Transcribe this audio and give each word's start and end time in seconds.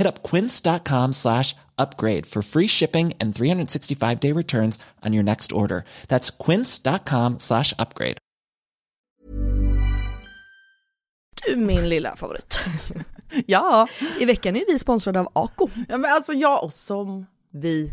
Hit 0.00 0.06
up 0.06 0.22
quince.com 0.22 1.12
slash 1.12 1.54
upgrade 1.78 2.26
for 2.26 2.42
free 2.42 2.68
shipping 2.68 3.12
and 3.20 3.34
365 3.34 4.20
day 4.20 4.32
returns 4.32 4.78
on 5.06 5.12
your 5.12 5.22
next 5.22 5.52
order. 5.52 5.84
That's 6.08 6.30
quince.com 6.30 7.38
slash 7.38 7.74
upgrade. 7.78 8.16
Du 11.46 11.56
min 11.56 11.88
lilla 11.88 12.16
favorit. 12.16 12.58
Ja. 13.46 13.88
I 14.18 14.24
veckan 14.24 14.56
är 14.56 14.64
vi 14.72 14.78
sponsrade 14.78 15.20
av 15.20 15.28
Ako. 15.32 15.68
ja, 15.88 15.98
men 15.98 16.12
alltså 16.12 16.32
jag 16.32 16.64
och 16.64 16.72
som 16.72 17.26
vi 17.52 17.92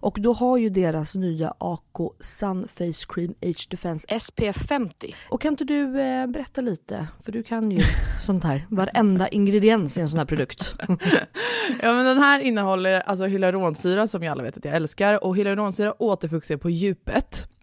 Och 0.00 0.18
då 0.20 0.32
har 0.32 0.58
ju 0.58 0.70
deras 0.70 1.14
nya 1.14 1.54
AK 1.58 2.12
Sun 2.20 2.68
Face 2.74 3.06
Cream 3.08 3.34
Age 3.42 3.66
Defense 3.70 4.20
SPF 4.20 4.56
50. 4.68 5.14
Och 5.28 5.40
kan 5.40 5.52
inte 5.52 5.64
du 5.64 6.00
eh, 6.00 6.26
berätta 6.26 6.60
lite, 6.60 7.06
för 7.22 7.32
du 7.32 7.42
kan 7.42 7.70
ju 7.70 7.80
sånt 8.20 8.44
här, 8.44 8.66
varenda 8.68 9.28
ingrediens 9.28 9.98
i 9.98 10.00
en 10.00 10.08
sån 10.08 10.18
här 10.18 10.26
produkt. 10.26 10.74
Ja 11.82 11.92
men 11.92 12.04
den 12.04 12.18
här 12.18 12.40
innehåller 12.40 13.00
alltså 13.00 13.24
hyaluronsyra 13.24 14.06
som 14.06 14.22
jag 14.22 14.32
alla 14.32 14.42
vet 14.42 14.56
att 14.56 14.64
jag 14.64 14.74
älskar 14.74 15.24
och 15.24 15.36
hyaluronsyra 15.36 16.02
återfuktar 16.02 16.56
på 16.56 16.70
djupet. 16.70 17.50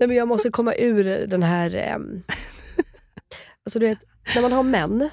Nej 0.00 0.06
men 0.06 0.16
jag 0.16 0.28
måste 0.28 0.50
komma 0.50 0.74
ur 0.74 1.26
den 1.26 1.42
här... 1.42 1.74
ehm, 1.74 2.22
Alltså 3.64 3.78
du 3.78 3.86
vet, 3.86 3.98
när 4.34 4.42
man 4.42 4.52
har 4.52 4.62
män 4.62 5.08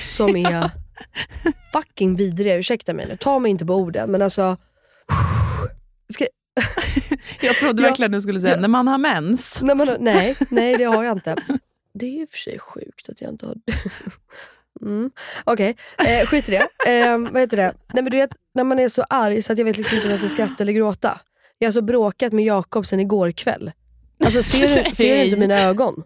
som 0.00 0.36
är 0.36 0.70
fucking 1.72 2.16
vidriga, 2.16 2.56
ursäkta 2.56 2.94
mig 2.94 3.06
nu, 3.08 3.16
ta 3.16 3.38
mig 3.38 3.50
inte 3.50 3.66
på 3.66 3.74
orden 3.74 4.10
men 4.10 4.22
alltså... 4.22 4.56
Ska, 6.12 6.26
Jag 7.40 7.56
trodde 7.56 7.82
Ja. 7.82 7.88
verkligen 7.88 8.12
du 8.12 8.20
skulle 8.20 8.40
säga 8.40 8.54
Ja. 8.54 8.60
när 8.60 8.68
man 8.68 8.88
har 8.88 8.98
mens. 8.98 9.62
när 9.62 9.74
man, 9.74 9.96
nej, 10.00 10.36
nej 10.50 10.76
det 10.78 10.84
har 10.84 11.04
jag 11.04 11.16
inte. 11.16 11.36
Det 11.94 12.06
är 12.06 12.18
ju 12.20 12.26
för 12.26 12.38
sig 12.38 12.58
sjukt 12.58 13.08
att 13.08 13.20
jag 13.20 13.30
inte 13.30 13.46
har... 13.46 13.54
Mm. 14.82 15.10
Okej, 15.44 15.76
eh, 15.98 16.26
skit 16.26 16.48
i 16.48 16.52
det. 16.52 16.90
Eh, 16.92 17.18
vad 17.18 17.40
heter 17.42 17.56
det? 17.56 17.74
Nej, 17.94 18.02
men 18.02 18.10
du 18.10 18.16
vet, 18.16 18.30
när 18.54 18.64
man 18.64 18.78
är 18.78 18.88
så 18.88 19.02
arg 19.10 19.42
så 19.42 19.52
att 19.52 19.58
jag 19.58 19.64
vet 19.64 19.76
liksom 19.78 19.94
inte 19.96 20.06
om 20.06 20.10
jag 20.10 20.18
ska 20.20 20.28
skratta 20.28 20.64
eller 20.64 20.72
gråta. 20.72 21.20
Jag 21.58 21.66
har 21.66 21.68
alltså 21.68 21.82
bråkat 21.82 22.32
med 22.32 22.44
Jakob 22.44 22.86
sen 22.86 23.00
igår 23.00 23.30
kväll. 23.30 23.72
Alltså 24.24 24.42
ser 24.42 24.84
du, 24.84 24.94
ser 24.94 25.16
du 25.16 25.24
inte 25.24 25.36
mina 25.36 25.60
ögon? 25.60 26.02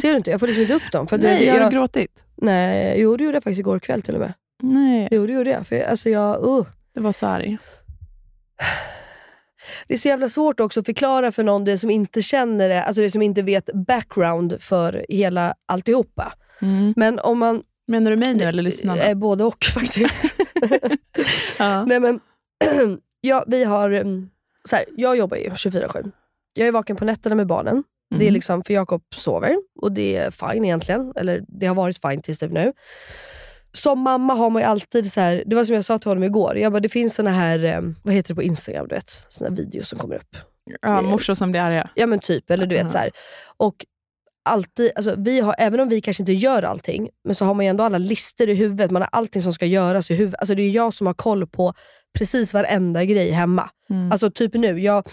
Ser 0.00 0.10
du 0.10 0.16
inte? 0.16 0.30
Jag 0.30 0.40
får 0.40 0.46
liksom 0.46 0.62
inte 0.62 0.74
upp 0.74 0.92
dem. 0.92 1.06
För 1.06 1.18
Nej, 1.18 1.44
det, 1.44 1.50
har 1.50 1.58
jag, 1.58 1.70
du 1.70 1.76
gråtit? 1.76 2.24
Nej, 2.36 3.00
jo 3.00 3.16
det 3.16 3.24
gjorde 3.24 3.36
jag 3.36 3.44
faktiskt 3.44 3.60
igår 3.60 3.78
kväll 3.78 4.02
till 4.02 4.14
och 4.14 4.20
med. 4.20 4.32
Nej, 4.62 5.08
Jo 5.10 5.26
det 5.26 5.32
gjorde 5.32 5.50
jag. 5.50 5.66
För, 5.66 5.80
alltså 5.80 6.10
jag 6.10 6.46
uh. 6.46 6.66
det 6.94 7.00
var 7.00 7.12
så 7.12 7.26
arg. 7.26 7.58
Det 9.88 9.94
är 9.94 9.98
så 9.98 10.08
jävla 10.08 10.28
svårt 10.28 10.60
också 10.60 10.80
att 10.80 10.86
förklara 10.86 11.32
för 11.32 11.44
någon 11.44 11.64
det 11.64 11.78
som 11.78 11.90
inte 11.90 12.22
känner 12.22 12.68
det, 12.68 12.82
alltså 12.82 13.02
det 13.02 13.10
som 13.10 13.22
inte 13.22 13.42
vet 13.42 13.70
background 13.74 14.56
för 14.60 15.06
hela 15.08 15.54
alltihopa. 15.66 16.32
Mm. 16.60 16.94
Men 16.96 17.18
om 17.18 17.38
man 17.38 17.62
Menar 17.86 18.10
du 18.10 18.16
mig 18.16 18.34
nu 18.34 18.44
eller 18.44 18.62
lyssnarna? 18.62 19.02
Eh, 19.02 19.14
både 19.14 19.44
och 19.44 19.64
faktiskt. 19.74 20.34
Ja. 21.58 21.84
Nej, 21.84 22.00
men, 22.00 22.20
ja, 23.20 23.44
vi 23.46 23.64
har, 23.64 23.90
mm, 23.90 24.30
så 24.64 24.76
här, 24.76 24.84
jag 24.96 25.16
jobbar 25.16 25.36
ju 25.36 25.48
24-7. 25.48 26.12
Jag 26.54 26.68
är 26.68 26.72
vaken 26.72 26.96
på 26.96 27.04
nätterna 27.04 27.34
med 27.36 27.46
barnen. 27.46 27.84
Det 28.10 28.16
är 28.16 28.20
Mm. 28.20 28.34
liksom, 28.34 28.64
för 28.64 28.74
Jakob 28.74 29.02
sover 29.14 29.56
och 29.80 29.92
det 29.92 30.16
är 30.16 30.30
fine 30.30 30.64
egentligen. 30.64 31.12
Eller 31.16 31.44
det 31.48 31.66
har 31.66 31.74
varit 31.74 31.98
fine 32.02 32.22
tills 32.22 32.38
typ 32.38 32.52
nu. 32.52 32.72
Som 33.72 33.98
mamma 34.00 34.34
har 34.34 34.50
man 34.50 34.62
ju 34.62 34.66
alltid 34.68 35.12
så 35.12 35.20
här, 35.20 35.42
det 35.46 35.56
var 35.56 35.64
som 35.64 35.74
jag 35.74 35.84
sa 35.84 35.98
till 35.98 36.10
honom 36.10 36.24
igår. 36.24 36.56
Jag 36.58 36.72
bara, 36.72 36.80
det 36.80 36.88
finns 36.88 37.14
såna 37.14 37.30
här, 37.30 37.64
eh, 37.64 37.80
vad 38.02 38.14
heter 38.14 38.28
det 38.28 38.34
på 38.34 38.42
Instagram, 38.42 38.88
du 38.88 38.94
vet? 38.94 39.26
Såna 39.28 39.50
här 39.50 39.56
videos 39.56 39.88
som 39.88 39.98
kommer 39.98 40.14
upp. 40.14 40.36
Ja, 40.82 41.02
morsor 41.02 41.34
som 41.34 41.50
blir 41.50 41.60
arga. 41.60 41.88
Ja 41.94 42.06
men 42.06 42.18
typ, 42.20 42.50
eller 42.50 42.66
du 42.66 42.74
vet 42.74 42.82
Ja. 42.84 42.88
så 42.88 42.98
här. 42.98 43.10
Och 43.56 43.84
alltid, 44.44 44.90
alltså, 44.96 45.14
vi 45.18 45.40
har, 45.40 45.54
även 45.58 45.80
om 45.80 45.88
vi 45.88 46.00
kanske 46.00 46.22
inte 46.22 46.32
gör 46.32 46.62
allting, 46.62 47.08
men 47.24 47.34
så 47.34 47.44
har 47.44 47.54
man 47.54 47.64
ju 47.64 47.68
ändå 47.68 47.84
alla 47.84 47.98
listor 47.98 48.48
i 48.48 48.54
huvudet. 48.54 48.90
Man 48.90 49.02
har 49.02 49.08
allting 49.12 49.42
som 49.42 49.52
ska 49.52 49.66
göras 49.66 50.10
i 50.10 50.14
huvudet. 50.14 50.40
Alltså, 50.40 50.54
det 50.54 50.62
är 50.62 50.70
jag 50.70 50.94
som 50.94 51.06
har 51.06 51.14
koll 51.14 51.46
på 51.46 51.74
precis 52.18 52.54
varenda 52.54 53.04
grej 53.04 53.30
hemma. 53.30 53.70
Mm. 53.90 54.12
Alltså 54.12 54.30
typ 54.30 54.54
nu, 54.54 54.80
jag, 54.80 55.08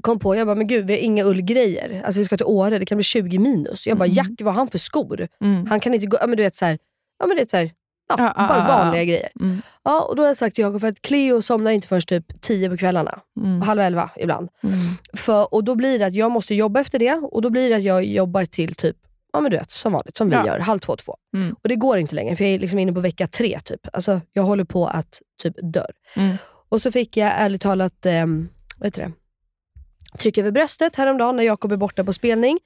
kom 0.00 0.18
på, 0.18 0.36
jag 0.36 0.46
bara, 0.46 0.56
men 0.56 0.66
gud 0.66 0.86
vi 0.86 0.92
har 0.92 1.00
inga 1.00 1.24
ullgrejer. 1.24 2.02
Alltså 2.04 2.20
vi 2.20 2.24
ska 2.24 2.36
till 2.36 2.46
Åre, 2.46 2.78
det 2.78 2.86
kan 2.86 2.96
bli 2.98 3.04
20 3.04 3.38
minus. 3.38 3.86
Jag 3.86 3.98
bara, 3.98 4.04
Mm. 4.04 4.14
Jack 4.16 4.30
vad 4.40 4.54
har 4.54 4.60
han 4.60 4.68
för 4.68 4.78
skor? 4.78 5.28
Mm. 5.40 5.66
Han 5.66 5.80
kan 5.80 5.94
inte 5.94 6.06
gå, 6.06 6.16
ja 6.20 6.26
men 6.26 6.36
du 6.36 6.42
vet 6.42 6.56
såhär, 6.56 6.78
ja 7.18 7.26
men 7.26 7.36
det 7.36 7.42
är 7.42 7.46
så 7.46 7.56
här, 7.56 7.70
ja, 8.08 8.34
ja, 8.36 8.48
bara 8.48 8.68
vanliga 8.68 9.04
grejer. 9.04 9.28
Mm. 9.40 9.62
Ja, 9.84 10.02
och 10.10 10.16
då 10.16 10.22
har 10.22 10.26
jag 10.26 10.36
sagt 10.36 10.54
till 10.54 10.62
Jakob, 10.62 10.80
för 10.80 10.88
att 10.88 11.02
Cleo 11.02 11.42
somnar 11.42 11.70
inte 11.70 11.88
förrän 11.88 12.02
typ 12.02 12.40
10 12.40 12.70
på 12.70 12.76
kvällarna. 12.76 13.20
Mm. 13.40 13.62
Halv 13.62 13.80
elva 13.80 14.10
ibland. 14.16 14.48
Mm. 14.62 14.76
För, 15.12 15.54
och 15.54 15.64
då 15.64 15.74
blir 15.74 15.98
det 15.98 16.06
att 16.06 16.14
jag 16.14 16.30
måste 16.30 16.54
jobba 16.54 16.80
efter 16.80 16.98
det 16.98 17.12
och 17.14 17.42
då 17.42 17.50
blir 17.50 17.68
det 17.70 17.76
att 17.76 17.82
jag 17.82 18.04
jobbar 18.04 18.44
till 18.44 18.74
typ, 18.74 18.96
ja 19.32 19.40
men 19.40 19.50
du 19.50 19.56
vet, 19.56 19.70
som 19.70 19.92
vanligt, 19.92 20.16
som 20.16 20.28
vi 20.30 20.34
Ja. 20.36 20.46
gör, 20.46 20.58
halv 20.58 20.78
två, 20.78 20.96
två. 20.96 21.16
Mm. 21.36 21.56
Och 21.62 21.68
det 21.68 21.76
går 21.76 21.98
inte 21.98 22.14
längre, 22.14 22.36
för 22.36 22.44
jag 22.44 22.54
är 22.54 22.58
liksom 22.58 22.78
inne 22.78 22.92
på 22.92 23.00
vecka 23.00 23.26
tre 23.26 23.60
typ. 23.64 23.80
Alltså 23.92 24.20
jag 24.32 24.42
håller 24.42 24.64
på 24.64 24.86
att 24.86 25.20
typ 25.42 25.54
dör. 25.72 25.90
Mm. 26.16 26.36
Och 26.68 26.82
så 26.82 26.92
fick 26.92 27.16
jag 27.16 27.32
ärligt 27.36 27.62
talat, 27.62 28.06
eh, 28.06 28.26
vad 28.78 28.86
heter 28.86 29.02
det? 29.02 29.12
Tryck 30.16 30.38
över 30.38 30.50
bröstet 30.50 30.96
häromdagen 30.96 31.36
när 31.36 31.42
Jakob 31.42 31.72
är 31.72 31.76
borta 31.76 32.04
på 32.04 32.12
spelning. 32.12 32.58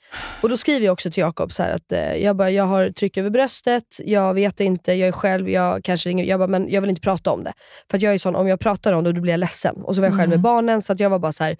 Och 0.43 0.49
Då 0.49 0.57
skriver 0.57 0.87
jag 0.87 0.93
också 0.93 1.11
till 1.11 1.21
Jakob 1.21 1.53
så 1.53 1.63
att 1.63 1.93
eh, 1.93 2.15
jag, 2.17 2.37
bara, 2.37 2.51
jag 2.51 2.65
har 2.65 2.91
tryck 2.91 3.17
över 3.17 3.31
bröstet, 3.31 3.85
jag 4.05 4.35
vet 4.35 4.61
inte, 4.61 4.93
jag 4.93 5.09
är 5.09 5.13
själv, 5.13 5.49
jag 5.51 5.85
kanske 5.85 6.09
ringer, 6.09 6.25
jag 6.25 6.41
bara, 6.41 6.47
men 6.49 6.69
jag 6.71 6.81
vill 6.81 6.91
inte 6.91 7.03
prata 7.03 7.31
om 7.31 7.45
det. 7.45 7.53
För 7.91 8.03
jag 8.03 8.15
är 8.15 8.19
sån, 8.19 8.37
om 8.37 8.49
jag 8.49 8.61
pratar 8.61 8.93
om 8.93 9.05
det 9.05 9.13
då 9.13 9.21
blir 9.21 9.33
jag 9.33 9.41
ledsen. 9.41 9.77
Och 9.77 9.95
så 9.95 10.01
var 10.01 10.09
jag 10.09 10.17
själv 10.17 10.29
med 10.29 10.37
Mm. 10.37 10.43
barnen, 10.43 10.83
så 10.83 10.93
att 10.93 11.01
jag 11.01 11.11
var 11.11 11.19
bara 11.19 11.33
så 11.33 11.45
här, 11.45 11.57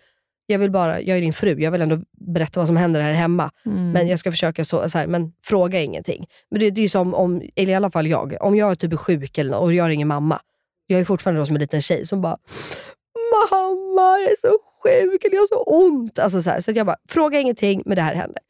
jag 0.47 0.59
vill 0.59 0.71
bara, 0.71 1.01
jag 1.01 1.17
är 1.17 1.21
din 1.21 1.33
fru, 1.33 1.61
jag 1.61 1.71
vill 1.71 1.81
ändå 1.83 1.99
berätta 2.35 2.61
vad 2.61 2.67
som 2.67 2.77
händer 2.77 3.01
här 3.01 3.13
hemma. 3.13 3.51
Mm. 3.67 3.91
Men 3.93 4.09
jag 4.09 4.19
ska 4.19 4.31
försöka 4.31 4.65
så, 4.65 4.89
så 4.91 4.99
här, 4.99 5.07
men 5.07 5.33
fråga 5.45 5.81
ingenting. 5.81 6.27
Men 6.51 6.61
det, 6.61 6.71
det 6.71 6.81
är 6.81 6.83
ju 6.83 6.89
som 6.89 7.15
om, 7.15 7.43
eller 7.57 7.73
i 7.73 7.75
alla 7.75 7.91
fall 7.91 8.07
jag, 8.07 8.37
om 8.41 8.57
jag 8.57 8.79
typ 8.79 8.93
är 8.93 8.97
sjuk 8.97 9.39
eller, 9.39 9.59
och 9.59 9.75
jag 9.75 9.89
ringer 9.89 10.05
mamma. 10.05 10.41
Jag 10.87 11.01
är 11.01 11.05
fortfarande 11.05 11.41
då 11.41 11.47
som 11.47 11.57
en 11.57 11.61
liten 11.61 11.81
tjej 11.83 12.07
som 12.07 12.21
bara, 12.23 12.37
mamma 13.51 14.19
jag 14.21 14.31
är 14.33 14.37
så 14.41 14.59
sjuk, 14.83 15.25
eller 15.25 15.35
jag 15.35 15.41
har 15.43 15.47
så 15.47 15.63
ont. 15.63 16.19
Alltså 16.19 16.43
så 16.43 16.51
här, 16.51 16.61
så 16.61 16.71
jag 16.75 16.87
bara, 16.87 16.97
fråga 17.09 17.41
ingenting, 17.41 17.83
men 17.87 17.97
det 17.97 18.03
här 18.03 18.15
händer. 18.15 18.43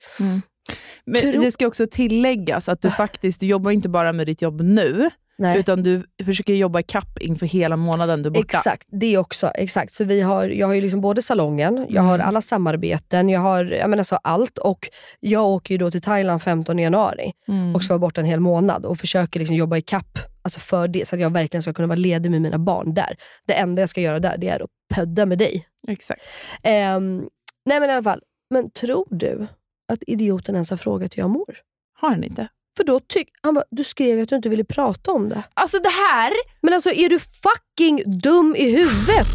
Men 1.05 1.33
Tro- 1.33 1.43
det 1.43 1.51
ska 1.51 1.67
också 1.67 1.87
tilläggas 1.91 2.69
att 2.69 2.83
du 2.83 2.91
faktiskt 2.91 3.41
du 3.41 3.47
jobbar 3.47 3.71
inte 3.71 3.89
bara 3.89 4.13
med 4.13 4.27
ditt 4.27 4.43
jobb 4.43 4.61
nu, 4.61 5.11
Nej. 5.39 5.59
utan 5.59 5.83
du 5.83 6.05
försöker 6.25 6.55
jobba 6.55 6.81
i 6.81 6.83
kapp 6.83 7.19
inför 7.21 7.47
hela 7.47 7.77
månaden 7.77 8.23
du 8.23 8.27
är 8.27 8.31
borta. 8.31 8.59
Exakt, 8.59 8.89
det 8.93 9.19
också. 9.19 9.47
Exakt. 9.55 9.93
Så 9.93 10.05
vi 10.05 10.21
har, 10.21 10.47
jag 10.47 10.67
har 10.67 10.75
ju 10.75 10.81
liksom 10.81 11.01
både 11.01 11.23
salongen, 11.23 11.87
jag 11.89 12.03
har 12.03 12.15
Mm. 12.15 12.29
alla 12.29 12.41
samarbeten, 12.41 13.29
jag 13.29 13.41
har 13.41 13.65
jag 13.65 13.91
menar 13.91 14.03
så 14.05 14.17
allt 14.17 14.59
och 14.59 14.89
jag 15.21 15.45
åker 15.47 15.75
ju 15.75 15.79
då 15.79 15.91
till 15.91 16.03
Thailand 16.03 16.43
15 16.43 16.79
januari 16.79 17.33
Mm. 17.49 17.75
och 17.75 17.85
ska 17.85 17.93
vara 17.95 17.99
borta 17.99 18.21
en 18.21 18.27
hel 18.27 18.41
månad 18.41 18.85
och 18.85 18.99
försöker 18.99 19.41
liksom 19.41 19.57
jobba 19.57 19.77
i 19.77 19.83
kapp 19.83 20.19
alltså 20.43 20.61
för 20.61 20.89
det, 20.89 21.09
så 21.09 21.17
att 21.17 21.21
jag 21.21 21.33
verkligen 21.33 21.63
ska 21.63 21.73
kunna 21.73 21.89
vara 21.89 21.97
ledig 21.97 22.31
med 22.31 22.43
mina 22.43 22.59
barn 22.59 22.95
där. 22.95 23.17
Det 23.47 23.55
enda 23.55 23.83
jag 23.83 23.89
ska 23.89 24.01
göra 24.01 24.21
där, 24.21 24.39
det 24.39 24.49
är 24.49 24.61
att 24.61 24.71
pödda 24.95 25.27
med 25.27 25.39
dig. 25.39 25.67
Exakt. 25.89 26.23
Ehm, 26.63 27.29
nej 27.65 27.81
men 27.81 27.91
i 27.91 27.93
alla 27.93 28.03
fall, 28.03 28.23
men 28.51 28.71
tror 28.71 29.07
du 29.11 29.47
att 29.93 30.03
idioten 30.07 30.55
ens 30.55 30.71
har 30.71 30.77
frågat 30.77 31.17
hur 31.17 31.23
jag 31.23 31.31
mår? 31.31 31.59
Har 31.99 32.09
han 32.11 32.25
inte? 32.25 32.49
För 32.77 32.85
då 32.85 33.01
tyck, 33.01 33.29
han 33.43 33.55
bara, 33.55 33.65
du 33.71 33.85
skrev 33.85 34.17
ju 34.17 34.23
att 34.23 34.29
du 34.29 34.37
inte 34.37 34.49
ville 34.49 34.65
prata 34.65 35.13
om 35.13 35.29
det. 35.29 35.43
Alltså 35.55 35.79
det 35.79 35.89
här... 35.89 36.33
Men 36.61 36.75
alltså 36.75 36.91
är 36.91 37.09
du 37.09 37.19
fucking 37.19 38.21
dum 38.21 38.57
i 38.59 38.71
huvudet? 38.71 39.27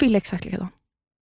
Är 0.00 0.16
exakt 0.16 0.44
likadan. 0.44 0.68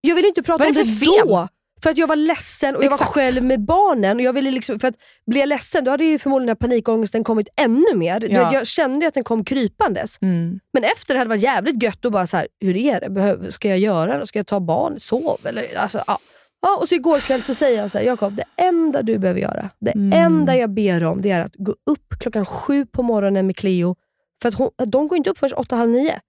Jag 0.01 0.15
ville 0.15 0.27
inte 0.27 0.43
prata 0.43 0.65
om 0.67 0.73
det 0.73 0.83
det 0.83 1.21
då. 1.25 1.47
För 1.83 1.89
att 1.89 1.97
jag 1.97 2.07
var 2.07 2.15
ledsen 2.15 2.75
och 2.75 2.83
jag 2.83 2.89
var 2.89 2.95
Exakt. 2.97 3.11
själv 3.11 3.43
med 3.43 3.59
barnen. 3.61 4.17
Och 4.17 4.21
jag 4.23 4.33
ville 4.33 4.51
liksom, 4.51 4.79
för 4.79 4.87
att 4.87 4.95
blir 5.25 5.39
jag 5.39 5.49
ledsen 5.49 5.83
då 5.83 5.91
hade 5.91 6.05
ju 6.05 6.19
förmodligen 6.19 6.55
panikångesten 6.57 7.23
kommit 7.23 7.47
ännu 7.55 7.95
mer. 7.95 8.27
Ja. 8.29 8.53
Jag 8.53 8.67
kände 8.67 9.07
att 9.07 9.13
den 9.13 9.23
kom 9.23 9.45
krypandes. 9.45 10.17
Mm. 10.21 10.59
Men 10.73 10.83
efter 10.83 11.13
det 11.13 11.17
hade 11.19 11.25
det 11.27 11.29
varit 11.35 11.43
jävligt 11.43 11.83
gött 11.83 12.05
att 12.05 12.11
bara 12.11 12.27
så 12.27 12.37
här, 12.37 12.47
hur 12.59 12.77
är 12.77 12.99
det? 13.01 13.09
Behöver, 13.09 13.51
ska 13.51 13.69
jag 13.69 13.79
göra 13.79 14.17
det? 14.17 14.27
Ska 14.27 14.39
jag 14.39 14.47
ta 14.47 14.59
barn? 14.59 14.99
Sov? 14.99 15.37
Eller, 15.45 15.77
alltså, 15.77 16.03
ja. 16.07 16.17
Ja, 16.61 16.77
och 16.81 16.87
så 16.89 16.95
igår 16.95 17.19
kväll 17.19 17.41
så 17.41 17.53
säger 17.53 17.81
jag 17.81 17.91
så 17.91 17.97
här, 17.97 18.05
Jakob, 18.05 18.35
det 18.35 18.43
enda 18.63 19.01
du 19.01 19.17
behöver 19.17 19.41
göra, 19.41 19.69
det 19.79 19.91
Mm. 19.91 20.13
enda 20.25 20.55
jag 20.57 20.69
ber 20.69 21.03
om, 21.03 21.21
det 21.21 21.31
är 21.31 21.41
att 21.41 21.55
gå 21.55 21.71
upp 21.71 22.13
klockan 22.19 22.45
sju 22.45 22.85
på 22.85 23.03
morgonen 23.03 23.47
med 23.47 23.55
Cleo. 23.55 23.95
För 24.41 24.49
att 24.49 24.55
hon, 24.55 24.69
de 24.85 25.07
går 25.07 25.17
inte 25.17 25.29
upp 25.29 25.37
förrän 25.37 25.53
åtta, 25.53 25.75
halv 25.75 25.89
nio. 25.91 26.19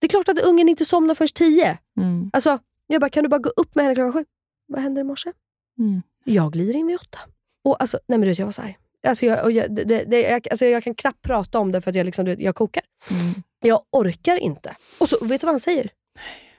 Det 0.00 0.06
är 0.06 0.08
klart 0.08 0.28
att 0.28 0.38
ungen 0.40 0.68
inte 0.68 0.84
somnar 0.84 1.14
förrän 1.14 1.28
tio. 1.34 1.78
Mm. 2.00 2.30
Alltså, 2.32 2.58
jag 2.86 3.00
bara, 3.00 3.08
kan 3.10 3.22
du 3.22 3.28
bara 3.28 3.38
gå 3.38 3.50
upp 3.56 3.74
med 3.74 3.84
henne 3.84 3.94
klockan 3.94 4.12
sju? 4.12 4.24
Vad 4.68 4.82
händer 4.82 5.00
i 5.00 5.04
morse? 5.04 5.32
Mm. 5.78 6.02
Jag 6.24 6.52
glider 6.52 6.76
in 6.76 6.86
vid 6.86 6.96
åtta. 6.96 7.18
Och 7.64 7.80
alltså, 7.82 7.98
nej 8.06 8.18
men 8.18 8.28
du 8.28 8.34
jag 8.34 8.44
var 8.44 8.52
så 8.52 8.62
här. 8.62 8.76
Alltså 9.06 9.26
jag, 9.26 9.52
jag, 9.52 9.74
det, 9.74 9.84
det, 9.84 10.20
jag, 10.20 10.48
alltså 10.50 10.66
jag 10.66 10.84
kan 10.84 10.94
knappt 10.94 11.22
prata 11.22 11.58
om 11.58 11.72
det 11.72 11.80
för 11.80 11.90
att 11.90 11.96
jag, 11.96 12.06
liksom, 12.06 12.24
du 12.24 12.36
jag 12.38 12.54
kokar. 12.54 12.82
Mm. 13.10 13.42
Jag 13.60 13.82
orkar 13.90 14.36
inte. 14.36 14.76
Och 14.98 15.08
så, 15.08 15.24
vet 15.24 15.40
du 15.40 15.46
vad 15.46 15.52
han 15.52 15.60
säger? 15.60 15.90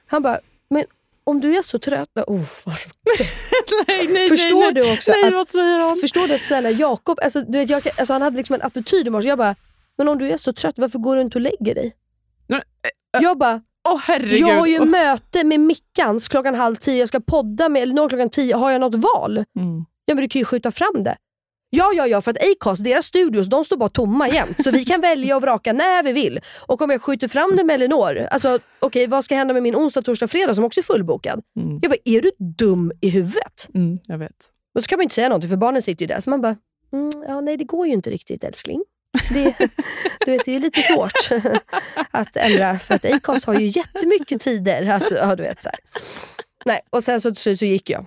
Han 0.05 0.21
bara, 0.21 0.39
men 0.69 0.85
om 1.23 1.41
du 1.41 1.55
är 1.55 1.61
så 1.61 1.79
trött... 1.79 2.09
Oh, 2.15 2.41
nej, 3.87 4.07
nej, 4.07 4.29
förstår 4.29 4.59
nej, 4.59 4.73
du 4.73 4.93
också 4.93 5.11
att... 5.11 6.01
Förstår 6.01 6.27
du 6.27 6.35
att 6.35 6.41
snälla 6.41 6.71
Jakob, 6.71 7.19
alltså, 7.23 7.41
du 7.41 7.57
vet, 7.57 7.69
jag, 7.69 7.87
alltså, 7.97 8.13
han 8.13 8.21
hade 8.21 8.37
liksom 8.37 8.53
en 8.53 8.61
attityd 8.61 9.07
i 9.07 9.09
morse. 9.09 9.27
Jag 9.27 9.37
bara, 9.37 9.55
men 9.97 10.07
om 10.07 10.17
du 10.17 10.31
är 10.31 10.37
så 10.37 10.53
trött, 10.53 10.77
varför 10.77 10.99
går 10.99 11.15
du 11.15 11.21
inte 11.21 11.37
och 11.37 11.41
lägger 11.41 11.75
dig? 11.75 11.95
Nej, 12.47 12.61
Jag 13.11 13.37
bara, 13.37 13.61
Herregud. 13.97 14.39
jag 14.39 14.59
har 14.59 14.67
ju 14.67 14.79
Åh. 14.79 14.85
möte 14.85 15.43
med 15.43 15.59
Mickans 15.59 16.27
klockan 16.27 16.55
halv 16.55 16.75
tio, 16.75 16.99
jag 16.99 17.07
ska 17.07 17.19
podda 17.19 17.69
med 17.69 17.81
Elinor 17.81 18.09
klockan 18.09 18.29
tio. 18.29 18.55
Har 18.55 18.71
jag 18.71 18.81
något 18.81 18.95
val? 18.95 19.37
Mm. 19.37 19.85
Ja, 20.05 20.15
men 20.15 20.21
du 20.21 20.27
kan 20.27 20.39
ju 20.39 20.45
skjuta 20.45 20.71
fram 20.71 21.03
det. 21.03 21.17
Ja, 21.69 21.91
ja, 21.95 22.07
ja, 22.07 22.21
för 22.21 22.31
att 22.31 22.37
Acast, 22.37 22.83
deras 22.83 23.05
studios, 23.05 23.47
de 23.47 23.65
står 23.65 23.77
bara 23.77 23.89
tomma 23.89 24.29
jämt. 24.29 24.63
Så 24.63 24.71
vi 24.71 24.85
kan 24.85 25.01
välja 25.01 25.35
och 25.35 25.41
vraka 25.41 25.73
när 25.73 26.03
vi 26.03 26.13
vill. 26.13 26.39
Och 26.65 26.81
om 26.81 26.89
jag 26.89 27.01
skjuter 27.01 27.27
fram 27.27 27.55
det 27.55 27.63
med 27.63 27.73
Elinor, 27.73 28.27
alltså 28.31 28.59
okej, 28.79 29.07
vad 29.07 29.25
ska 29.25 29.35
hända 29.35 29.53
med 29.53 29.63
min 29.63 29.75
onsdag, 29.75 30.01
torsdag, 30.01 30.27
fredag 30.27 30.53
som 30.53 30.63
också 30.63 30.79
är 30.79 30.83
fullbokad? 30.83 31.41
Mm. 31.59 31.79
Jag 31.81 31.91
bara, 31.91 31.97
är 32.05 32.21
du 32.21 32.31
dum 32.57 32.91
i 33.01 33.09
huvudet? 33.09 33.67
Mm, 33.73 33.99
jag 34.05 34.17
vet. 34.17 34.35
Och 34.75 34.83
så 34.83 34.87
kan 34.87 34.97
man 34.97 35.03
inte 35.03 35.15
säga 35.15 35.29
någonting 35.29 35.49
för 35.49 35.57
barnen 35.57 35.81
sitter 35.81 36.03
ju 36.03 36.07
där. 36.07 36.21
Så 36.21 36.29
man 36.29 36.41
bara, 36.41 36.55
mm, 36.93 37.09
ja 37.27 37.41
nej 37.41 37.57
det 37.57 37.63
går 37.63 37.87
ju 37.87 37.93
inte 37.93 38.09
riktigt 38.09 38.43
älskling. 38.43 38.83
Det, 39.29 39.55
du 40.25 40.31
vet, 40.31 40.45
det 40.45 40.55
är 40.55 40.59
lite 40.59 40.81
svårt 40.81 41.29
att 42.11 42.35
ändra 42.35 42.79
för 42.79 42.95
att 42.95 43.05
Acast 43.05 43.45
har 43.45 43.53
ju 43.53 43.65
jättemycket 43.67 44.41
tider. 44.41 44.89
Att, 44.89 45.11
ja, 45.11 45.35
du 45.35 45.43
vet, 45.43 45.61
så 45.61 45.69
här. 45.69 45.79
Nej, 46.65 46.79
och 46.89 47.03
sen 47.03 47.21
så, 47.21 47.35
så, 47.35 47.55
så 47.57 47.65
gick 47.65 47.89
jag. 47.89 48.05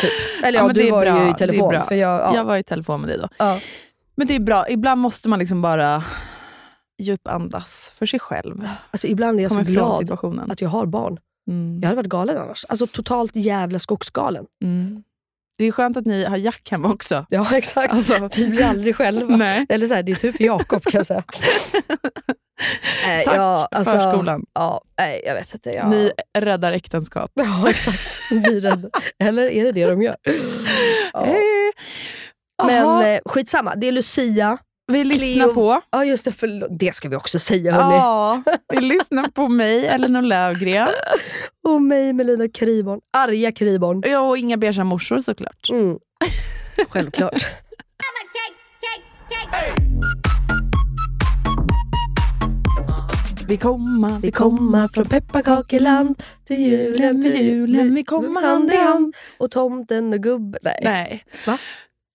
Typ. 0.00 0.44
Eller 0.44 0.58
ja, 0.58 0.68
det 0.68 0.72
du 0.82 0.90
var 0.90 1.02
bra, 1.04 1.24
ju 1.24 1.30
i 1.30 1.34
telefon. 1.34 1.74
För 1.88 1.94
jag, 1.94 2.20
ja, 2.20 2.34
Jag 2.34 2.44
var 2.44 2.56
i 2.56 2.62
telefon 2.62 3.00
med 3.00 3.10
dig 3.10 3.18
då. 3.18 3.28
ja. 3.38 3.60
Men 4.14 4.26
det 4.26 4.34
är 4.34 4.40
bra. 4.40 4.68
Ibland 4.68 5.00
måste 5.00 5.28
man 5.28 5.38
liksom 5.38 5.62
bara 5.62 6.04
djupandas 6.98 7.92
för 7.94 8.06
sig 8.06 8.20
själv. 8.20 8.68
Alltså, 8.90 9.06
ibland 9.06 9.38
är 9.38 9.42
jag 9.42 9.50
så 9.50 9.54
Komma 9.54 9.62
ifrån 9.62 9.74
glad 9.74 9.98
situationen. 10.00 10.50
att 10.50 10.60
jag 10.60 10.68
har 10.68 10.86
barn. 10.86 11.18
Mm. 11.48 11.78
Jag 11.80 11.88
hade 11.88 11.96
varit 11.96 12.08
galen 12.08 12.36
annars. 12.38 12.64
Alltså 12.68 12.86
totalt 12.86 13.36
jävla 13.36 13.78
skogsgalen. 13.78 14.46
Mm. 14.64 15.02
Det 15.58 15.64
är 15.64 15.72
skönt 15.72 15.96
att 15.96 16.06
ni 16.06 16.24
har 16.24 16.36
Jack 16.36 16.70
hemma 16.70 16.92
också. 16.92 17.26
Ja 17.28 17.46
exakt. 17.56 17.92
Alltså- 17.92 18.28
Vi 18.36 18.48
blir 18.48 18.64
aldrig 18.64 18.96
själva. 18.96 19.36
Nej. 19.36 19.66
Eller 19.68 19.86
så 19.86 19.94
här, 19.94 20.02
det 20.02 20.12
är 20.12 20.16
tur 20.16 20.32
för 20.32 20.44
Jakob 20.44 20.84
kan 20.84 20.98
jag 20.98 21.06
säga. 21.06 21.22
Nej, 23.06 23.24
Tack, 23.24 23.36
ja, 23.36 23.68
alltså, 23.70 23.96
förskolan. 23.96 24.44
Ja, 24.54 24.80
nej, 24.98 25.22
jag 25.26 25.34
vet 25.34 25.54
inte. 25.54 25.70
Jag... 25.70 25.88
Ni 25.90 26.10
räddar 26.38 26.72
äktenskap. 26.72 27.30
Ja, 27.34 27.64
exakt. 27.70 28.30
Blir 28.30 28.60
rädd. 28.60 28.90
Eller 29.24 29.50
är 29.50 29.64
det 29.64 29.72
det 29.72 29.86
de 29.86 30.02
gör? 30.02 30.16
Ja. 31.12 31.26
Eh, 31.26 32.66
Men 32.66 33.14
eh, 33.14 33.20
skitsamma, 33.26 33.74
det 33.74 33.88
är 33.88 33.92
Lucia. 33.92 34.58
Vi 34.88 35.04
lyssnar 35.04 35.46
Cleo- 35.46 35.54
på... 35.54 35.80
Ja 35.90 36.04
just 36.04 36.24
det, 36.24 36.32
förlåt. 36.32 36.68
det 36.78 36.94
ska 36.94 37.08
vi 37.08 37.16
också 37.16 37.38
säga 37.38 37.72
hörni. 37.72 37.94
Ja, 37.94 38.42
vi 38.68 38.80
lyssnar 38.80 39.24
på 39.28 39.48
mig, 39.48 39.86
Elinor 39.86 40.22
Löfgren. 40.22 40.88
Och 41.68 41.82
mig 41.82 42.12
Melina 42.12 42.48
Kriborn. 42.48 43.00
Arga 43.16 43.52
Kriborn. 43.52 44.02
Ja, 44.06 44.20
och 44.20 44.38
inga 44.38 44.56
beiga 44.56 44.84
morsor 44.84 45.20
såklart. 45.20 45.70
Mm. 45.70 45.98
Självklart. 46.88 47.46
Vi 53.48 53.56
komma, 53.56 54.18
Vi 54.22 54.32
komma 54.32 54.88
från 54.94 55.04
pepparkakeland 55.04 56.22
till 56.44 56.58
julen, 56.60 57.22
till 57.22 57.40
julen. 57.46 57.94
vi 57.94 58.04
komma 58.04 58.40
hand 58.40 58.72
i 58.72 58.76
hand. 58.76 59.14
Och 59.38 59.50
tomten 59.50 60.12
och 60.12 60.20
gubben. 60.22 60.60
Nej, 60.62 60.80
Nej. 60.84 61.24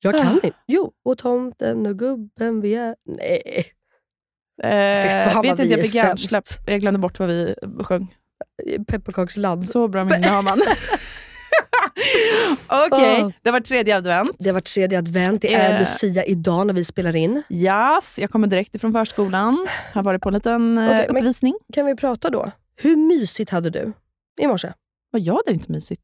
Jag 0.03 0.13
kan 0.13 0.27
Ah. 0.27 0.31
inte. 0.33 0.51
Jo, 0.67 0.91
och 1.05 1.17
tomten 1.17 1.86
och 1.86 2.00
gubben 2.00 2.62
vi 2.62 2.75
är... 2.75 2.95
Nej. 3.05 3.65
Eh, 4.63 5.03
Fy 5.03 5.10
fan, 5.10 5.33
vad 5.36 5.43
vet 5.43 5.51
inte, 5.51 5.63
vi 5.63 5.69
jag 5.72 5.79
är 5.79 5.83
fick 5.83 5.91
sämst. 5.91 6.31
hjärnsläpp. 6.31 6.43
Jag 6.69 6.81
glömde 6.81 7.00
bort 7.00 7.19
vad 7.19 7.27
vi 7.29 7.55
sjöng. 7.83 8.15
Pepparkaksland. 8.88 9.65
Så 9.65 9.88
bra 9.88 10.03
minne 10.05 10.27
har 10.27 10.41
man. 10.41 10.62
Okej, 12.67 13.24
Åh. 13.24 13.31
det 13.41 13.51
var 13.51 13.60
tredje 13.60 13.98
advent. 13.98 14.31
Det 14.39 14.51
varit 14.51 14.65
tredje 14.65 14.98
advent. 14.98 15.41
Det 15.41 15.53
är 15.53 15.74
Eh. 15.74 15.79
Lucia 15.79 16.25
idag 16.25 16.67
när 16.67 16.74
vi 16.74 16.83
spelar 16.86 17.15
in. 17.15 17.43
Yes, 17.50 18.19
jag 18.19 18.29
kommer 18.31 18.48
direkt 18.48 18.75
ifrån 18.75 18.93
förskolan. 18.93 19.67
Har 19.93 20.03
varit 20.03 20.22
på 20.22 20.29
en 20.29 20.33
liten 20.36 20.77
eh, 20.77 20.86
Okej, 20.86 21.07
men- 21.10 21.17
uppvisning. 21.17 21.53
Kan 21.74 21.86
vi 21.86 21.95
prata 21.95 22.29
då? 22.29 22.51
Hur 22.75 22.95
mysigt 22.95 23.51
hade 23.51 23.69
du 23.69 23.93
i 24.41 24.48
morse? 24.48 24.74
Vad 25.12 25.22
jag 25.22 25.33
hade 25.36 25.53
inte 25.53 25.72
mysigt. 25.72 26.01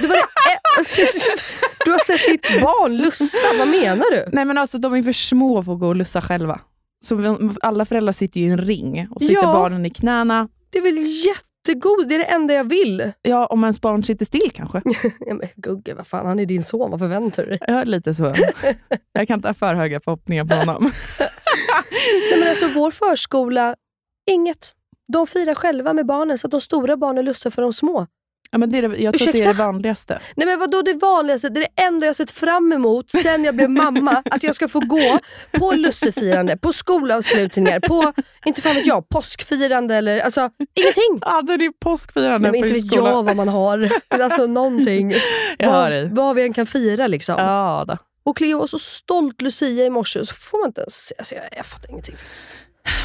Du, 0.00 0.06
var 0.08 0.16
det 0.16 0.22
du 1.84 1.90
har 1.90 1.98
sett 1.98 2.26
ditt 2.28 2.62
barn 2.62 2.96
lussa, 2.96 3.36
vad 3.58 3.68
menar 3.68 4.10
du? 4.10 4.28
Nej 4.32 4.44
men 4.44 4.58
alltså 4.58 4.78
de 4.78 4.94
är 4.94 5.02
för 5.02 5.12
små 5.12 5.62
för 5.62 5.72
att 5.72 5.80
gå 5.80 5.86
och 5.88 5.96
lussa 5.96 6.22
själva. 6.22 6.60
Så 7.04 7.38
alla 7.60 7.84
föräldrar 7.84 8.12
sitter 8.12 8.40
ju 8.40 8.46
i 8.46 8.50
en 8.50 8.58
ring 8.58 9.08
och 9.10 9.20
sitter 9.20 9.34
Ja. 9.34 9.42
barnen 9.52 9.86
i 9.86 9.90
knäna. 9.90 10.48
Det 10.70 10.78
är 10.78 10.82
väl 10.82 10.98
jättegod, 11.26 12.08
det 12.08 12.14
är 12.14 12.18
det 12.18 12.24
enda 12.24 12.54
jag 12.54 12.64
vill. 12.68 13.12
Ja, 13.22 13.46
om 13.46 13.64
ens 13.64 13.80
barn 13.80 14.04
sitter 14.04 14.24
still 14.24 14.50
kanske. 14.54 14.82
Ja, 15.20 15.34
men 15.34 15.48
Gugge, 15.56 15.94
vad 15.94 16.06
fan, 16.06 16.26
han 16.26 16.38
är 16.38 16.46
din 16.46 16.64
son, 16.64 16.90
vad 16.90 17.00
förväntar 17.00 17.42
du 17.42 17.48
dig? 17.48 17.58
Ja, 17.66 17.84
lite 17.84 18.14
så. 18.14 18.34
Jag 19.12 19.28
kan 19.28 19.38
inte 19.38 19.48
ha 19.48 19.54
för 19.54 19.74
höga 19.74 20.00
förhoppningar 20.00 20.44
på 20.44 20.54
honom. 20.54 20.82
Nej, 22.30 22.40
men 22.40 22.48
alltså, 22.48 22.68
vår 22.74 22.90
förskola, 22.90 23.74
inget. 24.30 24.72
De 25.12 25.26
firar 25.26 25.54
själva 25.54 25.92
med 25.92 26.06
barnen, 26.06 26.38
så 26.38 26.46
att 26.46 26.50
de 26.50 26.60
stora 26.60 26.96
barnen 26.96 27.24
lustar 27.24 27.50
för 27.50 27.62
de 27.62 27.72
små. 27.72 28.06
Ja, 28.50 28.58
men 28.58 28.72
det 28.72 28.78
är 28.78 28.88
det, 28.88 28.96
jag 28.96 29.18
tror 29.18 29.28
att 29.28 29.32
det 29.32 29.42
är 29.42 29.46
det 29.46 29.52
vanligaste. 29.52 30.20
Nej 30.36 30.46
men 30.46 30.58
vadå 30.58 30.82
det 30.82 30.94
vanligaste? 30.94 31.48
Det 31.48 31.60
är 31.60 31.68
det 31.76 31.82
enda 31.82 32.06
jag 32.06 32.16
sett 32.16 32.30
fram 32.30 32.72
emot 32.72 33.10
sen 33.10 33.44
jag 33.44 33.56
blev 33.56 33.70
mamma. 33.70 34.22
Att 34.30 34.42
jag 34.42 34.54
ska 34.54 34.68
få 34.68 34.80
gå 34.80 35.18
på 35.52 35.72
lussefirande, 35.72 36.56
på 36.56 36.72
skolavslutningar, 36.72 37.80
på, 37.80 38.12
inte 38.46 38.62
fan 38.62 38.74
vet 38.74 38.86
jag, 38.86 39.08
påskfirande 39.08 39.94
eller 39.94 40.20
alltså 40.20 40.50
ingenting. 40.74 41.18
Ja, 41.20 41.42
det 41.46 41.52
är 41.52 41.72
påskfirande 41.80 42.38
Nej, 42.38 42.40
men 42.40 42.60
på 42.60 42.66
inte 42.66 42.74
vet 42.74 42.86
skola. 42.86 43.10
jag 43.10 43.22
vad 43.22 43.36
man 43.36 43.48
har. 43.48 43.90
Alltså 44.08 44.46
någonting. 44.46 45.12
Jag 45.58 45.70
hör 45.70 45.82
vad, 45.82 45.92
dig. 45.92 46.08
vad 46.12 46.36
vi 46.36 46.42
än 46.42 46.52
kan 46.52 46.66
fira 46.66 47.06
liksom. 47.06 47.34
Ja, 47.38 47.84
då. 47.88 47.96
Och 48.24 48.36
Cleo 48.36 48.58
var 48.58 48.66
så 48.66 48.78
stolt 48.78 49.42
Lucia 49.42 49.86
i 49.86 49.90
morse, 49.90 50.26
så 50.26 50.34
får 50.34 50.58
man 50.58 50.68
inte 50.68 50.80
ens... 50.80 51.12
Alltså, 51.18 51.34
jag, 51.34 51.44
jag 51.56 51.66
fattar 51.66 51.90
ingenting 51.90 52.16
faktiskt. 52.16 52.48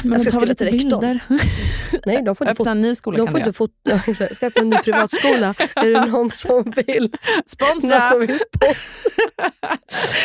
Men 0.02 0.12
Jag 0.12 0.20
ska 0.20 0.30
skriva 0.30 0.54
till 0.54 0.66
rektorn. 0.66 1.18
Nej, 2.06 2.22
de 2.22 2.36
får 2.36 2.48
inte 2.48 2.62
Öppna 2.62 2.70
en 2.70 2.80
ny 2.82 2.94
skola 2.94 3.18
De 3.18 3.26
kan 3.26 3.32
får 3.32 3.38
du 3.38 3.64
inte. 3.64 3.72
Ja, 3.82 4.00
exakt. 4.12 4.30
Jag 4.30 4.36
ska 4.36 4.46
öppna 4.46 4.62
en 4.62 4.68
ny 4.68 4.76
privatskola. 4.84 5.54
är 5.74 5.90
det 5.90 6.06
någon 6.06 6.30
som 6.30 6.72
vill? 6.86 7.12
Sponsra! 7.46 7.98
Någon 7.98 8.08
som 8.08 8.20
vill 8.20 8.38
sponsra? 8.38 9.24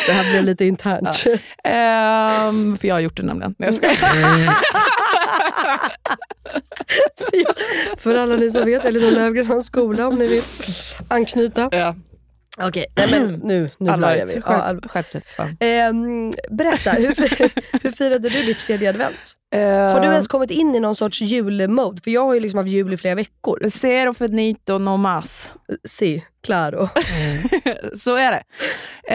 Det 0.07 0.11
här 0.13 0.31
blev 0.31 0.43
lite 0.43 0.65
internt. 0.65 1.23
Ehm, 1.63 2.77
för 2.77 2.87
jag 2.87 2.95
har 2.95 2.99
gjort 2.99 3.17
det 3.17 3.23
nämligen. 3.23 3.55
Nej, 3.57 3.69
jag 3.69 3.75
skojar. 3.75 4.53
För 7.97 8.15
alla 8.15 8.35
ni 8.35 8.51
som 8.51 8.65
vet, 8.65 8.85
Elinor 8.85 9.11
Löfgren 9.11 9.45
har 9.47 9.55
en 9.55 9.63
skola 9.63 10.07
om 10.07 10.15
ni 10.15 10.27
vill 10.27 10.41
anknyta. 11.07 11.69
Ja. 11.71 11.95
Okej, 12.61 12.85
nej 12.95 13.07
men 13.11 13.33
nu, 13.43 13.69
nu 13.77 13.97
börjar 13.97 14.25
vi. 14.25 14.41
Ja. 14.45 14.75
Skärp, 14.87 15.11
dig. 15.11 15.21
ehm, 15.59 16.31
berätta, 16.49 16.91
hur, 16.91 17.07
hur 17.83 17.91
firade 17.91 18.29
du 18.29 18.41
ditt 18.43 18.59
tredje 18.59 18.89
advent? 18.89 19.33
Har 19.55 19.99
du 19.99 20.07
ens 20.07 20.27
kommit 20.27 20.51
in 20.51 20.75
i 20.75 20.79
någon 20.79 20.95
sorts 20.95 21.21
julmode? 21.21 22.01
För 22.01 22.11
jag 22.11 22.25
har 22.25 22.33
ju 22.33 22.39
liksom 22.39 22.57
haft 22.57 22.69
jul 22.69 22.93
i 22.93 22.97
flera 22.97 23.15
veckor. 23.15 23.69
Zero 23.69 24.13
finito 24.13 24.77
no 24.77 24.97
mas. 24.97 25.53
Si, 25.85 26.23
claro. 26.43 26.89
Så 27.97 28.15
är 28.15 28.31
det. 28.31 28.43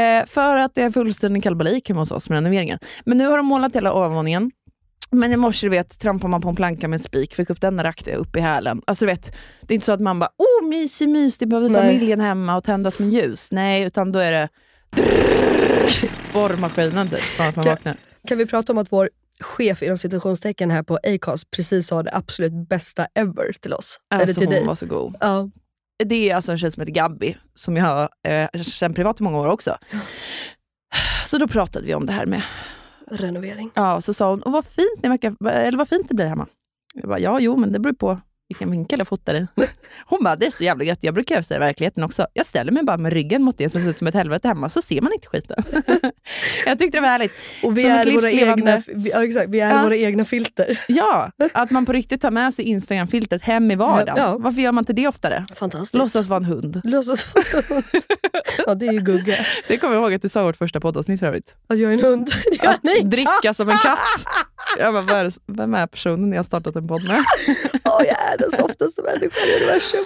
Eh, 0.01 0.27
för 0.27 0.57
att 0.57 0.75
det 0.75 0.83
är 0.83 0.91
fullständig 0.91 1.43
kalabalik 1.43 1.89
hemma 1.89 2.01
hos 2.01 2.11
oss 2.11 2.29
med 2.29 2.37
renoveringen. 2.37 2.79
Men 3.05 3.19
nu 3.19 3.27
har 3.27 3.37
de 3.37 3.47
målat 3.47 3.77
hela 3.77 3.93
ovanvåningen. 3.95 4.51
Men 5.13 5.33
i 5.33 5.37
morse, 5.37 5.67
du 5.67 5.71
vet, 5.71 5.99
trampar 5.99 6.29
man 6.29 6.41
på 6.41 6.49
en 6.49 6.57
planka 6.57 6.89
med 6.89 6.97
en 6.99 7.03
spik, 7.05 7.35
fick 7.35 7.51
upp 7.51 7.61
den 7.61 7.83
rakte 7.83 8.15
upp 8.15 8.37
i 8.37 8.41
hälen. 8.41 8.83
Alltså 8.87 9.05
du 9.05 9.11
vet, 9.13 9.35
det 9.61 9.73
är 9.73 9.75
inte 9.75 9.87
så 9.87 9.93
att 9.93 10.01
man 10.01 10.19
bara, 10.19 10.31
oh 10.39 10.69
mysig 10.69 11.09
mys, 11.09 11.39
det 11.39 11.47
behöver 11.47 11.69
Nej. 11.69 11.83
familjen 11.83 12.21
hemma 12.21 12.57
och 12.57 12.65
tändas 12.65 12.99
med 12.99 13.09
ljus. 13.11 13.53
Nej, 13.53 13.83
utan 13.83 14.13
då 14.13 14.19
är 14.19 14.33
det 14.33 14.49
borrmaskinen 16.33 17.09
typ, 17.09 17.21
från 17.21 17.47
att 17.47 17.57
man 17.57 17.65
Kan- 17.65 17.73
vaknar. 17.73 17.97
Kan 18.29 18.39
vi 18.39 18.47
prata 18.47 18.73
om 18.73 18.79
att 18.79 18.93
vår 18.93 19.11
chef 19.41 19.83
inom 19.83 19.99
situationstecken 19.99 20.71
här 20.71 20.83
på 20.83 20.99
Acast 21.03 21.51
precis 21.51 21.87
sa 21.87 22.03
det 22.03 22.11
absolut 22.15 22.69
bästa 22.69 23.07
ever 23.15 23.53
till 23.53 23.73
oss? 23.73 23.99
Eller 24.15 24.23
Alltså 24.23 24.41
till 24.41 24.49
dig? 24.51 24.59
hon 24.59 24.67
var 24.69 24.75
så 24.75 24.87
god. 24.87 25.17
Ja. 25.21 25.51
Det 26.05 26.31
är 26.31 26.35
alltså 26.37 26.53
en 26.53 26.59
tjej 26.59 26.71
som 26.71 26.81
heter 26.81 26.93
Gabby, 26.93 27.37
som 27.55 27.77
jag 27.77 27.85
har 27.85 28.09
eh, 28.29 28.63
känt 28.63 28.97
privat 28.97 29.21
i 29.21 29.23
många 29.23 29.39
år 29.39 29.49
också. 29.49 29.79
Så 31.27 31.39
då 31.39 31.49
pratade 31.49 31.87
vi 31.87 31.95
om 31.95 32.07
det 32.07 32.13
här 32.13 32.27
med 32.27 32.43
Renovering. 33.13 33.71
Ja, 33.75 34.01
så 34.01 34.15
sa 34.15 34.31
hon, 34.31 34.43
och 34.43 34.53
vad 34.53 34.65
fint, 34.65 35.03
ni 35.03 35.09
verkar, 35.09 35.47
eller 35.49 35.79
vad 35.79 35.89
fint 35.89 36.09
det 36.09 36.15
blir 36.15 36.27
hemma. 36.27 36.47
Jag 36.95 37.09
bara, 37.09 37.19
ja, 37.19 37.41
jo, 37.41 37.57
men 37.57 37.73
det 37.73 37.79
beror 37.79 37.95
på 37.95 38.19
vilken 38.53 38.71
vinkel 38.71 38.99
jag 38.99 39.09
fotar 39.09 39.35
i. 39.35 39.47
Hon 40.07 40.25
bara, 40.25 40.37
det 40.37 40.47
är 40.47 40.51
så 40.51 40.65
jävla 40.65 40.85
gött. 40.85 40.99
Jag 41.01 41.15
brukar 41.15 41.43
säga 41.43 41.57
i 41.59 41.61
verkligheten 41.61 42.05
också. 42.05 42.27
Jag 42.35 42.47
ställer 42.47 42.73
mig 42.73 42.83
bara 42.85 42.97
med 42.97 43.13
ryggen 43.13 43.43
mot 43.43 43.59
det 43.59 43.69
som 43.69 43.81
ser 43.81 43.91
ut 43.91 43.99
som 43.99 44.07
ett 44.07 44.15
helvete 44.15 44.49
hemma, 44.49 44.69
så 44.71 44.83
ser 44.83 45.01
man 45.01 45.13
inte 45.13 45.27
skiten. 45.29 45.63
jag 46.67 46.79
tyckte 46.79 46.97
det 46.99 47.01
var 47.01 47.09
härligt. 47.09 47.33
Och 47.63 47.79
vi 47.79 47.83
Som 47.83 47.91
är, 47.91 48.11
våra 48.15 48.31
egna, 48.31 48.83
vi, 48.87 49.11
ja, 49.11 49.25
exakt, 49.25 49.49
vi 49.49 49.61
är 49.61 49.77
Ja. 49.77 49.83
våra 49.83 49.97
egna 49.97 50.25
filter. 50.25 50.81
Ja, 50.89 51.31
att 51.55 51.71
man 51.71 51.87
på 51.87 51.93
riktigt 51.93 52.23
tar 52.23 52.31
med 52.31 52.55
sig 52.55 52.65
Instagram-filtret 52.65 53.43
hem 53.43 53.71
i 53.71 53.75
vardagen. 53.75 54.15
Ja. 54.17 54.37
Varför 54.39 54.61
gör 54.61 54.73
man 54.73 54.83
inte 54.83 54.93
det 54.93 55.09
oftare? 55.09 55.47
Fantastiskt. 55.57 55.95
Låtsas 55.95 56.27
vara 56.27 56.37
en 56.37 56.45
hund. 56.45 56.81
Låtsas 56.85 57.35
vara 57.35 57.45
en 57.59 57.63
hund. 57.75 57.85
Ja, 58.67 58.75
det 58.75 58.87
är 58.87 58.93
ju 58.93 58.99
Gugge. 59.01 59.47
Det 59.69 59.77
kommer 59.77 59.95
jag 59.95 60.03
ihåg 60.03 60.15
att 60.15 60.23
du 60.23 60.29
sa 60.29 60.41
i 60.41 60.45
vårt 60.45 60.57
första 60.57 60.81
poddavsnitt 60.81 61.21
för 61.21 61.27
övrigt. 61.27 61.55
Att 61.69 61.79
jag 61.79 61.91
är 61.91 61.95
en 61.95 62.05
hund. 62.05 62.31
Ja, 62.63 62.71
Att 62.71 62.83
nej, 62.83 63.03
dricka 63.05 63.55
som 63.55 63.69
en 63.71 63.79
katt. 63.79 63.99
Jag 64.79 64.95
bara, 65.07 65.31
vem 65.47 65.75
är 65.75 65.87
personen 65.87 66.31
jag 66.33 66.39
har 66.39 66.45
startat 66.45 66.77
en 66.77 66.89
podd 66.89 67.05
med? 67.09 67.25
Åh, 67.85 68.01
jag 68.07 68.17
är 68.43 68.51
den 68.51 68.59
softaste 68.59 69.03
människan 69.03 69.49
i 69.49 69.57
universum. 69.63 70.05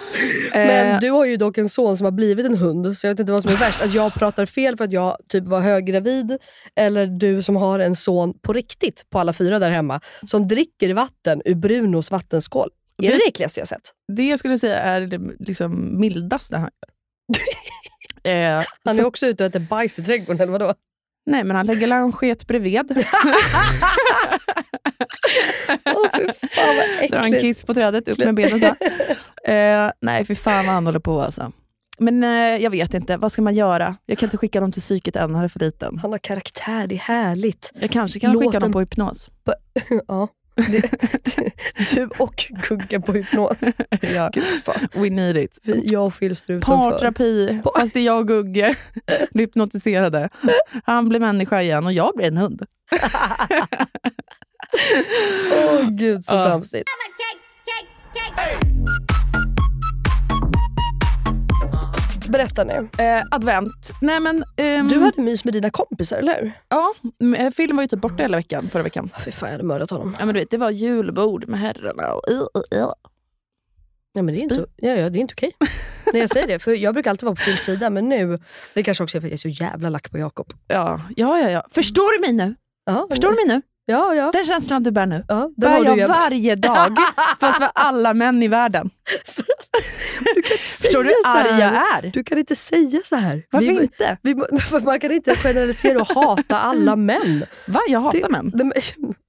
Men 0.53 0.87
Eh, 0.93 0.99
du 0.99 1.09
har 1.11 1.25
ju 1.25 1.37
dock 1.37 1.57
en 1.57 1.69
son 1.69 1.97
som 1.97 2.05
har 2.05 2.11
blivit 2.11 2.45
en 2.45 2.57
hund, 2.57 2.97
så 2.97 3.07
jag 3.07 3.11
vet 3.13 3.19
inte 3.19 3.31
vad 3.31 3.41
som 3.41 3.51
är 3.51 3.55
värst. 3.57 3.81
Att 3.81 3.93
jag 3.93 4.13
pratar 4.13 4.45
fel 4.45 4.77
för 4.77 4.83
att 4.83 4.91
jag 4.91 5.17
typ 5.29 5.43
var 5.43 5.61
höggravid, 5.61 6.37
eller 6.75 7.07
du 7.07 7.43
som 7.43 7.55
har 7.55 7.79
en 7.79 7.95
son 7.95 8.33
på 8.41 8.53
riktigt, 8.53 9.05
på 9.09 9.19
alla 9.19 9.33
fyra 9.33 9.59
där 9.59 9.71
hemma, 9.71 10.01
som 10.27 10.47
dricker 10.47 10.93
vatten 10.93 11.41
ur 11.45 11.55
Brunos 11.55 12.11
vattenskål. 12.11 12.69
Är 12.97 13.07
det 13.07 13.13
Det- 13.13 13.17
det 13.17 13.27
äckligaste 13.27 13.59
jag 13.59 13.67
sett? 13.67 13.91
Det 14.13 14.27
jag 14.29 14.39
skulle 14.39 14.59
säga 14.59 14.77
är 14.79 15.01
det 15.01 15.19
liksom 15.39 15.99
mildaste 15.99 16.57
han 16.57 16.69
gör. 18.23 18.31
eh, 18.59 18.63
Han 18.83 18.95
så- 18.95 19.01
är 19.01 19.05
också 19.05 19.25
ute 19.25 19.43
och 19.43 19.49
äter 19.49 19.59
bajs 19.59 19.99
i 19.99 20.03
trädgården, 20.03 20.41
eller 20.41 20.51
vadå? 20.51 20.73
Nej, 21.27 21.43
men 21.43 21.55
han 21.55 21.65
lägger 21.65 21.87
langet 21.87 22.47
bredvid. 22.47 22.79
Åh 25.85 26.07
fy 26.17 26.47
fan 26.49 26.75
vad 27.01 27.11
Drar 27.11 27.19
en 27.19 27.39
kiss 27.39 27.63
på 27.63 27.73
trädet, 27.73 28.07
upp 28.07 28.17
med 28.17 28.35
benen 28.35 28.59
så. 28.59 28.65
Eh, 29.51 29.91
nej, 30.01 30.25
för 30.25 30.35
fan 30.35 30.65
vad 30.65 30.75
han 30.75 30.85
håller 30.85 30.99
på 30.99 31.21
alltså. 31.21 31.51
Men 31.99 32.23
eh, 32.23 32.63
jag 32.63 32.71
vet 32.71 32.93
inte, 32.93 33.17
vad 33.17 33.31
ska 33.31 33.41
man 33.41 33.55
göra? 33.55 33.95
Jag 34.05 34.17
kan 34.17 34.27
inte 34.27 34.37
skicka 34.37 34.59
dem 34.59 34.71
till 34.71 34.81
psyket 34.81 35.15
än, 35.15 35.35
han 35.35 35.43
är 35.43 35.47
för 35.47 35.59
liten. 35.59 35.97
Han 35.97 36.11
har 36.11 36.19
karaktär, 36.19 36.87
det 36.87 36.95
är 36.95 36.99
härligt. 36.99 37.71
Jag 37.79 37.91
kanske 37.91 38.19
kan 38.19 38.31
Låt 38.31 38.43
skicka 38.43 38.59
dem 38.59 38.71
på 38.71 38.79
hypnos. 38.79 39.29
Ja. 40.07 40.27
Du 41.95 42.09
och 42.17 42.45
Gugge 42.69 42.99
på 42.99 43.13
hypnos. 43.13 43.61
ja. 44.15 44.29
Gud 44.33 44.43
fan. 44.65 44.87
We 44.93 45.09
need 45.09 45.37
it. 45.37 45.59
Vi, 45.63 45.81
jag 45.85 46.05
och 46.05 46.19
Phil 46.19 46.35
står 46.35 46.55
utanför. 46.55 46.91
Parterapi, 46.91 47.59
fast 47.75 47.93
det 47.93 47.99
är 47.99 48.03
jag 48.03 48.17
och 48.17 48.27
Gugge. 48.27 48.75
Blir 49.31 49.45
hypnotiserade. 49.45 50.29
Han 50.83 51.09
blir 51.09 51.19
människa 51.19 51.61
igen 51.61 51.85
och 51.85 51.93
jag 51.93 52.11
blir 52.15 52.27
en 52.27 52.37
hund. 52.37 52.65
Åh 55.51 55.89
gud 55.89 56.25
så 56.25 56.35
Ja. 56.35 56.45
flamsigt. 56.45 56.89
Berätta 62.29 62.63
nu. 62.63 62.89
Eh, 62.97 63.21
advent. 63.31 63.91
Nej 64.01 64.19
men... 64.19 64.43
ehm, 64.57 64.87
Du 64.87 64.99
hade 64.99 65.21
mys 65.21 65.45
med 65.45 65.53
dina 65.53 65.69
kompisar, 65.69 66.17
eller 66.17 66.41
hur? 66.41 66.51
Ja, 66.69 66.93
m- 67.19 67.33
eh, 67.35 67.51
Phil 67.51 67.73
var 67.73 67.81
ju 67.81 67.87
typ 67.87 67.99
borta 68.01 68.15
hela 68.23 68.37
veckan, 68.37 68.69
förra 68.71 68.83
veckan. 68.83 69.09
Fy 69.25 69.31
fan, 69.31 69.47
jag 69.49 69.53
hade 69.53 69.63
mördat 69.63 69.89
honom. 69.89 70.15
Ja 70.19 70.25
men 70.25 70.33
du 70.35 70.39
vet, 70.41 70.51
det 70.51 70.57
var 70.57 70.69
julbord 70.69 71.47
med 71.47 71.59
herrarna 71.59 72.13
och... 72.13 72.21
Uh, 72.31 72.37
uh, 72.37 72.81
uh. 72.83 72.91
Nej, 74.15 74.23
men 74.23 74.33
det 74.33 74.39
är 74.39 74.43
inte, 74.43 74.65
ja, 74.75 74.89
ja, 74.89 75.09
det 75.09 75.19
är 75.19 75.21
inte 75.21 75.33
okej. 75.33 75.51
När 76.13 76.19
jag 76.19 76.29
säger 76.29 76.47
det, 76.47 76.59
för 76.59 76.71
jag 76.71 76.93
brukar 76.93 77.11
alltid 77.11 77.23
vara 77.25 77.35
på 77.35 77.41
Phils 77.41 77.59
sida, 77.59 77.89
men 77.89 78.09
nu, 78.09 78.39
det 78.73 78.83
kanske 78.83 79.03
också 79.03 79.17
är 79.17 79.21
för 79.21 79.27
att 79.27 79.31
jag 79.31 79.45
är 79.45 79.51
så 79.51 79.63
jävla 79.63 79.89
lack 79.89 80.11
på 80.11 80.17
Jakob. 80.17 80.53
Ja, 80.67 81.01
ja, 81.15 81.39
ja, 81.39 81.49
ja. 81.49 81.63
Förstår 81.71 82.13
du 82.13 82.27
mig 82.27 82.33
nu? 82.47 82.55
Ja, 82.85 83.07
Förstår 83.09 83.29
du 83.29 83.35
mig 83.35 83.45
nu? 83.55 83.61
Ja, 83.85 84.15
ja. 84.15 84.31
Den 84.33 84.45
känslan 84.45 84.83
du 84.83 84.91
bär 84.91 85.05
nu. 85.05 85.25
ja 85.27 85.49
det 85.57 85.61
Bär 85.61 85.69
har 85.69 85.79
du 85.79 85.85
jag 85.85 85.97
jämt. 85.97 86.09
varje 86.09 86.55
dag, 86.55 86.97
fast 87.39 87.57
för 87.57 87.69
alla 87.75 88.13
män 88.13 88.43
i 88.43 88.47
världen. 88.47 88.89
Förstår 90.81 91.03
du 91.03 91.09
hur 91.09 91.23
så 91.23 91.29
arg 91.29 91.59
jag 91.61 91.73
är? 92.05 92.11
Du 92.13 92.23
kan 92.23 92.37
inte 92.37 92.55
säga 92.55 92.99
så 93.05 93.15
här. 93.15 93.43
Varför 93.51 93.67
Vi- 93.67 93.81
inte? 93.81 94.17
Vi, 94.21 94.35
man 94.85 94.99
kan 94.99 95.11
inte 95.11 95.35
generalisera 95.35 96.01
och 96.01 96.07
hata 96.07 96.59
alla 96.59 96.95
män. 97.11 97.45
Va? 97.67 97.79
Jag 97.89 97.99
hatar 97.99 98.19
Det- 98.19 98.29
män. 98.29 98.51
Men- 98.53 98.71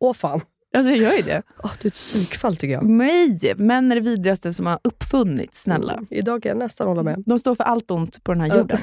Åh 0.01 0.15
fan. 0.15 0.41
Alltså 0.77 0.91
jag 0.93 0.99
gör 0.99 1.13
ju 1.13 1.23
det. 1.23 1.43
Åh, 1.65 1.73
du 1.81 1.87
är 1.87 1.91
ett 1.91 1.95
psykfall 1.95 2.57
tycker 2.57 2.75
jag. 2.75 2.85
Nej, 2.85 3.55
män 3.57 3.93
är 3.93 3.97
det 3.97 4.01
vidrigaste 4.03 4.53
som 4.53 4.67
har 4.67 4.79
uppfunnits, 4.85 5.63
snälla. 5.63 5.93
Mm, 5.93 6.07
Idag 6.11 6.43
kan 6.43 6.49
jag 6.51 6.59
nästan 6.59 6.89
hålla 6.89 7.03
med. 7.03 7.23
De 7.27 7.39
står 7.39 7.55
för 7.55 7.65
allt 7.65 7.91
ont 7.91 8.25
på 8.25 8.33
den 8.33 8.41
här 8.41 8.49
Ja. 8.49 8.57
jorden. 8.57 8.79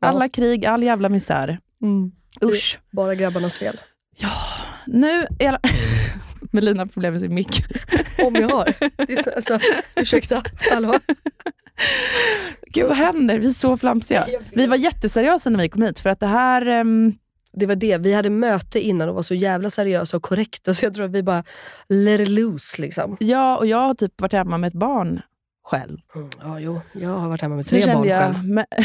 Ja. 0.00 0.08
Alla 0.08 0.28
krig, 0.28 0.66
all 0.66 0.82
jävla 0.82 1.08
misär. 1.08 1.58
Mm. 1.82 2.10
Usch. 2.44 2.78
Bara 2.90 3.14
grabbarnas 3.14 3.58
fel. 3.58 3.80
Nu 4.86 5.26
är 5.38 5.48
alla... 5.48 5.60
Melina 6.52 6.80
har 6.82 6.86
problem 6.86 7.12
med 7.12 7.20
sin 7.20 7.34
mick. 7.34 7.64
Om 8.24 8.34
jag 8.34 8.48
har. 8.48 8.74
Det 9.06 9.12
är 9.12 9.22
så, 9.22 9.30
alltså, 9.30 9.58
ursäkta, 9.96 10.42
hallå? 10.70 10.94
Gud 12.72 12.86
vad 12.88 12.96
händer? 12.96 13.38
Vi 13.38 13.46
är 13.46 13.50
så 13.52 13.76
flamsiga. 13.76 14.26
Vi 14.52 14.66
var 14.66 14.76
jätteseriösa 14.76 15.50
när 15.50 15.62
vi 15.62 15.68
kom 15.68 15.82
hit 15.82 15.98
för 15.98 16.10
att 16.10 16.20
det 16.20 16.26
här... 16.26 16.66
ehm, 16.66 17.14
Det 17.52 17.66
var 17.66 17.74
det, 17.76 17.98
vi 17.98 18.12
hade 18.12 18.30
möte 18.30 18.80
innan 18.80 19.08
och 19.08 19.14
var 19.14 19.22
så 19.22 19.34
jävla 19.34 19.70
seriösa 19.70 20.16
och 20.16 20.22
korrekta 20.22 20.74
så 20.74 20.84
jag 20.84 20.94
tror 20.94 21.04
att 21.04 21.10
vi 21.10 21.22
bara 21.22 21.44
let 21.88 22.20
it 22.20 22.28
loose 22.28 22.82
liksom. 22.82 23.16
ja, 23.20 23.56
och 23.56 23.66
jag 23.66 23.78
har 23.78 23.94
typ 23.94 24.20
varit 24.20 24.32
hemma 24.32 24.58
med 24.58 24.68
ett 24.68 24.74
barn 24.74 25.20
själv. 25.70 25.98
Ja, 26.42 26.60
jo, 26.60 26.80
jag 26.92 27.08
har 27.08 27.28
varit 27.28 27.42
hemma 27.42 27.56
med 27.56 27.66
tre 27.66 27.86
barn 27.94 28.08
jag, 28.08 28.22
själv. 28.34 28.44
men, 28.48 28.64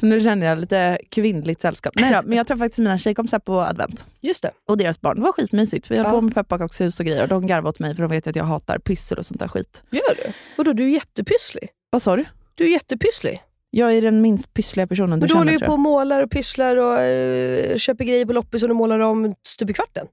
Så 0.00 0.06
nu 0.06 0.20
känner 0.20 0.46
jag 0.46 0.58
lite 0.58 0.98
kvinnligt 1.10 1.60
sällskap. 1.60 1.92
Nej 1.96 2.12
då, 2.14 2.20
men 2.28 2.38
jag 2.38 2.46
träffade 2.46 2.64
faktiskt 2.64 2.78
mina 2.78 2.98
tjejkompisar 2.98 3.38
på 3.38 3.60
advent. 3.60 4.06
Just 4.20 4.42
det. 4.42 4.50
Och 4.68 4.78
deras 4.78 5.00
barn. 5.00 5.16
Det 5.16 5.22
var 5.22 5.32
skitmysigt. 5.32 5.90
Vi 5.90 5.96
höll 5.96 6.04
Ja. 6.06 6.10
på 6.10 6.20
med 6.20 6.34
pepparkakshus 6.34 7.00
och 7.00 7.06
grejer. 7.06 7.22
Och 7.22 7.28
de 7.28 7.46
garvade 7.46 7.68
åt 7.68 7.78
mig 7.78 7.94
för 7.94 8.02
de 8.02 8.10
vet 8.10 8.26
att 8.26 8.36
jag 8.36 8.44
hatar 8.44 8.78
pyssel 8.78 9.18
och 9.18 9.26
sånt 9.26 9.40
där 9.40 9.48
skit. 9.48 9.82
Gör 9.90 10.14
du? 10.24 10.32
Vadå, 10.56 10.72
du 10.72 10.84
är 10.84 10.88
jättepysslig. 10.88 11.68
Vad 11.90 12.02
sa 12.02 12.16
du? 12.16 12.24
Du 12.54 12.64
är 12.64 12.68
jättepysslig. 12.68 13.42
Jag 13.70 13.92
är 13.92 14.02
den 14.02 14.20
minst 14.20 14.54
pyssliga 14.54 14.86
personen 14.86 15.20
du 15.20 15.26
du 15.26 15.28
känner 15.28 15.38
håller 15.40 15.52
ju 15.52 15.58
på 15.58 15.72
och 15.72 15.78
målar 15.78 16.22
och 16.22 16.30
pysslar 16.30 16.76
och 16.76 17.00
eh, 17.00 17.76
köper 17.76 18.04
grejer 18.04 18.26
på 18.26 18.32
loppis 18.32 18.62
och 18.62 18.68
du 18.68 18.74
målar 18.74 18.98
om 18.98 19.34
stup 19.46 19.70
i 19.70 19.72
kvarten. 19.72 20.06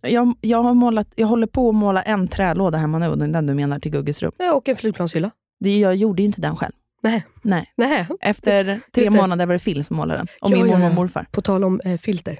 Jag, 0.00 0.34
jag, 0.40 0.62
har 0.62 0.74
målat, 0.74 1.08
jag 1.14 1.26
håller 1.26 1.46
på 1.46 1.68
att 1.68 1.74
måla 1.74 2.02
en 2.02 2.28
trälåda 2.28 2.78
hemma 2.78 2.98
nu, 2.98 3.16
den 3.26 3.46
du 3.46 3.54
menar 3.54 3.78
till 3.78 3.90
Gugges 3.92 4.22
rum. 4.22 4.32
Ja, 4.38 4.52
och 4.54 4.68
en 4.68 4.76
flygplanshylla. 4.76 5.30
Det, 5.60 5.78
jag 5.78 5.96
gjorde 5.96 6.22
ju 6.22 6.26
inte 6.26 6.40
den 6.40 6.56
själv. 6.56 6.72
Nej. 7.02 7.24
Nej. 7.42 7.72
Nej. 7.76 8.06
Efter 8.20 8.80
tre 8.94 9.10
månader 9.10 9.46
var 9.46 9.52
det 9.52 9.58
Phil 9.64 9.84
som 9.84 9.96
målade 9.96 10.18
den. 10.20 10.26
Och 10.40 10.50
Ja, 10.50 10.56
min 10.56 10.66
mormor 10.66 10.88
och 10.88 10.94
morfar. 10.94 11.26
På 11.30 11.42
tal 11.42 11.64
om 11.64 11.80
eh, 11.84 11.98
filter. 11.98 12.38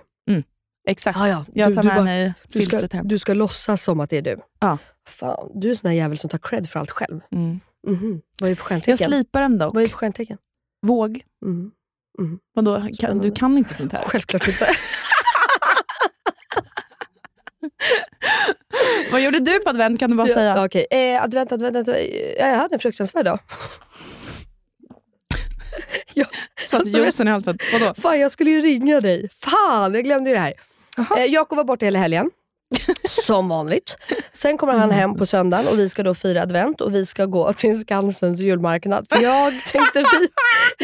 Exakt. 0.89 1.19
Ah, 1.19 1.29
ja. 1.29 1.45
Jag 1.55 1.71
Du- 1.71 1.75
tar 1.75 1.83
du 1.83 1.89
med 1.89 1.97
bara- 1.97 2.05
mig 2.05 2.33
Du 2.49 2.63
ska, 2.63 2.87
hem. 2.93 3.09
du 3.09 3.19
ska 3.19 3.35
låtsas 3.35 3.83
som 3.83 4.01
att 4.01 4.11
det 4.11 4.17
är 4.17 4.23
du. 4.23 4.37
Ja. 4.61 4.79
Fan, 5.09 5.51
du 5.55 5.67
är 5.69 5.71
en 5.71 5.77
sån 5.77 5.89
där 5.89 5.97
jävel 5.97 6.19
som 6.19 6.31
tar 6.31 6.39
cred 6.39 6.69
för 6.71 6.81
allt 6.81 6.91
själv. 6.91 7.21
Mm. 7.33 7.61
Mhm. 7.87 8.21
Vad 8.41 8.47
är 8.47 8.51
det 8.51 8.57
för 8.57 8.63
Jag 8.75 8.83
stjärntecken? 8.83 8.97
slipar 9.09 9.41
den 9.41 9.59
dock. 9.59 9.75
Vad 9.75 9.83
är 9.83 9.87
det 9.87 9.91
för 9.91 9.99
stjärntecken? 9.99 10.39
Våg. 10.87 11.23
Mhm. 11.47 11.71
Vadå, 12.55 12.75
kan, 12.77 12.87
du 12.89 12.95
Spännande. 12.95 13.31
kan 13.31 13.59
inte 13.59 13.75
sånt 13.75 13.93
här? 13.93 14.03
Självklart 14.07 14.49
inte. 14.49 14.67
Vad 19.13 19.21
gjorde 19.21 19.39
du 19.41 19.59
på 19.61 19.71
advent 19.71 20.01
kan 20.01 20.11
du 20.11 20.17
bara 20.17 20.29
Ja, 20.29 20.35
säga? 20.35 20.65
Okej, 20.65 20.87
eh, 20.91 21.23
advent, 21.23 21.53
advent, 21.53 21.77
advent. 21.77 21.99
Ja, 22.39 22.47
jag 22.49 22.57
hade 22.57 22.75
en 22.75 22.81
fruktansvärd 22.81 23.25
dag. 23.25 23.39
ja, 26.15 26.27
Satt 26.71 26.81
alltså, 26.81 26.99
juicen 26.99 27.29
i 27.29 27.31
halsen. 27.31 27.59
Vadå? 27.73 27.95
fan, 27.95 28.21
jag 28.21 28.31
skulle 28.31 28.51
ju 28.51 28.61
ringa 28.61 29.01
dig. 29.01 29.29
Fan, 29.39 29.95
jag 29.95 30.05
glömde 30.05 30.31
ju 30.31 30.37
det 30.37 30.43
här. 30.43 30.55
Eh, 31.19 31.25
Jakob 31.25 31.57
var 31.57 31.65
borta 31.65 31.85
hela 31.85 31.99
helgen. 31.99 32.31
Som 33.09 33.49
vanligt. 33.49 33.97
Sen 34.33 34.59
kommer 34.59 34.73
Mm. 34.73 34.81
han 34.81 34.91
hem 34.91 35.15
på 35.17 35.27
söndagen 35.27 35.69
och 35.69 35.79
vi 35.79 35.89
ska 35.89 36.03
då 36.03 36.15
fira 36.15 36.43
advent 36.43 36.81
och 36.81 36.95
vi 36.95 37.07
ska 37.07 37.25
gå 37.27 37.53
till 37.53 37.81
Skansens 37.81 38.41
julmarknad. 38.41 39.07
För 39.11 39.21
jag 39.21 39.53
tänkte 39.67 39.99
vi... 39.99 40.29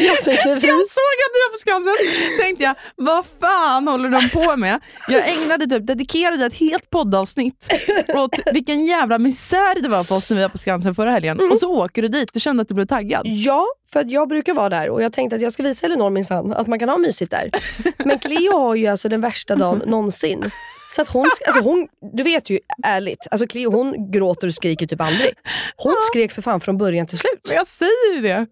Jag 0.07 0.23
tänkte 0.23 0.55
vi 0.55 0.67
Jag 0.67 0.77
såg 0.89 1.17
att 1.25 1.33
du 1.33 1.39
var 1.45 1.51
på 1.51 1.57
Skansen, 1.57 1.93
tänkte 2.39 2.63
jag, 2.63 2.75
vad 2.95 3.25
fan 3.41 3.87
håller 3.87 4.09
de 4.09 4.29
på 4.29 4.57
med? 4.57 4.79
Jag 5.07 5.23
ägnade 5.29 5.67
typ, 5.67 5.87
dedikerade 5.87 6.45
ett 6.45 6.53
helt 6.53 6.89
poddavsnitt 6.89 7.67
åt 8.15 8.39
vilken 8.53 8.85
jävla 8.85 9.17
misär 9.19 9.81
det 9.81 9.89
var 9.89 10.03
för 10.03 10.15
oss 10.15 10.29
när 10.29 10.37
vi 10.37 10.41
var 10.43 10.49
på 10.49 10.57
Skansen 10.57 10.95
förra 10.95 11.11
helgen. 11.11 11.39
Mm. 11.39 11.51
Och 11.51 11.59
så 11.59 11.83
åker 11.83 12.01
du 12.01 12.07
dit, 12.07 12.33
du 12.33 12.39
kände 12.39 12.61
att 12.61 12.67
du 12.67 12.73
blev 12.73 12.85
taggad. 12.85 13.21
Ja, 13.27 13.65
för 13.93 14.05
jag 14.07 14.27
brukar 14.29 14.53
vara 14.53 14.69
där 14.69 14.89
och 14.89 15.03
jag 15.03 15.13
tänkte 15.13 15.35
att 15.35 15.41
jag 15.41 15.53
ska 15.53 15.63
visa 15.63 15.85
Elinor 15.85 16.09
minsann 16.09 16.53
att 16.53 16.67
man 16.67 16.79
kan 16.79 16.89
ha 16.89 16.97
mysigt 16.97 17.31
där. 17.31 17.51
Men 17.97 18.19
Cleo 18.19 18.57
har 18.59 18.75
ju 18.75 18.87
alltså 18.87 19.09
den 19.09 19.21
värsta 19.21 19.55
dagen 19.55 19.83
någonsin. 19.85 20.51
Så 20.89 21.01
att 21.01 21.07
hon, 21.07 21.29
alltså 21.47 21.61
hon, 21.63 21.87
du 22.13 22.23
vet 22.23 22.49
ju 22.49 22.59
ärligt, 22.83 23.27
alltså 23.31 23.47
Cleo 23.47 23.71
hon 23.71 24.11
gråter 24.11 24.47
och 24.47 24.53
skriker 24.53 24.87
typ 24.87 25.01
aldrig. 25.01 25.33
Hon 25.77 25.93
skrek 26.11 26.31
för 26.31 26.41
fan 26.41 26.59
från 26.61 26.77
början 26.77 27.07
till 27.07 27.17
slut. 27.17 27.41
Men 27.47 27.55
jag 27.55 27.67
säger 27.67 28.15
ju 28.15 28.21
det. 28.21 28.45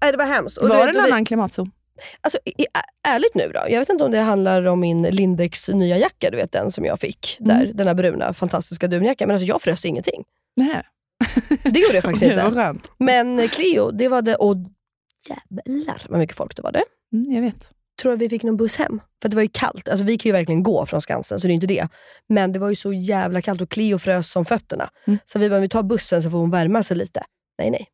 Nej, 0.00 0.12
det 0.12 0.18
var 0.18 0.26
hemskt. 0.26 0.58
Och 0.58 0.68
var 0.68 0.76
det 0.76 0.82
en 0.82 0.88
och 0.96 1.04
vi- 1.04 1.10
annan 1.10 1.24
klimatzon? 1.24 1.70
Alltså, 2.20 2.38
i, 2.44 2.66
ärligt 3.08 3.34
nu 3.34 3.50
då. 3.54 3.60
Jag 3.68 3.78
vet 3.78 3.88
inte 3.88 4.04
om 4.04 4.10
det 4.10 4.20
handlar 4.20 4.64
om 4.64 4.80
min 4.80 5.02
Lindex 5.02 5.68
nya 5.68 5.98
jacka, 5.98 6.30
du 6.30 6.36
vet 6.36 6.52
den 6.52 6.70
som 6.70 6.84
jag 6.84 7.00
fick. 7.00 7.36
Där, 7.40 7.70
Den 7.74 7.86
här 7.86 7.94
bruna 7.94 8.32
fantastiska 8.34 8.88
dunjackan. 8.88 9.28
Men 9.28 9.34
alltså 9.34 9.46
jag 9.46 9.62
frös 9.62 9.84
ingenting. 9.84 10.24
Nej. 10.56 10.82
Det 11.62 11.80
gjorde 11.80 11.94
jag 11.94 12.02
faktiskt 12.02 12.22
var 12.42 12.68
inte. 12.70 12.88
Men 12.98 13.38
eh, 13.38 13.48
Cleo, 13.48 13.90
det 13.90 14.08
var 14.08 14.22
det. 14.22 14.34
Och 14.36 14.56
jävlar 15.28 16.02
vad 16.08 16.18
mycket 16.18 16.36
folk 16.36 16.56
det 16.56 16.62
var 16.62 16.72
det. 16.72 16.84
Mm, 17.12 17.32
jag 17.32 17.42
vet. 17.42 17.70
Tror 18.00 18.12
att 18.12 18.18
vi 18.18 18.28
fick 18.28 18.42
någon 18.42 18.56
buss 18.56 18.76
hem. 18.76 19.00
För 19.22 19.28
det 19.28 19.36
var 19.36 19.42
ju 19.42 19.48
kallt. 19.52 19.88
Alltså 19.88 20.04
vi 20.04 20.18
kan 20.18 20.28
ju 20.28 20.32
verkligen 20.32 20.62
gå 20.62 20.86
från 20.86 21.00
Skansen, 21.00 21.40
så 21.40 21.46
det 21.46 21.52
är 21.52 21.54
inte 21.54 21.66
det. 21.66 21.88
Men 22.28 22.52
det 22.52 22.58
var 22.58 22.70
ju 22.70 22.76
så 22.76 22.92
jävla 22.92 23.42
kallt 23.42 23.60
och 23.60 23.70
Cleo 23.70 23.98
frös 23.98 24.30
som 24.30 24.44
fötterna. 24.44 24.90
Mm. 25.06 25.18
Så 25.24 25.38
vi 25.38 25.50
bara, 25.50 25.60
vi 25.60 25.68
tar 25.68 25.82
bussen 25.82 26.22
så 26.22 26.30
får 26.30 26.38
hon 26.38 26.50
värma 26.50 26.82
sig 26.82 26.96
lite. 26.96 27.24
Nej, 27.58 27.70
nej. 27.70 27.86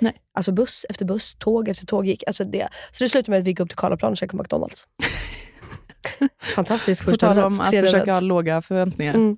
Nej. 0.00 0.16
Alltså 0.34 0.52
buss 0.52 0.86
efter 0.88 1.04
buss, 1.04 1.34
tåg 1.38 1.68
efter 1.68 1.86
tåg 1.86 2.06
gick. 2.06 2.24
Alltså 2.26 2.44
det. 2.44 2.68
Så 2.90 3.04
det 3.04 3.08
slutade 3.08 3.30
med 3.30 3.38
att 3.38 3.46
vi 3.46 3.50
gick 3.50 3.60
upp 3.60 3.68
till 3.68 3.78
Karlaplan 3.78 4.10
och 4.10 4.16
käkade 4.16 4.42
McDonalds. 4.42 4.86
Fantastisk 6.54 7.04
På 7.04 7.10
första 7.10 7.26
tal 7.26 7.36
rätt. 7.36 7.44
om 7.44 7.60
att 7.60 7.70
försöka 7.70 8.12
ha 8.12 8.20
låga 8.20 8.62
förväntningar. 8.62 9.14
Mm. 9.14 9.36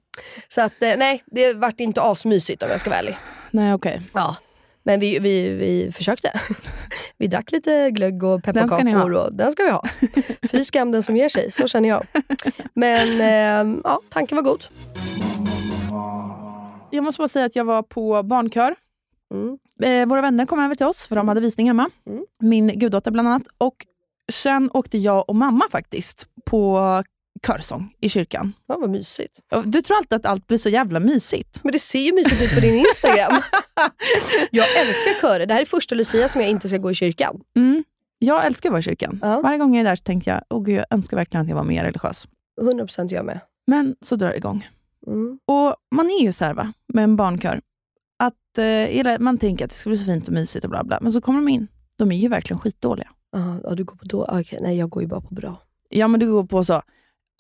Så 0.49 0.61
att, 0.61 0.83
eh, 0.83 0.93
nej, 0.97 1.23
det 1.27 1.55
vart 1.55 1.81
inte 1.81 2.03
asmysigt 2.03 2.63
om 2.63 2.69
jag 2.71 2.81
ska 2.81 2.91
vara 2.91 3.01
ärlig. 3.01 3.17
Nej, 3.51 3.75
okej. 3.75 4.03
Ja. 4.13 4.37
Men 4.83 5.01
vi, 5.01 5.19
vi, 5.19 5.49
vi 5.49 5.93
försökte. 5.93 6.41
Vi 7.17 7.27
drack 7.27 7.53
lite 7.53 7.91
glögg 7.91 8.23
och 8.23 8.41
Den 8.41 8.55
pepparkakor. 8.55 9.13
Och 9.13 9.35
den 9.35 9.53
ska 9.53 9.65
vi 9.65 9.71
ha. 9.71 9.85
Fy 10.51 10.65
skam 10.65 10.93
den 10.93 11.03
som 11.03 11.17
ger 11.17 11.29
sig, 11.29 11.51
så 11.51 11.67
känner 11.69 11.89
jag. 11.89 12.07
Men 12.75 13.21
eh, 13.21 13.81
ja, 13.85 14.01
tanken 14.09 14.37
var 14.37 14.43
god. 14.43 14.65
Jag 16.91 17.05
måste 17.05 17.19
bara 17.19 17.29
säga 17.29 17.47
att 17.47 17.57
jag 17.57 17.65
var 17.65 17.83
på 17.83 18.23
barnkör. 18.23 18.75
Mm. 19.35 19.59
Eh, 19.83 20.09
våra 20.09 20.21
vänner 20.21 20.47
kom 20.47 20.61
över 20.61 20.75
till 20.75 20.87
oss, 20.87 21.07
för 21.07 21.17
de 21.17 21.29
hade 21.29 21.41
visning 21.41 21.67
hemma. 21.67 21.91
Mm. 22.07 22.25
Min 22.41 22.79
guddotter 22.79 23.11
bland 23.11 23.29
annat. 23.29 23.43
Och 23.59 23.87
sen 24.33 24.71
åkte 24.75 24.99
jag 24.99 25.29
och 25.29 25.37
mamma 25.37 25.65
faktiskt 25.71 26.27
på 26.45 27.03
körsång 27.47 27.95
i 28.01 28.09
kyrkan. 28.09 28.53
Ja, 28.67 28.79
vad 28.79 28.91
mysigt. 28.91 29.41
Du 29.65 29.83
tror 29.83 29.97
alltid 29.97 30.17
att 30.17 30.27
allt 30.27 30.47
blir 30.47 30.59
så 30.59 30.69
jävla 30.69 31.01
mysigt. 31.01 31.61
Men 31.63 31.73
det 31.73 31.79
ser 31.79 32.01
ju 32.01 32.15
mysigt 32.15 32.43
ut 32.43 32.55
på 32.55 32.61
din 32.61 32.79
Instagram. 32.79 33.43
Jag 34.51 34.81
älskar 34.81 35.21
körer. 35.21 35.47
Det 35.47 35.55
här 35.55 35.61
är 35.61 35.65
första 35.65 35.95
Lucia 35.95 36.29
som 36.29 36.41
jag 36.41 36.51
inte 36.51 36.69
ska 36.69 36.79
gå 36.79 36.91
i 36.91 36.95
kyrkan. 36.95 37.41
Mm. 37.57 37.85
Jag 38.19 38.47
älskar 38.47 38.69
att 38.69 38.73
vara 38.73 38.81
i 38.81 38.83
kyrkan. 38.83 39.19
Ja. 39.23 39.41
Varje 39.41 39.59
gång 39.59 39.75
jag 39.75 39.81
är 39.81 39.85
där 39.85 39.97
så 39.97 40.03
tänker 40.03 40.31
jag, 40.31 40.43
åh 40.51 40.63
gud, 40.63 40.77
jag 40.77 40.87
önskar 40.91 41.17
verkligen 41.17 41.43
att 41.43 41.49
jag 41.49 41.57
var 41.57 41.65
mer 41.65 41.85
religiös. 41.85 42.29
100% 42.61 43.13
jag 43.13 43.25
med. 43.25 43.41
Men 43.67 43.97
så 44.01 44.17
drar 44.17 44.29
det 44.29 44.37
igång. 44.37 44.69
Mm. 45.07 45.39
Och 45.47 45.77
man 45.91 46.07
är 46.07 46.23
ju 46.23 46.33
så 46.33 46.45
här, 46.45 46.55
va, 46.55 46.73
med 46.87 47.05
en 47.05 47.17
barnkör, 47.17 47.61
att 48.19 48.59
eh, 48.59 49.19
man 49.19 49.39
tänker 49.39 49.65
att 49.65 49.71
det 49.71 49.77
ska 49.77 49.91
bli 49.91 49.99
så 49.99 50.05
fint 50.05 50.29
och 50.29 50.35
mysigt 50.35 50.65
och 50.65 50.71
bla 50.71 50.85
bla. 50.85 50.99
Men 51.01 51.13
så 51.13 51.21
kommer 51.21 51.41
de 51.41 51.49
in. 51.49 51.69
De 51.97 52.13
är 52.13 52.17
ju 52.17 52.29
verkligen 52.29 52.61
skitdåliga. 52.61 53.09
Ja, 53.33 53.75
du 53.75 53.85
går 53.85 53.97
på 53.97 54.05
då? 54.05 54.25
Okej, 54.25 54.59
nej 54.63 54.79
jag 54.79 54.91
går 54.91 55.03
ju 55.03 55.09
bara 55.09 55.21
på 55.21 55.35
bra. 55.35 55.57
Ja, 55.89 56.09
men 56.09 56.21
du 56.21 56.33
går 56.33 56.45
på 56.45 56.65
så 56.65 56.83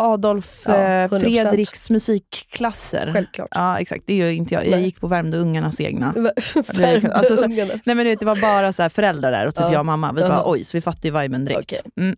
Adolf 0.03 0.62
Ja, 0.67 0.75
eh, 0.77 1.09
100%. 1.09 1.21
Fredriks 1.21 1.91
musikklasser. 1.91 3.11
Självklart. 3.12 3.49
Ja, 3.51 3.79
exakt. 3.81 4.05
Det 4.07 4.17
gör 4.17 4.31
inte 4.31 4.55
jag. 4.55 4.65
Jag 4.67 4.71
Nej. 4.71 4.85
gick 4.85 5.01
på 5.01 5.07
Värmdö 5.07 5.38
ungarnas 5.38 5.81
egna. 5.81 6.12
Värmdö 6.75 7.12
Alltså, 7.12 7.37
så- 7.37 7.45
ungarna. 7.45 7.73
Nej, 7.87 7.95
men 7.97 8.05
vet, 8.07 8.21
det 8.21 8.27
var 8.27 8.37
bara 8.41 8.73
så 8.73 8.83
här 8.83 8.88
föräldrar 8.88 9.33
där 9.33 9.47
och 9.47 9.55
typ 9.55 9.62
Ja. 9.62 9.73
jag 9.73 9.79
och 9.81 9.87
mamma. 9.87 10.12
Vi 10.12 10.21
bara, 10.21 10.29
Jaha. 10.29 10.43
oj, 10.47 10.65
så 10.65 10.77
vi 10.77 10.81
fattade 10.81 11.09
ju 11.09 11.21
viben 11.23 11.45
direkt. 11.45 11.73
Okej. 11.73 11.81
Mm. 11.97 12.17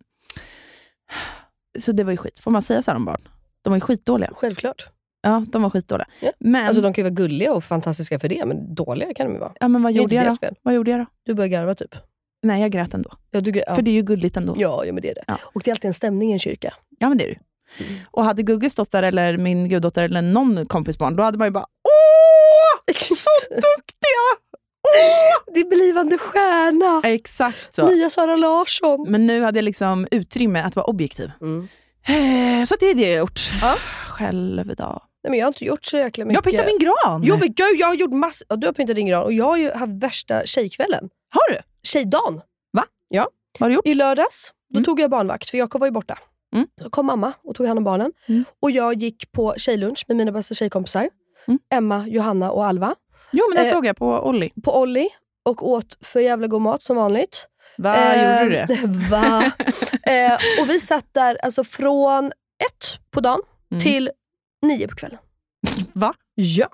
Så 1.78 1.92
det 1.92 2.04
var 2.04 2.10
ju 2.10 2.16
skit. 2.16 2.38
Får 2.38 2.50
man 2.50 2.62
säga 2.62 2.82
så 2.82 2.90
här 2.90 2.96
om 2.96 3.04
barn? 3.04 3.28
De 3.62 3.70
var 3.70 3.76
ju 3.76 3.80
skitdåliga. 3.80 4.30
Självklart. 4.34 4.88
Ja, 5.22 5.44
de 5.48 5.62
var 5.62 5.70
skitdåliga. 5.70 6.06
Ja. 6.20 6.32
Men, 6.38 6.66
Alltså 6.66 6.82
de 6.82 6.92
kan 6.92 7.04
ju 7.04 7.10
vara 7.10 7.14
gulliga 7.14 7.52
och 7.52 7.64
fantastiska 7.64 8.18
för 8.18 8.28
det, 8.28 8.44
men 8.46 8.74
dåliga 8.74 9.14
kan 9.14 9.26
de 9.26 9.32
ju 9.32 9.38
vara. 9.38 9.52
ja, 9.60 9.68
men 9.68 9.82
vad 9.82 9.92
gjorde 9.92 10.14
jag 10.14 10.26
då? 10.26 10.48
Vad 10.62 10.74
gjorde 10.74 10.90
jag 10.90 11.00
då? 11.00 11.06
Du 11.22 11.34
börjar 11.34 11.48
garva 11.48 11.74
typ. 11.74 11.94
Nej, 12.42 12.60
jag 12.62 12.70
grät 12.70 12.94
ändå. 12.94 13.10
Ja, 13.30 13.40
du, 13.40 13.62
ja. 13.66 13.74
För 13.74 13.82
det 13.82 13.90
är 13.90 13.92
ju 13.92 14.02
gulligt 14.02 14.36
ändå. 14.36 14.54
Ja, 14.56 14.84
ja, 14.84 14.92
men 14.92 15.02
det 15.02 15.10
är 15.10 15.14
det. 15.14 15.24
Ja. 15.26 15.38
Och 15.42 15.62
det 15.64 15.70
är 15.70 15.72
alltid 15.72 15.88
en 15.88 15.94
stämning 15.94 16.30
i 16.30 16.32
en 16.32 16.38
kyrka. 16.38 16.74
Ja, 16.98 17.08
men 17.08 17.18
det 17.18 17.24
är 17.24 17.28
det. 17.28 17.38
Mm. 17.80 17.92
Och 18.10 18.24
hade 18.24 18.42
Gugge 18.42 18.70
stått 18.70 18.92
där, 18.92 19.02
eller 19.02 19.36
min 19.38 19.68
guddotter, 19.68 20.04
eller 20.04 20.22
någon 20.22 20.66
kompis 20.66 20.98
barn, 20.98 21.16
då 21.16 21.22
hade 21.22 21.38
man 21.38 21.46
ju 21.46 21.50
bara 21.50 21.66
Åh! 21.84 22.94
Så 22.96 23.30
duktiga! 23.50 24.24
Åh! 24.88 25.54
Din 25.54 25.68
blivande 25.68 26.18
stjärna! 26.18 27.08
Exakt 27.08 27.74
så. 27.74 27.88
Nya 27.88 28.10
Sara 28.10 28.36
Larsson. 28.36 29.06
Men 29.10 29.26
nu 29.26 29.42
hade 29.42 29.58
jag 29.58 29.64
liksom 29.64 30.06
utrymme 30.10 30.62
att 30.62 30.76
vara 30.76 30.86
objektiv. 30.86 31.30
Mm. 31.40 31.68
Eh, 32.06 32.64
Så 32.66 32.76
det 32.80 32.86
är 32.86 32.94
det 32.94 33.08
jag 33.10 33.18
gjort. 33.18 33.40
Ja. 33.60 33.76
Själv 34.08 34.66
då? 34.76 35.00
Nej, 35.24 35.30
men 35.30 35.38
jag 35.38 35.46
har 35.46 35.50
inte 35.50 35.64
gjort 35.64 35.84
så 35.84 35.96
jäkla 35.96 36.24
mycket. 36.24 36.34
Jag 36.34 36.44
pyntade 36.44 36.66
min 36.66 36.78
gran! 36.78 37.22
Jo 37.24 37.36
men 37.36 37.52
gud, 37.54 37.76
jag 37.78 37.86
har 37.86 37.94
gjort 37.94 38.12
massor. 38.12 38.46
Ja, 38.50 38.56
du 38.56 38.66
har 38.66 38.72
pyntat 38.74 38.96
din 38.96 39.06
gran 39.06 39.22
och 39.22 39.32
jag 39.32 39.44
har 39.44 39.56
ju 39.56 39.70
haft 39.72 39.92
värsta 40.02 40.46
tjejkvällen. 40.46 41.08
Har 41.30 41.52
du? 41.52 41.58
Tjejdagen. 41.82 42.40
Vad 43.58 43.60
har 43.60 43.68
du 43.68 43.74
gjort? 43.74 43.86
I 43.86 43.94
lördags 43.94 44.52
då 44.70 44.76
Mm. 44.78 44.84
tog 44.84 45.00
jag 45.00 45.10
barnvakt, 45.10 45.50
för 45.50 45.58
Jakob 45.58 45.80
var 45.80 45.86
ju 45.86 45.90
borta. 45.92 46.18
Mm. 46.54 46.66
Så 46.82 46.90
kom 46.90 47.06
mamma 47.06 47.32
och 47.44 47.54
tog 47.54 47.66
hand 47.66 47.78
om 47.78 47.84
barnen. 47.84 48.12
Mm. 48.28 48.44
Och 48.60 48.70
jag 48.70 48.94
gick 48.94 49.32
på 49.32 49.54
tjejlunch 49.56 50.04
med 50.08 50.16
mina 50.16 50.32
bästa 50.32 50.54
tjejkompisar. 50.54 51.10
Mm. 51.48 51.58
Emma, 51.74 52.06
Johanna 52.08 52.50
och 52.50 52.66
Alva. 52.66 52.94
Jo, 53.30 53.44
men 53.48 53.62
det 53.62 53.68
Eh, 53.68 53.72
såg 53.74 53.86
jag 53.86 53.96
på 53.96 54.20
Olli. 54.28 54.50
På 54.64 54.80
Olli 54.80 55.08
och 55.44 55.68
åt 55.70 55.98
för 56.00 56.20
jävla 56.20 56.46
god 56.46 56.62
mat 56.62 56.82
som 56.82 56.96
vanligt. 56.96 57.48
Va, 57.78 57.96
Eh, 57.96 58.42
gjorde 58.42 58.44
du 58.44 58.50
det? 58.50 58.86
Va? 59.10 59.44
eh, 60.12 60.34
och 60.62 60.68
vi 60.70 60.80
satt 60.80 61.14
där 61.14 61.38
alltså 61.44 61.64
från 61.64 62.26
ett 62.26 62.98
på 63.10 63.20
dagen 63.20 63.40
Mm. 63.70 63.82
till 63.82 64.10
nio 64.62 64.88
på 64.88 64.96
kvällen. 64.96 65.18
Va? 65.92 66.14
Ja. 66.34 66.68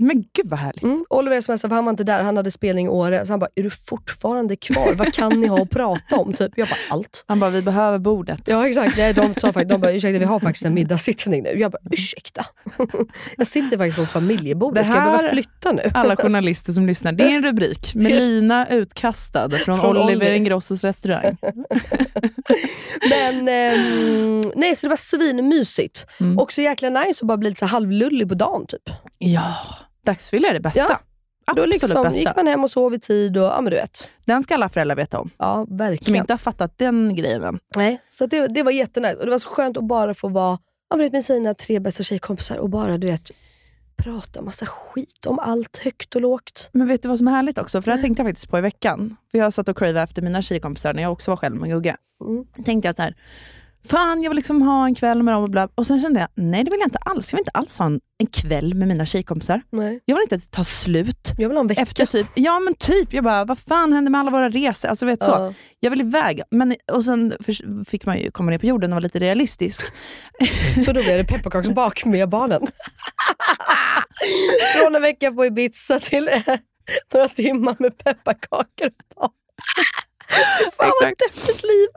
Men 0.00 0.24
gud 0.32 0.48
vad 0.48 0.58
härligt. 0.58 0.82
Mm. 0.82 1.04
Oliver 1.10 1.40
smsade, 1.40 1.68
för 1.68 1.74
han 1.74 1.84
var 1.84 1.90
inte 1.90 2.04
där, 2.04 2.22
han 2.22 2.36
hade 2.36 2.50
spelning 2.50 2.86
i 2.86 2.88
Åre. 2.88 3.26
Så 3.26 3.32
han 3.32 3.40
bara, 3.40 3.50
är 3.54 3.62
du 3.62 3.70
fortfarande 3.70 4.56
kvar? 4.56 4.92
Vad 4.94 5.14
kan 5.14 5.40
ni 5.40 5.46
ha 5.46 5.62
att 5.62 5.70
prata 5.70 6.16
om? 6.16 6.32
Typ. 6.32 6.52
Jag 6.56 6.68
bara, 6.68 6.96
allt. 6.96 7.24
Han 7.26 7.40
bara, 7.40 7.50
vi 7.50 7.62
behöver 7.62 7.98
bordet. 7.98 8.40
Ja 8.44 8.68
exakt, 8.68 8.96
Nej, 8.96 9.14
de 9.14 9.34
sa 9.34 9.52
faktiskt, 9.52 9.68
de 9.68 9.80
bara, 9.80 9.92
ursäkta 9.92 10.18
vi 10.18 10.24
har 10.24 10.40
faktiskt 10.40 10.64
en 10.64 10.74
middagssittning 10.74 11.42
nu. 11.42 11.58
Jag 11.58 11.72
bara, 11.72 11.82
ursäkta? 11.90 12.46
Jag 13.36 13.46
sitter 13.46 13.78
faktiskt 13.78 13.96
på 13.96 14.06
familjebordet, 14.06 14.82
Det 14.82 14.84
ska 14.84 14.94
jag 14.94 15.04
behöva 15.04 15.28
flytta 15.28 15.72
nu? 15.72 15.82
Alla 15.94 16.16
journalister 16.16 16.72
som 16.72 16.86
lyssnar, 16.86 17.12
det 17.12 17.24
är 17.24 17.36
en 17.36 17.42
rubrik. 17.42 17.94
Melina 17.94 18.66
utkastad 18.68 19.50
från, 19.50 19.80
Från 19.80 19.96
Oliver 19.96 20.16
Oliver. 20.16 20.32
Ingrossos 20.32 20.84
restaurang. 20.84 21.36
Men 23.10 23.48
ehm, 23.48 24.52
nej, 24.54 24.76
så 24.76 24.86
det 24.86 24.90
var 24.90 24.96
svinmysigt. 24.96 26.06
Mm. 26.20 26.38
Och 26.38 26.52
så 26.52 26.60
jäkla 26.60 26.90
nice 26.90 27.24
att 27.24 27.28
bara 27.28 27.36
bli 27.36 27.48
lite 27.48 27.58
så 27.58 27.66
halvlullig 27.66 28.28
på 28.28 28.34
dagen 28.34 28.66
typ. 28.66 28.90
Ja, 29.18 29.54
dagsfylla 30.12 30.48
är 30.48 30.54
det 30.54 30.60
bästa. 30.60 30.80
Ja. 30.88 31.00
Då 31.46 31.52
Absolut 31.52 31.82
liksom 31.82 32.02
bästa. 32.02 32.18
gick 32.18 32.36
man 32.36 32.46
hem 32.46 32.64
och 32.64 32.70
sov 32.70 32.94
i 32.94 33.00
tid 33.00 33.36
och 33.36 33.44
ja 33.44 33.60
men 33.60 33.70
du 33.70 33.76
vet. 33.76 34.10
Den 34.24 34.42
ska 34.42 34.54
alla 34.54 34.68
föräldrar 34.68 34.96
veta 34.96 35.18
om. 35.20 35.30
Ja 35.38 35.64
Som 35.68 35.76
verkligen. 35.76 36.20
inte 36.20 36.32
har 36.32 36.38
fattat 36.38 36.78
den 36.78 37.16
grejen 37.16 37.44
än. 37.44 37.58
Nej, 37.76 38.02
så 38.08 38.26
det, 38.26 38.46
det 38.46 38.62
var 38.62 38.70
jättenice. 38.70 39.14
Och 39.14 39.24
det 39.24 39.30
var 39.30 39.38
så 39.38 39.48
skönt 39.48 39.76
att 39.76 39.84
bara 39.84 40.14
få 40.14 40.28
vara 40.28 40.58
ja, 40.90 40.96
med 40.96 41.24
sina 41.24 41.54
tre 41.54 41.80
bästa 41.80 42.02
tjejkompisar 42.02 42.56
och 42.58 42.68
bara 42.68 42.98
du 42.98 43.06
vet 43.06 43.30
prata 43.96 44.42
massa 44.42 44.66
skit 44.66 45.26
om 45.26 45.38
allt 45.38 45.76
högt 45.78 46.14
och 46.14 46.20
lågt. 46.20 46.70
Men 46.72 46.88
vet 46.88 47.02
du 47.02 47.08
vad 47.08 47.18
som 47.18 47.28
är 47.28 47.32
härligt 47.32 47.58
också? 47.58 47.82
För 47.82 47.90
det 47.90 47.96
här 47.96 48.02
tänkte 48.02 48.22
jag 48.22 48.28
faktiskt 48.28 48.50
på 48.50 48.58
i 48.58 48.60
veckan. 48.60 49.16
För 49.30 49.38
jag 49.38 49.52
satt 49.52 49.68
och 49.68 49.78
cravade 49.78 50.00
efter 50.00 50.22
mina 50.22 50.42
tjejkompisar 50.42 50.94
när 50.94 51.02
jag 51.02 51.12
också 51.12 51.30
var 51.30 51.36
själv 51.36 51.56
med 51.56 51.70
Gugge. 51.70 51.96
Mm. 52.24 52.46
tänkte 52.64 52.88
jag 52.88 52.96
så 52.96 53.02
här, 53.02 53.14
fan 53.86 54.22
jag 54.22 54.30
vill 54.30 54.36
liksom 54.36 54.62
ha 54.62 54.84
en 54.84 54.94
kväll 54.94 55.22
med 55.22 55.34
dem 55.34 55.42
och 55.42 55.50
bla. 55.50 55.68
Och 55.74 55.86
sen 55.86 56.02
kände 56.02 56.20
jag, 56.20 56.28
nej 56.34 56.64
det 56.64 56.70
vill 56.70 56.80
jag 56.80 56.86
inte 56.86 56.98
alls. 56.98 57.32
Jag 57.32 57.36
vill 57.36 57.40
inte 57.40 57.58
alls 57.58 57.78
ha 57.78 57.86
en, 57.86 58.00
en 58.18 58.26
kväll 58.26 58.74
med 58.74 58.88
mina 58.88 59.06
tjejkompisar. 59.06 59.62
Nej. 59.70 60.00
Jag 60.04 60.14
vill 60.14 60.22
inte 60.22 60.34
att 60.34 60.42
det 60.42 60.50
tar 60.50 60.64
slut. 60.64 61.32
Jag 61.38 61.48
vill 61.48 61.56
ha 61.56 61.60
en 61.60 61.66
vecka. 61.66 61.82
Efter 61.82 62.06
typ, 62.06 62.26
ja 62.34 62.60
men 62.60 62.74
typ, 62.74 63.12
jag 63.12 63.24
bara, 63.24 63.44
vad 63.44 63.58
fan 63.58 63.92
hände 63.92 64.10
med 64.10 64.20
alla 64.20 64.30
våra 64.30 64.48
resor? 64.48 64.88
Alltså 64.88 65.06
vet 65.06 65.22
så. 65.24 65.30
Ja. 65.30 65.54
Jag 65.80 65.90
vill 65.90 66.00
iväg. 66.00 66.42
Men, 66.50 66.74
och 66.92 67.04
sen 67.04 67.34
för, 67.40 67.84
fick 67.84 68.06
man 68.06 68.18
ju 68.18 68.30
komma 68.30 68.50
ner 68.50 68.58
på 68.58 68.66
jorden 68.66 68.92
och 68.92 68.94
vara 68.94 69.02
lite 69.02 69.18
realistisk. 69.18 69.82
Så 70.84 70.92
då 70.92 71.02
blev 71.02 71.18
det 71.18 71.24
pepparkaksbak 71.24 72.04
med 72.04 72.28
barnen. 72.28 72.66
Från 74.76 74.94
en 74.94 75.02
vecka 75.02 75.32
på 75.32 75.46
Ibiza 75.46 76.00
till 76.00 76.28
eh, 76.28 76.42
några 77.12 77.28
timmar 77.28 77.76
med 77.78 77.98
pepparkakor. 77.98 78.90
Fan 80.76 80.92
vad 81.00 81.08
deppigt 81.08 81.62
liv. 81.62 81.88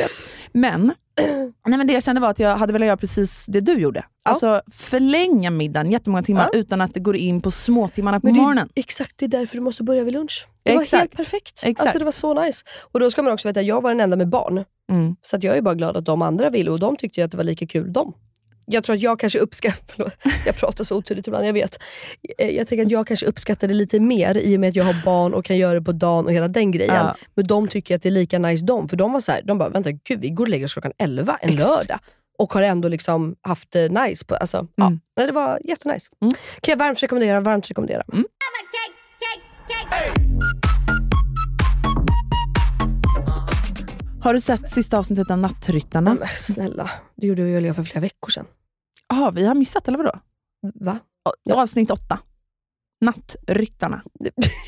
Vet. 0.00 0.10
Men, 0.52 0.94
nej 1.66 1.78
men 1.78 1.86
det 1.86 1.92
jag 1.92 2.02
kände 2.02 2.20
var 2.20 2.30
att 2.30 2.38
jag 2.38 2.56
hade 2.56 2.72
velat 2.72 2.86
göra 2.86 2.96
precis 2.96 3.46
det 3.48 3.60
du 3.60 3.72
gjorde. 3.72 4.04
Alltså 4.24 4.62
förlänga 4.72 5.50
middagen 5.50 5.90
jättemånga 5.90 6.22
timmar 6.22 6.50
Ja. 6.52 6.58
utan 6.58 6.80
att 6.80 6.94
det 6.94 7.00
går 7.00 7.16
in 7.16 7.40
på 7.40 7.50
småtimmarna 7.50 8.20
på 8.20 8.26
Men 8.26 8.34
det, 8.34 8.40
morgonen. 8.40 8.68
exakt, 8.74 9.12
det 9.18 9.24
är 9.24 9.28
därför 9.28 9.56
du 9.56 9.60
måste 9.62 9.82
börja 9.82 10.04
vid 10.04 10.12
lunch. 10.14 10.46
Det 10.62 10.74
var 10.74 10.82
Exakt. 10.82 11.00
helt 11.00 11.16
perfekt. 11.16 11.62
Exakt. 11.64 11.80
Alltså, 11.80 11.98
det 11.98 12.04
var 12.04 12.12
så 12.12 12.34
nice. 12.44 12.64
Och 12.92 13.00
då 13.00 13.10
ska 13.10 13.22
man 13.22 13.32
också 13.32 13.48
veta 13.48 13.60
att 13.60 13.66
jag 13.66 13.80
var 13.82 13.90
den 13.90 14.00
enda 14.00 14.16
med 14.16 14.28
barn. 14.28 14.64
Mm. 14.90 15.16
Så 15.22 15.36
att 15.36 15.42
jag 15.42 15.56
är 15.56 15.62
bara 15.62 15.74
glad 15.74 15.96
att 15.96 16.04
de 16.04 16.22
andra 16.22 16.50
ville 16.50 16.70
och 16.70 16.78
de 16.80 16.96
tyckte 16.96 17.24
att 17.24 17.30
det 17.30 17.36
var 17.36 17.44
lika 17.44 17.66
kul 17.66 17.92
de. 17.92 18.14
Jag 18.66 18.84
tror 18.84 18.96
att 18.96 19.02
jag 19.02 19.18
kanske 19.20 19.38
uppskattar, 19.38 20.12
jag 20.46 20.56
pratar 20.56 20.84
så 20.84 20.96
otydligt 20.96 21.26
ibland, 21.26 21.46
jag 21.46 21.52
vet. 21.52 21.78
Eh, 22.38 22.48
Jag 22.50 22.66
tänker 22.66 22.84
att 22.86 22.90
jag 22.90 23.06
kanske 23.06 23.26
uppskattar 23.26 23.68
det 23.68 23.74
lite 23.74 24.00
mer 24.00 24.36
i 24.36 24.56
och 24.56 24.60
med 24.60 24.68
att 24.68 24.76
jag 24.76 24.84
har 24.84 25.04
barn 25.04 25.34
och 25.34 25.44
kan 25.44 25.56
göra 25.58 25.74
det 25.74 25.82
på 25.82 25.92
dagen 25.92 26.24
och 26.26 26.32
hela 26.32 26.48
den 26.48 26.70
grejen. 26.70 26.94
Ja. 26.94 27.16
Men 27.34 27.46
de 27.46 27.68
tycker 27.68 27.96
att 27.96 28.02
det 28.02 28.08
är 28.08 28.10
lika 28.10 28.38
nice 28.38 28.64
de, 28.64 28.88
för 28.88 28.96
de 28.96 29.12
var 29.12 29.20
så 29.20 29.32
här, 29.32 29.42
de 29.42 29.58
bara, 29.58 29.68
vänta 29.68 29.90
gud 29.92 30.20
vi 30.20 30.30
går 30.30 30.44
och 30.44 30.48
lägger 30.48 30.64
oss 30.64 30.72
klockan 30.72 30.92
11 30.98 31.38
en 31.40 31.50
Exakt. 31.54 31.68
lördag. 31.68 31.98
Och 32.38 32.52
har 32.52 32.62
ändå 32.62 32.88
liksom 32.88 33.36
haft 33.40 33.70
det 33.70 33.88
nice. 33.88 34.24
På, 34.24 34.34
alltså, 34.34 34.66
ja. 34.74 34.86
Mm. 34.86 35.00
Nej, 35.16 35.26
det 35.26 35.32
var 35.32 35.60
jättenice. 35.64 36.10
Mm. 36.22 36.34
Kan 36.60 36.72
jag 36.72 36.76
varmt 36.78 37.02
rekommendera, 37.02 37.40
varmt 37.40 37.70
rekommendera. 37.70 38.02
Har 44.22 44.34
du 44.34 44.40
sett 44.40 44.70
sista 44.70 44.98
avsnittet 44.98 45.30
av 45.30 45.38
Nattryttarna? 45.38 46.14
Men 46.14 46.28
snälla, 46.28 46.90
det 47.16 47.26
gjorde 47.26 47.42
väl 47.44 47.64
jag 47.64 47.76
för 47.76 47.82
flera 47.82 48.00
veckor 48.00 48.30
sedan. 48.30 48.46
Ja, 49.08 49.32
vi 49.34 49.46
har 49.46 49.54
missat 49.54 49.88
eller 49.88 49.98
vadå? 49.98 50.12
Va? 50.74 50.98
Avsnitt 51.52 51.90
åtta. 51.90 52.18
Nattryttarna. 53.00 54.02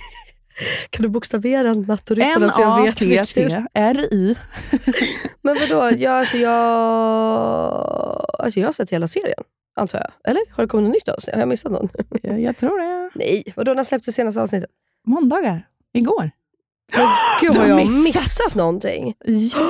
Kan 0.90 1.02
du 1.02 1.08
bokstavera 1.08 1.74
nattoryttarna 1.74 2.50
så 2.50 2.60
jag 2.60 2.82
vet 2.82 3.02
vilket? 3.02 3.36
N-A-T-T-R-I. 3.36 4.36
Men 5.42 5.54
vadå, 5.54 5.96
jag, 5.98 6.18
alltså 6.18 6.36
jag, 6.36 6.54
alltså 8.38 8.60
jag 8.60 8.66
har 8.68 8.72
sett 8.72 8.90
hela 8.90 9.06
serien, 9.06 9.42
antar 9.76 9.98
jag. 9.98 10.30
Eller? 10.30 10.42
Har 10.50 10.62
det 10.64 10.68
kommit 10.68 10.84
något 10.84 10.94
nytt 10.94 11.08
avsnitt? 11.08 11.34
Har 11.34 11.42
jag 11.42 11.48
missat 11.48 11.72
någon? 11.72 11.88
Jag, 12.22 12.40
jag 12.40 12.56
tror 12.56 12.78
det. 12.78 13.10
Nej, 13.18 13.44
vadå, 13.56 13.74
när 13.74 13.84
släpptes 13.84 14.14
senaste 14.14 14.42
avsnittet? 14.42 14.70
Måndagar. 15.06 15.68
Igår. 15.92 16.30
Gud, 17.40 17.52
Du 17.52 17.58
har 17.58 17.66
jag 17.66 17.88
missat. 17.88 18.54
någonting? 18.54 19.14
Ja. 19.24 19.58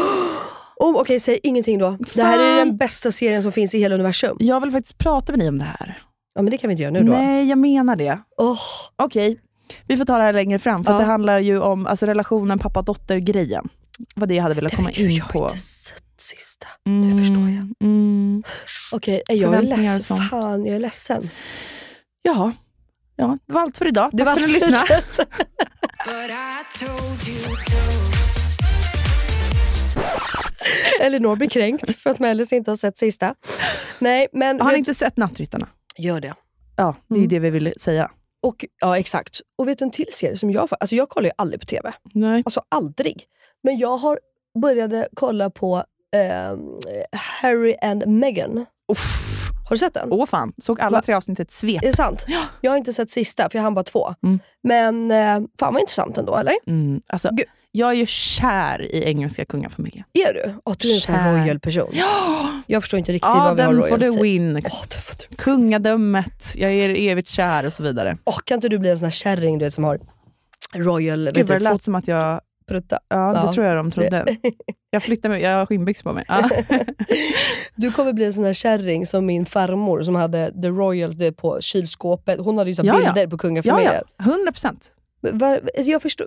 Oh, 0.77 1.01
Okej, 1.01 1.21
säg 1.21 1.41
ingenting 1.43 1.79
då. 1.79 1.97
Det 2.15 2.23
här 2.23 2.39
är 2.39 2.57
Fan. 2.59 2.67
den 2.69 2.77
bästa 2.77 3.11
serien 3.13 3.43
som 3.43 3.53
finns 3.53 3.75
i 3.75 3.79
hela 3.79 3.95
universum. 3.95 4.37
Jag 4.41 4.61
vill 4.61 4.71
faktiskt 4.71 4.99
prata 4.99 5.33
med 5.33 5.39
dig 5.39 5.49
om 5.49 5.59
det 5.59 5.65
här. 5.65 6.03
Ja, 6.35 6.43
men 6.43 6.51
det 6.51 6.59
kan 6.59 6.69
vi 6.69 6.73
inte 6.73 6.83
göra 6.83 6.93
nu 6.93 7.01
då. 7.03 7.13
Nej, 7.13 7.49
jag 7.49 7.59
menar 7.59 7.97
det. 7.97 8.19
Åh, 8.37 8.59
Okej, 8.97 9.41
vi 9.87 9.97
får 9.97 10.05
ta 10.05 10.17
det 10.17 10.23
här 10.23 10.33
längre 10.33 10.59
fram. 10.59 10.85
För 10.85 10.93
Ja. 10.93 10.99
det 10.99 11.05
handlar 11.05 11.39
ju 11.39 11.61
om 11.61 11.87
alltså, 11.87 12.07
relationen 12.07 12.59
pappa-dotter-grejen. 12.59 13.69
vad 14.15 14.29
det 14.29 14.35
jag 14.35 14.43
hade 14.43 14.55
velat 14.55 14.73
Nej, 14.73 14.77
komma 14.77 14.91
men 14.97 15.03
gud, 15.03 15.11
in 15.11 15.17
jag 15.17 15.25
har 15.25 15.33
på. 15.33 15.45
inte 15.45 15.59
sett 15.59 16.03
sista. 16.19 16.67
Nu 16.85 17.19
förstår 17.19 17.37
jag. 17.49 17.69
Mm. 17.89 18.43
Okej, 18.93 19.23
jag 19.29 19.55
är 19.55 19.63
ledsen. 19.63 20.17
Fan, 20.17 20.67
jag 20.67 20.77
är 20.77 20.81
ledsen. 20.81 21.31
Ja. 22.23 22.53
Ja, 23.17 23.39
det 23.47 23.53
var 23.53 23.61
allt 23.61 23.79
för 23.79 23.87
idag. 23.87 24.11
Det 24.13 24.25
Tack 24.25 24.27
var 24.27 24.35
för 24.35 24.41
att 24.41 24.45
allt 24.45 24.53
lyssnade. 24.53 25.03
Elinor 31.01 31.37
blir 31.37 31.49
kränkt 31.49 31.99
för 32.03 32.11
att 32.11 32.19
Mellis 32.19 32.53
inte 32.53 32.71
har 32.71 32.77
sett 32.77 32.99
sista. 32.99 33.35
Nej, 33.99 34.29
men... 34.33 34.61
Har 34.61 34.73
ni 34.73 34.79
inte 34.79 34.95
sett 34.95 35.17
Nattryttarna? 35.17 35.69
Gör 35.99 36.21
det. 36.21 36.35
Ja, 36.77 36.97
det 37.09 37.15
är 37.15 37.19
Mm. 37.19 37.29
det 37.29 37.39
vi 37.39 37.51
ville 37.51 37.73
säga. 37.79 38.11
Och, 38.43 38.65
ja, 38.81 38.99
exakt. 38.99 39.41
Och 39.59 39.69
vet 39.69 39.79
du 39.79 39.85
en 39.85 39.91
till 39.91 40.09
serie 40.13 40.37
som 40.37 40.51
jag... 40.51 40.69
Alltså 40.81 40.97
jag 40.97 41.09
kollar 41.09 41.27
ju 41.27 41.33
aldrig 41.39 41.61
på 41.61 41.67
TV. 41.67 41.93
Nej. 42.15 42.43
Alltså 42.47 42.63
aldrig. 42.69 43.25
Men 43.63 43.79
jag 43.79 43.97
har 43.97 44.19
började 44.63 45.09
kolla 45.15 45.51
på 45.51 45.85
ehm, 46.17 46.59
Harry 47.13 47.77
and 47.83 48.07
Meghan. 48.07 48.67
Uff. 48.93 49.34
Har 49.65 49.71
du 49.71 49.77
sett 49.79 49.95
den? 49.95 50.09
Åh 50.13 50.27
fan, 50.27 50.53
såg 50.59 50.81
alla 50.81 51.03
tre 51.03 51.15
avsnitt 51.15 51.41
ett 51.41 51.51
svep. 51.53 51.83
Är 51.83 51.87
det 51.87 51.97
sant? 51.97 52.27
Jag 52.61 52.71
har 52.71 52.79
inte 52.79 52.93
sett 52.93 53.11
sista, 53.11 53.51
för 53.51 53.59
jag 53.59 53.63
hann 53.63 53.75
bara 53.75 53.85
två. 53.85 54.15
Mm. 54.23 54.39
Men 54.63 55.11
eh, 55.11 55.49
fan 55.61 55.75
vad 55.75 55.81
intressant 55.81 56.19
ändå, 56.19 56.37
eller? 56.37 56.55
Mm. 56.67 57.03
Alltså, 57.07 57.29
Gud. 57.33 57.47
jag 57.73 57.91
är 57.91 57.95
ju 57.95 58.07
kär 58.07 58.83
i 58.83 59.05
engelska 59.05 59.45
kungafamiljen. 59.45 60.05
Är 60.13 60.35
du? 60.35 60.55
Åh, 60.65 60.75
du 60.79 60.91
är 60.91 60.95
en 60.95 61.01
sån 61.01 61.15
här 61.15 61.43
royal 61.45 61.61
person. 61.61 61.91
Ja, 61.93 62.51
Jag 62.67 62.83
förstår 62.83 62.99
inte 62.99 63.13
riktigt 63.13 63.29
vad 63.29 63.57
vi 63.57 63.63
har 63.63 63.73
royals 63.73 64.03
till. 64.15 64.23
win. 64.23 64.57
Åh, 64.57 64.83
det 64.89 64.97
får 64.97 65.17
du. 65.31 65.37
Kungadömet, 65.37 66.53
jag 66.57 66.71
är 66.73 66.89
evigt 66.91 67.29
kär 67.29 67.67
och 67.67 67.73
så 67.73 67.83
vidare. 67.83 68.19
Åh, 68.25 68.39
kan 68.45 68.55
inte 68.55 68.69
du 68.69 68.79
bli 68.79 68.91
en 68.91 68.99
sån 68.99 69.05
här 69.07 69.11
kärring 69.11 69.59
du 69.59 69.65
vet, 69.65 69.75
som 69.75 69.85
har 69.85 69.99
royal 70.75 71.31
Gud 71.35 71.49
vad 71.49 71.59
du, 71.61 71.65
det 71.65 71.71
lät 71.71 71.83
som 71.83 71.95
att 71.95 72.09
jag... 72.09 72.41
fotprutta? 72.69 72.99
Ja, 73.09 73.33
det 73.33 73.39
Ja, 73.39 73.53
tror 73.53 73.67
jag 73.67 73.77
de 73.77 73.91
trodde. 73.91 74.37
Jag 74.91 75.03
flyttar 75.03 75.29
mig, 75.29 75.43
jag 75.43 75.59
har 75.59 75.67
skinnbyxor 75.67 76.11
på 76.11 76.15
mig. 76.15 76.25
Ja. 76.29 76.51
Du 77.77 77.93
kommer 77.93 78.13
bli 78.13 78.25
en 78.25 78.33
sån 78.33 78.45
här 78.45 78.53
kärring 78.53 79.07
som 79.07 79.27
min 79.27 79.47
farmor 79.47 80.03
som 80.03 80.15
hade 80.15 80.63
the 80.63 80.69
royal 80.69 81.33
på 81.37 81.61
kylskåpet. 81.61 82.41
Hon 82.41 82.59
hade 82.59 82.71
ju 82.71 82.75
så 82.75 82.83
Ja, 82.87 83.01
ja. 83.01 83.13
bilder 83.13 83.27
på 83.27 83.35
ja, 83.35 83.39
kungafamiljen. 83.39 83.95
ja, 84.19 84.25
100 84.25 84.53
procent. 84.53 84.93
Var, 85.21 85.61
jag 85.77 86.03
förstår... 86.03 86.27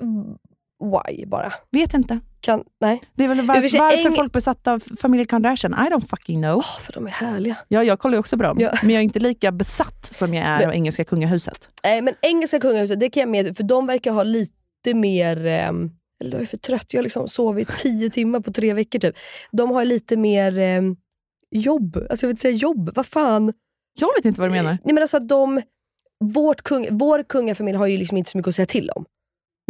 Why 0.84 1.26
bara? 1.26 1.54
Vet 1.72 1.94
inte. 1.94 2.20
Kan, 2.42 2.64
nej. 2.82 3.02
Det 3.16 3.24
är 3.24 3.28
väl 3.28 3.38
var, 3.38 3.46
varför 3.48 4.10
eng- 4.10 4.16
folk 4.16 4.32
besatta 4.34 4.74
av 4.74 4.84
familjen 5.02 5.28
Kardashian. 5.28 5.74
I 5.74 5.90
don't 5.94 6.08
fucking 6.10 6.42
know. 6.42 6.56
Åh, 6.58 6.80
för 6.82 6.94
de 6.94 7.06
är 7.08 7.12
härliga. 7.12 7.56
Ja, 7.68 7.84
jag 7.84 8.00
kollar 8.00 8.16
ju 8.16 8.20
också 8.20 8.38
på 8.38 8.44
dem, 8.44 8.58
Ja. 8.60 8.72
men 8.82 8.90
jag 8.92 9.00
är 9.00 9.04
inte 9.04 9.20
lika 9.20 9.52
besatt 9.52 10.06
som 10.06 10.34
jag 10.34 10.46
är 10.46 10.58
Men- 10.60 10.68
av 10.68 10.74
engelska 10.76 11.04
kungahuset. 11.04 11.70
Nej, 11.84 12.02
men 12.02 12.14
engelska 12.22 12.60
kungahuset, 12.60 13.00
det 13.00 13.10
kan 13.10 13.22
jag 13.22 13.30
med 13.30 13.58
för 13.58 13.64
de 13.64 13.88
verkar 13.88 14.12
ha 14.12 14.24
lite 14.24 14.94
mer... 14.96 15.46
ehm, 15.46 15.92
eller 16.20 16.32
jag 16.32 16.42
är 16.42 16.46
för 16.46 16.58
trött, 16.58 16.86
jag 16.94 17.00
har 17.00 17.04
liksom 17.04 17.28
sovit 17.28 17.78
tio 17.78 18.10
timmar 18.10 18.40
på 18.40 18.54
tre 18.54 18.74
veckor 18.74 19.00
typ. 19.00 19.16
De 19.52 19.70
har 19.72 19.86
lite 19.86 20.18
mer 20.18 20.58
ehm, 20.60 20.96
jobb. 21.52 21.98
Alltså 22.10 22.26
jag 22.26 22.28
vill 22.28 22.34
inte 22.34 22.42
säga 22.42 22.54
jobb, 22.54 22.92
vad 22.96 23.06
fan. 23.06 23.54
Jag 24.00 24.10
vet 24.18 24.26
inte 24.26 24.42
vad 24.42 24.50
du 24.50 24.54
menar. 24.54 24.78
Nej, 24.84 24.94
men 24.94 25.02
alltså 25.02 25.20
de, 25.20 25.62
vårt 26.20 26.62
kung, 26.62 26.88
vår 26.92 27.24
kungafamilj 27.24 27.78
har 27.78 27.88
ju 27.88 27.98
liksom 27.98 28.18
inte 28.18 28.32
så 28.32 28.38
mycket 28.38 28.50
att 28.50 28.56
säga 28.56 28.66
till 28.66 28.90
om. 28.90 29.06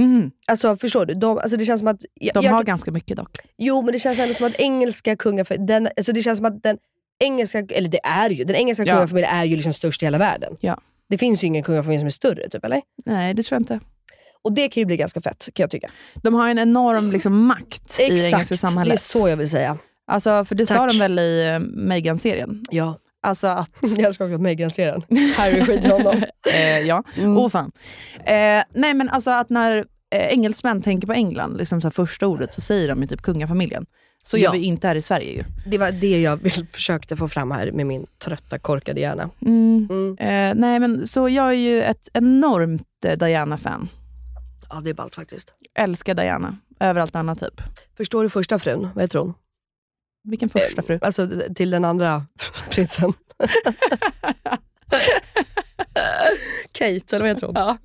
Mhm. 0.01 0.31
Alltså 0.47 0.77
förstår 0.77 1.05
du? 1.05 1.13
De, 1.13 1.37
alltså 1.37 1.57
det 1.57 1.65
känns 1.65 1.79
som 1.79 1.87
att... 1.87 2.05
Jag, 2.13 2.33
De 2.33 2.45
jag, 2.45 2.51
har 2.51 2.63
ganska 2.63 2.91
mycket 2.91 3.17
dock. 3.17 3.37
Jo, 3.57 3.81
men 3.81 3.91
det 3.91 3.99
känns 3.99 4.19
ändå 4.19 4.33
som 4.33 4.47
att 4.47 4.55
engelska 4.59 5.15
kungafamiljen... 5.15 5.67
Den, 5.67 5.89
alltså 5.97 6.11
det 6.13 6.21
känns 6.21 6.37
som 6.37 6.45
att 6.45 6.63
den 6.63 6.77
engelska, 7.19 7.59
eller 7.59 7.89
det 7.89 7.99
är 8.03 8.29
ju, 8.29 8.43
den 8.43 8.55
engelska 8.55 8.85
Ja. 8.85 8.93
kungafamiljen 8.93 9.33
är 9.33 9.45
ju 9.45 9.55
liksom 9.55 9.73
störst 9.73 10.03
i 10.03 10.05
hela 10.05 10.17
världen. 10.17 10.57
Ja. 10.59 10.81
Det 11.09 11.17
finns 11.17 11.43
ju 11.43 11.47
ingen 11.47 11.63
kungafamilj 11.63 11.99
som 11.99 12.05
är 12.05 12.09
större, 12.09 12.49
typ, 12.49 12.65
eller? 12.65 12.81
Nej, 13.05 13.33
det 13.33 13.43
tror 13.43 13.55
jag 13.55 13.61
inte. 13.61 13.79
Och 14.47 14.53
det 14.53 14.69
kan 14.69 14.81
ju 14.81 14.85
bli 14.85 14.97
ganska 14.97 15.21
fett, 15.21 15.49
kan 15.53 15.63
jag 15.63 15.71
tycka. 15.71 15.89
De 16.15 16.33
har 16.33 16.49
en 16.49 16.59
enorm 16.59 17.11
liksom, 17.11 17.45
makt 17.45 17.99
i 17.99 18.03
engelska 18.03 18.27
Exakt, 18.27 18.49
det 18.49 18.55
är 18.55 18.57
samhället. 18.57 18.99
så 19.01 19.29
jag 19.29 19.37
vill 19.37 19.49
säga. 19.49 19.77
Alltså, 20.07 20.45
för 20.45 20.55
det 20.55 20.65
sa 20.65 20.73
Tack. 20.75 20.91
de 20.91 20.99
väl 20.99 21.19
i 21.19 21.51
uh, 21.55 21.59
Meghan-serien? 21.87 22.63
Ja. 22.71 22.97
Alltså 23.23 23.47
att... 23.47 23.69
Jag 23.81 23.99
älskar 23.99 24.25
också 24.25 24.35
att 24.35 24.41
Meghan 24.41 24.69
ser 24.69 24.85
den. 24.91 25.03
Harry 25.37 25.65
skiter 25.65 25.89
honom. 25.89 26.23
eh, 26.53 26.79
ja, 26.79 27.03
Mm. 27.17 27.37
åh 27.37 27.49
fan. 27.49 27.71
Eh, 28.17 28.63
nej 28.73 28.93
men 28.93 29.09
alltså 29.09 29.31
att 29.31 29.49
när 29.49 29.77
eh, 30.15 30.27
engelsmän 30.27 30.81
tänker 30.81 31.07
på 31.07 31.13
England, 31.13 31.57
liksom 31.57 31.81
så 31.81 31.91
första 31.91 32.27
ordet, 32.27 32.53
så 32.53 32.61
säger 32.61 32.87
de 32.87 33.01
ju 33.01 33.07
typ 33.07 33.21
kungafamiljen. 33.21 33.85
Så 34.23 34.37
Ja. 34.37 34.43
gör 34.43 34.51
vi 34.51 34.65
inte 34.65 34.87
här 34.87 34.95
i 34.95 35.01
Sverige 35.01 35.31
ju. 35.33 35.43
Det 35.65 35.77
var 35.77 35.91
det 35.91 36.21
jag 36.21 36.37
vill- 36.37 36.67
försökte 36.71 37.15
få 37.15 37.27
fram 37.27 37.51
här 37.51 37.71
med 37.71 37.85
min 37.85 38.05
trötta 38.23 38.59
korkade 38.59 38.99
hjärna. 39.01 39.29
Mm. 39.45 39.87
Mm. 39.89 40.17
Eh, 40.19 40.61
nej 40.61 40.79
men 40.79 41.07
så 41.07 41.29
jag 41.29 41.47
är 41.47 41.51
ju 41.51 41.81
ett 41.81 42.09
enormt 42.13 42.87
eh, 43.05 43.17
Diana-fan. 43.17 43.89
Ja, 44.69 44.81
det 44.83 44.89
är 44.89 44.93
ballt 44.93 45.15
faktiskt. 45.15 45.53
Älskar 45.75 46.13
Diana, 46.13 46.57
över 46.79 47.01
allt 47.01 47.15
annat 47.15 47.39
typ. 47.39 47.61
Förstår 47.97 48.23
du 48.23 48.29
första 48.29 48.59
frun? 48.59 48.89
Vad 48.95 49.03
heter 49.03 49.19
hon? 49.19 49.33
Vilken 50.23 50.49
första 50.49 50.81
fru? 50.81 50.99
Alltså 51.01 51.29
till 51.55 51.69
den 51.69 51.85
andra 51.85 52.25
prinsen. 52.71 53.13
Kate, 56.71 57.15
eller 57.15 57.19
vad 57.19 57.27
heter 57.29 57.45
hon? 57.47 57.55
Ja. 57.55 57.77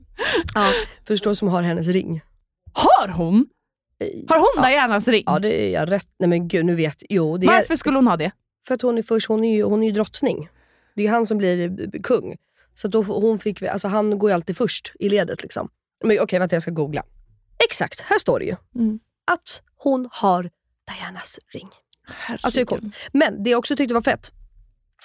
Ja, 0.54 0.70
förstår 1.06 1.34
som 1.34 1.48
har 1.48 1.62
hennes 1.62 1.86
ring. 1.88 2.20
Har 2.72 3.08
hon? 3.08 3.46
Har 4.28 4.38
hon 4.38 4.70
Dianas 4.70 5.08
ring? 5.08 5.22
Ja, 5.26 5.38
det 5.38 5.62
är 5.68 5.72
jag 5.80 5.90
rätt. 5.90 6.08
Nej 6.18 6.28
men 6.28 6.48
gud, 6.48 6.64
nu 6.64 6.74
vet 6.74 7.02
Jo, 7.08 7.36
det 7.36 7.46
är 7.46 7.50
Varför 7.50 7.76
skulle 7.76 7.98
hon 7.98 8.06
ha 8.06 8.16
det? 8.16 8.30
för 8.66 8.74
att 8.74 8.82
hon 8.82 8.98
är 8.98 9.02
först, 9.02 9.28
hon 9.28 9.44
är 9.44 9.56
ju, 9.56 9.62
hon 9.62 9.82
är 9.82 9.86
ju 9.86 9.92
drottning. 9.92 10.48
Det 10.94 11.06
är 11.06 11.10
han 11.10 11.26
som 11.26 11.38
blir 11.38 11.80
eh, 11.80 12.00
kung. 12.02 12.36
Så 12.74 12.88
då, 12.88 13.02
hon 13.02 13.38
fick, 13.38 13.62
alltså 13.62 13.88
han 13.88 14.18
går 14.18 14.30
ju 14.30 14.34
alltid 14.34 14.56
först 14.56 14.92
i 14.98 15.08
ledet. 15.08 15.42
liksom. 15.42 15.68
Men 16.04 16.20
okej, 16.20 16.38
vänta 16.38 16.56
jag 16.56 16.62
ska 16.62 16.70
googla. 16.70 17.02
Exakt, 17.64 18.00
här 18.00 18.18
står 18.18 18.38
det 18.38 18.44
ju. 18.44 18.56
Mm. 18.74 19.00
Att 19.26 19.62
hon 19.76 20.08
har 20.12 20.50
Dianas 20.96 21.38
ring. 21.52 21.68
Alltså, 22.28 22.50
det 22.50 22.60
är 22.60 22.64
coolt. 22.64 22.84
Men 23.12 23.42
det 23.42 23.50
jag 23.50 23.58
också 23.58 23.76
tyckte 23.76 23.94
var 23.94 24.02
fett 24.02 24.32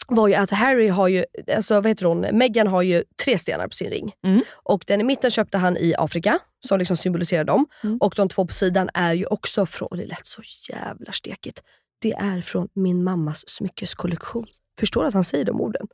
var 0.07 0.27
ju 0.27 0.33
att 0.33 0.51
Harry 0.51 0.87
har 0.87 1.07
ju, 1.07 1.25
alltså 1.55 1.75
vad 1.75 1.87
heter 1.87 2.05
hon, 2.05 2.19
Meghan 2.19 2.67
har 2.67 2.81
ju 2.81 3.03
tre 3.23 3.37
stenar 3.37 3.67
på 3.67 3.73
sin 3.73 3.89
ring. 3.89 4.13
Mm. 4.23 4.41
Och 4.53 4.83
den 4.87 5.01
i 5.01 5.03
mitten 5.03 5.31
köpte 5.31 5.57
han 5.57 5.77
i 5.77 5.93
Afrika, 5.97 6.39
som 6.67 6.79
liksom 6.79 6.97
symboliserar 6.97 7.43
dem. 7.43 7.65
Mm. 7.83 7.97
Och 7.97 8.13
de 8.17 8.29
två 8.29 8.47
på 8.47 8.53
sidan 8.53 8.89
är 8.93 9.13
ju 9.13 9.25
också 9.25 9.65
från, 9.65 9.89
det 9.91 10.05
lät 10.05 10.25
så 10.25 10.41
jävla 10.69 11.11
stekigt, 11.11 11.63
det 12.01 12.13
är 12.13 12.41
från 12.41 12.67
min 12.73 13.03
mammas 13.03 13.49
smyckeskollektion. 13.49 14.45
Förstår 14.79 15.01
du 15.01 15.07
att 15.07 15.13
han 15.13 15.23
säger 15.23 15.45
de 15.45 15.61
orden? 15.61 15.87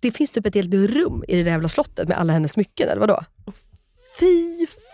Det 0.00 0.10
finns 0.10 0.30
typ 0.30 0.46
ett 0.46 0.54
helt 0.54 0.74
rum 0.74 1.24
i 1.28 1.36
det 1.36 1.42
där 1.42 1.50
jävla 1.50 1.68
slottet 1.68 2.08
med 2.08 2.18
alla 2.18 2.32
hennes 2.32 2.52
smycken, 2.52 2.88
eller 2.88 3.00
vadå? 3.00 3.24
Fy 3.46 3.65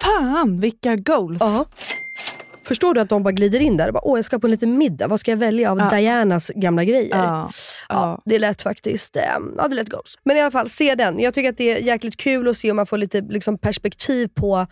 fan 0.02 0.60
vilka 0.60 0.96
goals! 0.96 1.38
Ja. 1.40 1.66
Förstår 2.64 2.94
du 2.94 3.00
att 3.00 3.08
de 3.08 3.22
bara 3.22 3.32
glider 3.32 3.62
in 3.62 3.76
där 3.76 3.86
och 3.88 3.94
bara, 3.94 4.04
åh 4.04 4.18
jag 4.18 4.24
ska 4.24 4.38
på 4.38 4.46
en 4.46 4.50
liten 4.50 4.78
middag, 4.78 5.08
vad 5.08 5.20
ska 5.20 5.30
jag 5.30 5.38
välja 5.38 5.70
av 5.70 5.78
Ja. 5.78 5.90
Dianas 5.90 6.50
gamla 6.54 6.84
grejer? 6.84 7.16
Ja. 7.16 7.50
Ja, 7.88 8.22
det 8.24 8.38
lät 8.38 8.62
faktiskt 8.62 9.16
eh, 9.16 9.22
ja, 9.56 9.68
det 9.68 9.74
lät 9.74 9.88
goals. 9.88 10.18
Men 10.24 10.36
i 10.36 10.40
alla 10.40 10.50
fall, 10.50 10.70
se 10.70 10.94
den. 10.94 11.18
Jag 11.20 11.34
tycker 11.34 11.48
att 11.48 11.56
det 11.58 11.70
är 11.70 11.82
jäkligt 11.82 12.16
kul 12.16 12.48
att 12.48 12.56
se 12.56 12.70
om 12.70 12.76
man 12.76 12.86
får 12.86 12.98
lite 12.98 13.20
liksom, 13.20 13.58
perspektiv 13.58 14.28
på 14.34 14.66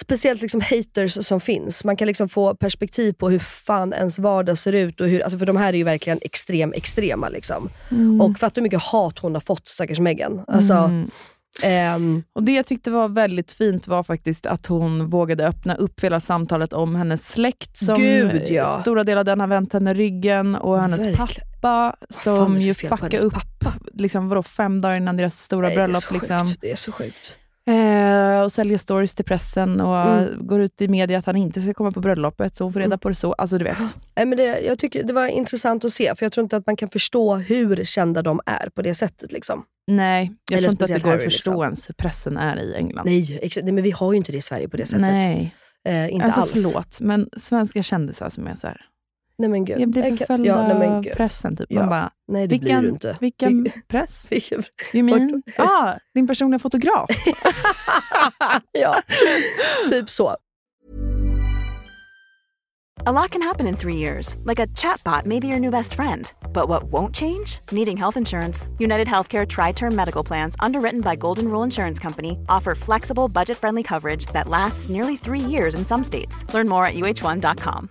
Speciellt 0.00 0.42
liksom 0.42 0.60
haters 0.60 1.26
som 1.26 1.40
finns. 1.40 1.84
Man 1.84 1.96
kan 1.96 2.06
liksom 2.06 2.28
få 2.28 2.54
perspektiv 2.54 3.12
på 3.12 3.30
hur 3.30 3.38
fan 3.38 3.92
ens 3.92 4.18
vardag 4.18 4.58
ser 4.58 4.72
ut. 4.72 5.00
Och 5.00 5.08
hur, 5.08 5.20
alltså 5.22 5.38
för 5.38 5.46
de 5.46 5.56
här 5.56 5.72
är 5.72 5.76
ju 5.76 5.84
verkligen 5.84 6.18
extrem 6.22 6.72
extrema. 6.72 7.28
Liksom. 7.28 7.68
Mm. 7.90 8.20
Och 8.20 8.38
fatta 8.38 8.52
hur 8.54 8.62
mycket 8.62 8.82
hat 8.82 9.18
hon 9.18 9.34
har 9.34 9.40
fått, 9.40 9.68
stackars 9.68 9.98
Meghan. 9.98 10.44
Alltså, 10.48 10.72
Mm. 10.72 11.10
Ehm, 11.62 12.22
Och 12.32 12.42
det 12.42 12.52
jag 12.52 12.66
tyckte 12.66 12.90
var 12.90 13.08
väldigt 13.08 13.50
fint 13.50 13.86
var 13.86 14.02
faktiskt 14.02 14.46
att 14.46 14.66
hon 14.66 15.06
vågade 15.06 15.46
öppna 15.48 15.74
upp 15.74 16.04
hela 16.04 16.20
samtalet 16.20 16.72
om 16.72 16.94
hennes 16.94 17.28
släkt 17.28 17.76
som 17.78 17.94
Gud, 17.94 18.42
ja. 18.48 18.80
stora 18.80 19.04
delar 19.04 19.18
av 19.18 19.24
den 19.24 19.40
har 19.40 19.46
vänt 19.46 19.72
henne 19.72 19.94
ryggen 19.94 20.54
och 20.54 20.80
hennes 20.80 21.00
Verkligen. 21.06 21.16
pappa 21.60 21.96
som 22.08 22.60
ju 22.60 22.74
fuckade 22.74 23.18
upp 23.18 23.34
pappa? 23.34 23.74
liksom, 23.94 24.28
vadå, 24.28 24.42
fem 24.42 24.80
dagar 24.80 24.96
innan 24.96 25.16
deras 25.16 25.40
stora 25.42 25.66
nej, 25.68 25.76
det 25.76 25.82
är 25.82 25.86
bröllop. 25.86 26.02
så 26.02 26.14
Liksom. 26.14 26.46
sjukt. 26.46 26.60
Det 26.60 26.70
är 26.70 26.76
så 26.76 26.92
sjukt. 26.92 27.38
Eh, 27.68 28.42
och 28.42 28.52
säljer 28.52 28.78
stories 28.78 29.14
till 29.14 29.24
pressen 29.24 29.80
och 29.80 29.96
Mm. 29.96 30.46
går 30.46 30.60
ut 30.60 30.80
i 30.82 30.88
media 30.88 31.18
att 31.18 31.26
han 31.26 31.36
inte 31.36 31.62
ska 31.62 31.74
komma 31.74 31.92
på 31.92 32.00
bröllopet 32.00 32.56
så 32.56 32.64
hon 32.64 32.72
får 32.72 32.80
reda 32.80 32.98
på 32.98 33.08
det 33.08 33.14
så. 33.14 33.32
Alltså 33.32 33.58
du 33.58 33.64
vet. 33.64 33.78
Nej, 34.16 34.26
men 34.26 34.38
det, 34.38 34.60
jag 34.60 34.78
tycker 34.78 35.02
det 35.02 35.12
var 35.12 35.26
intressant 35.26 35.84
att 35.84 35.92
se, 35.92 36.14
för 36.14 36.24
jag 36.26 36.32
tror 36.32 36.42
inte 36.42 36.56
att 36.56 36.66
man 36.66 36.76
kan 36.76 36.88
förstå 36.88 37.36
hur 37.36 37.84
kända 37.84 38.22
de 38.22 38.40
är 38.46 38.68
på 38.74 38.82
det 38.82 38.94
sättet. 38.94 39.32
Liksom. 39.32 39.64
Nej, 39.86 40.32
jag 40.50 40.58
Eller 40.58 40.68
tror 40.68 40.72
inte 40.72 40.84
att 40.94 41.02
det 41.02 41.08
går 41.08 41.16
att 41.16 41.22
förstå 41.22 41.50
liksom. 41.50 41.62
ens 41.62 41.88
hur 41.88 41.94
pressen 41.94 42.36
är 42.36 42.56
i 42.60 42.74
England. 42.74 43.04
Nej, 43.06 43.40
exa- 43.42 43.60
nej, 43.62 43.72
men 43.72 43.84
vi 43.84 43.90
har 43.90 44.12
ju 44.12 44.16
inte 44.18 44.32
det 44.32 44.38
i 44.38 44.42
Sverige 44.42 44.68
på 44.68 44.76
det 44.76 44.86
sättet. 44.86 45.00
Nej. 45.00 45.54
Eh, 45.88 46.12
inte 46.14 46.24
alltså 46.24 46.40
alls. 46.40 46.50
förlåt, 46.52 47.00
men 47.00 47.28
svenska 47.36 47.82
kändisar 47.82 48.28
som 48.30 48.46
är 48.46 48.54
så 48.54 48.66
här. 48.66 48.80
Nej 49.38 49.48
men 49.50 49.64
gud. 49.64 49.80
Jag 49.80 49.88
blir 49.88 50.02
kan- 50.02 50.16
förföljd 50.16 50.46
ja, 50.46 50.68
nej, 50.68 50.78
men 50.78 51.02
gud. 51.02 51.12
pressen. 51.12 51.56
Typ. 51.56 51.66
Ja. 51.70 51.80
Man 51.80 51.88
bara, 51.88 52.10
Nej 52.28 52.46
det 52.48 52.58
blir 52.58 52.74
du 52.74 52.80
vilken, 52.80 52.94
inte. 52.94 53.16
vilken 53.20 53.72
press? 53.88 54.26
Vilken- 54.30 54.62
You 54.92 55.04
mean? 55.04 55.42
Ah, 55.58 55.92
din 56.14 56.26
personliga 56.26 56.58
fotograf. 56.58 57.10
ja, 58.72 59.02
typ 59.90 60.10
så. 60.10 60.36
A 63.08 63.12
lot 63.12 63.30
can 63.30 63.42
happen 63.42 63.66
in 63.66 63.76
three 63.76 63.96
years, 63.96 64.36
like 64.44 64.58
a 64.62 64.66
chatbot 64.74 65.26
may 65.26 65.38
be 65.38 65.46
your 65.46 65.60
new 65.60 65.70
best 65.70 65.94
friend. 65.94 66.32
But 66.52 66.68
what 66.68 66.82
won't 66.84 67.14
change? 67.14 67.60
Needing 67.70 67.96
health 67.96 68.16
insurance. 68.16 68.68
United 68.78 69.06
Healthcare 69.06 69.46
Tri 69.46 69.72
Term 69.72 69.94
Medical 69.94 70.24
Plans, 70.24 70.56
underwritten 70.58 71.02
by 71.02 71.14
Golden 71.14 71.46
Rule 71.48 71.62
Insurance 71.64 72.00
Company, 72.02 72.38
offer 72.48 72.74
flexible, 72.74 73.28
budget 73.28 73.58
friendly 73.58 73.82
coverage 73.82 74.26
that 74.32 74.48
lasts 74.48 74.88
nearly 74.88 75.16
three 75.16 75.40
years 75.50 75.74
in 75.74 75.84
some 75.84 76.02
states. 76.02 76.44
Learn 76.54 76.68
more 76.68 76.84
at 76.86 76.94
uh1.com. 76.94 77.90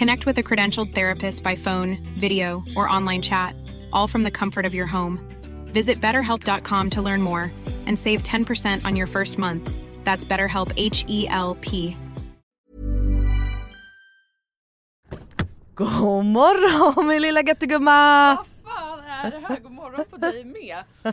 Connect 0.00 0.24
with 0.24 0.38
a 0.38 0.42
credentialed 0.42 0.94
therapist 0.94 1.44
by 1.44 1.54
phone, 1.54 1.98
video, 2.18 2.64
or 2.74 2.88
online 2.88 3.20
chat, 3.20 3.54
all 3.92 4.08
from 4.08 4.22
the 4.22 4.30
comfort 4.30 4.64
of 4.64 4.74
your 4.74 4.86
home. 4.86 5.20
Visit 5.74 6.00
betterhelp.com 6.00 6.90
to 6.90 7.02
learn 7.02 7.20
more 7.20 7.52
and 7.84 7.98
save 7.98 8.22
10% 8.22 8.82
on 8.86 8.96
your 8.96 9.06
first 9.06 9.36
month. 9.36 9.70
That's 10.04 10.24
BetterHelp 10.24 10.72
H 10.78 11.04
E 11.06 11.28
L 11.28 11.58
P. 11.60 11.98
God 15.74 16.24
morgon 16.24 17.06
min 17.06 17.20
lilla 17.20 17.42
göttegumma! 17.42 18.36
Vad 18.36 18.46
fan 18.64 19.00
är 19.00 19.30
det 19.30 19.40
här? 19.48 19.60
God 19.60 19.72
morgon 19.72 20.04
på 20.10 20.16
dig 20.16 20.44
med. 20.44 20.84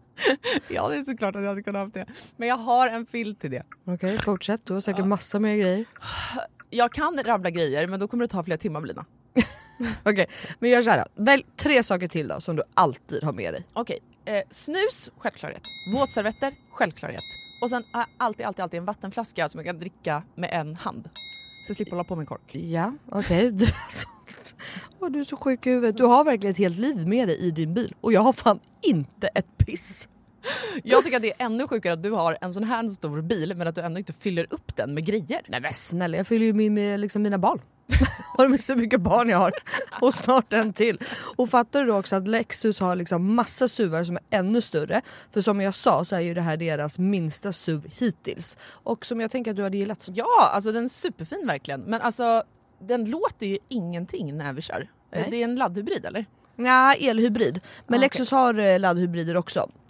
Ja 0.67 0.89
det 0.89 0.95
är 0.95 1.03
såklart 1.03 1.35
att 1.35 1.41
jag 1.41 1.49
hade 1.49 1.63
kunnat 1.63 1.81
ha 1.81 2.01
det. 2.01 2.05
Men 2.37 2.47
jag 2.47 2.57
har 2.57 2.87
en 2.87 3.05
filt 3.05 3.41
till 3.41 3.51
det. 3.51 3.63
Okej 3.85 4.17
fortsätt, 4.17 4.65
du 4.65 4.73
har 4.73 4.81
säkert 4.81 5.05
massa 5.05 5.39
mer 5.39 5.57
grejer. 5.57 5.85
Jag 6.69 6.93
kan 6.93 7.23
rabbla 7.23 7.49
grejer 7.49 7.87
men 7.87 7.99
då 7.99 8.07
kommer 8.07 8.23
det 8.23 8.27
ta 8.27 8.43
flera 8.43 8.57
timmar 8.57 8.81
Lina. 8.81 9.05
Okej, 10.03 10.27
men 10.59 10.69
gör 10.69 10.81
såhär. 10.81 11.05
Välj 11.15 11.45
tre 11.57 11.83
saker 11.83 12.07
till 12.07 12.27
då 12.27 12.41
som 12.41 12.55
du 12.55 12.63
alltid 12.73 13.23
har 13.23 13.33
med 13.33 13.53
dig. 13.53 13.65
Okej, 13.73 13.99
eh, 14.25 14.41
snus, 14.49 15.11
självklarhet. 15.17 15.63
Våtservetter, 15.93 16.53
självklarhet. 16.71 17.23
Och 17.63 17.69
sen 17.69 17.83
har 17.91 17.99
jag 17.99 18.07
alltid, 18.17 18.45
alltid, 18.45 18.63
alltid 18.63 18.77
en 18.77 18.85
vattenflaska 18.85 19.49
som 19.49 19.57
jag 19.59 19.65
kan 19.65 19.79
dricka 19.79 20.23
med 20.35 20.49
en 20.53 20.75
hand. 20.75 21.09
Så 21.63 21.69
jag 21.69 21.75
slipper 21.75 21.91
hålla 21.91 22.03
på 22.03 22.15
med 22.15 22.21
en 22.23 22.25
kork. 22.27 22.55
Ja, 22.55 22.93
okej. 23.09 23.51
Du, 23.51 23.65
Åh, 24.99 25.09
du 25.09 25.19
är 25.19 25.23
så 25.23 25.37
sjuk 25.37 25.67
i 25.67 25.69
huvudet. 25.69 25.97
Du 25.97 26.03
har 26.03 26.23
verkligen 26.23 26.51
ett 26.51 26.57
helt 26.57 26.77
liv 26.79 27.07
med 27.07 27.27
dig 27.27 27.37
i 27.37 27.51
din 27.51 27.73
bil 27.73 27.95
och 28.01 28.13
jag 28.13 28.21
har 28.21 28.33
fan 28.33 28.59
inte 28.81 29.27
ett 29.27 29.57
piss. 29.57 30.07
Jag 30.83 31.03
tycker 31.03 31.17
att 31.17 31.23
det 31.23 31.41
är 31.41 31.45
ännu 31.45 31.67
sjukare 31.67 31.93
att 31.93 32.03
du 32.03 32.11
har 32.11 32.37
en 32.41 32.53
sån 32.53 32.63
här 32.63 32.87
stor 32.87 33.21
bil 33.21 33.53
men 33.57 33.67
att 33.67 33.75
du 33.75 33.81
ändå 33.81 33.99
inte 33.99 34.13
fyller 34.13 34.47
upp 34.49 34.75
den 34.75 34.93
med 34.93 35.05
grejer. 35.05 35.41
Nej 35.47 35.61
men 35.61 35.73
snälla, 35.73 36.17
jag 36.17 36.27
fyller 36.27 36.45
ju 36.45 36.53
min 36.53 36.73
med 36.73 36.99
liksom 36.99 37.21
mina 37.21 37.37
barn. 37.37 37.61
Har 38.37 38.47
du 38.47 38.57
så 38.57 38.75
mycket 38.75 39.01
barn 39.01 39.29
jag 39.29 39.37
har? 39.37 39.51
Och 40.01 40.13
snart 40.13 40.53
en 40.53 40.73
till. 40.73 40.99
Och 41.35 41.49
fattar 41.49 41.79
du 41.79 41.85
då 41.85 41.97
också 41.99 42.15
att 42.15 42.27
Lexus 42.27 42.79
har 42.79 42.95
liksom 42.95 43.35
massa 43.35 43.67
SUVar 43.67 44.03
som 44.03 44.15
är 44.15 44.23
ännu 44.29 44.61
större. 44.61 45.01
För 45.31 45.41
som 45.41 45.61
jag 45.61 45.75
sa 45.75 46.05
så 46.05 46.15
är 46.15 46.19
ju 46.19 46.33
det 46.33 46.41
här 46.41 46.57
deras 46.57 46.99
minsta 46.99 47.53
SUV 47.53 47.87
hittills. 47.99 48.57
Och 48.63 49.05
som 49.05 49.21
jag 49.21 49.31
tänker 49.31 49.51
att 49.51 49.57
du 49.57 49.63
hade 49.63 49.77
gillat. 49.77 50.09
Ja, 50.13 50.49
alltså 50.53 50.71
den 50.71 50.83
är 50.85 50.89
superfin 50.89 51.47
verkligen. 51.47 51.81
Men 51.81 52.01
alltså 52.01 52.43
den 52.79 53.05
låter 53.05 53.47
ju 53.47 53.57
ingenting 53.67 54.37
när 54.37 54.53
vi 54.53 54.61
kör. 54.61 54.89
Nej. 55.11 55.27
Det 55.31 55.37
är 55.37 55.43
en 55.43 55.55
laddhybrid 55.55 56.05
eller? 56.05 56.25
Ja, 56.55 56.93
elhybrid. 56.93 57.59
Men 57.87 57.99
Ah, 57.99 58.01
Lexus 58.01 58.31
har 58.31 58.59
eh, 58.59 58.79
laddhybrider 58.79 59.37
också. 59.37 59.69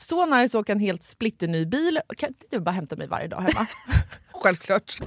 Så 0.00 0.26
nice 0.26 0.58
att 0.58 0.62
åka 0.62 0.72
en 0.72 0.78
helt 0.80 1.02
splitterny 1.02 1.66
bil. 1.66 2.00
Kan 2.16 2.28
inte 2.28 2.46
du 2.50 2.60
bara 2.60 2.70
hämta 2.70 2.96
mig 2.96 3.06
varje 3.08 3.28
dag 3.28 3.40
hemma? 3.40 3.66
Självklart. 4.32 4.98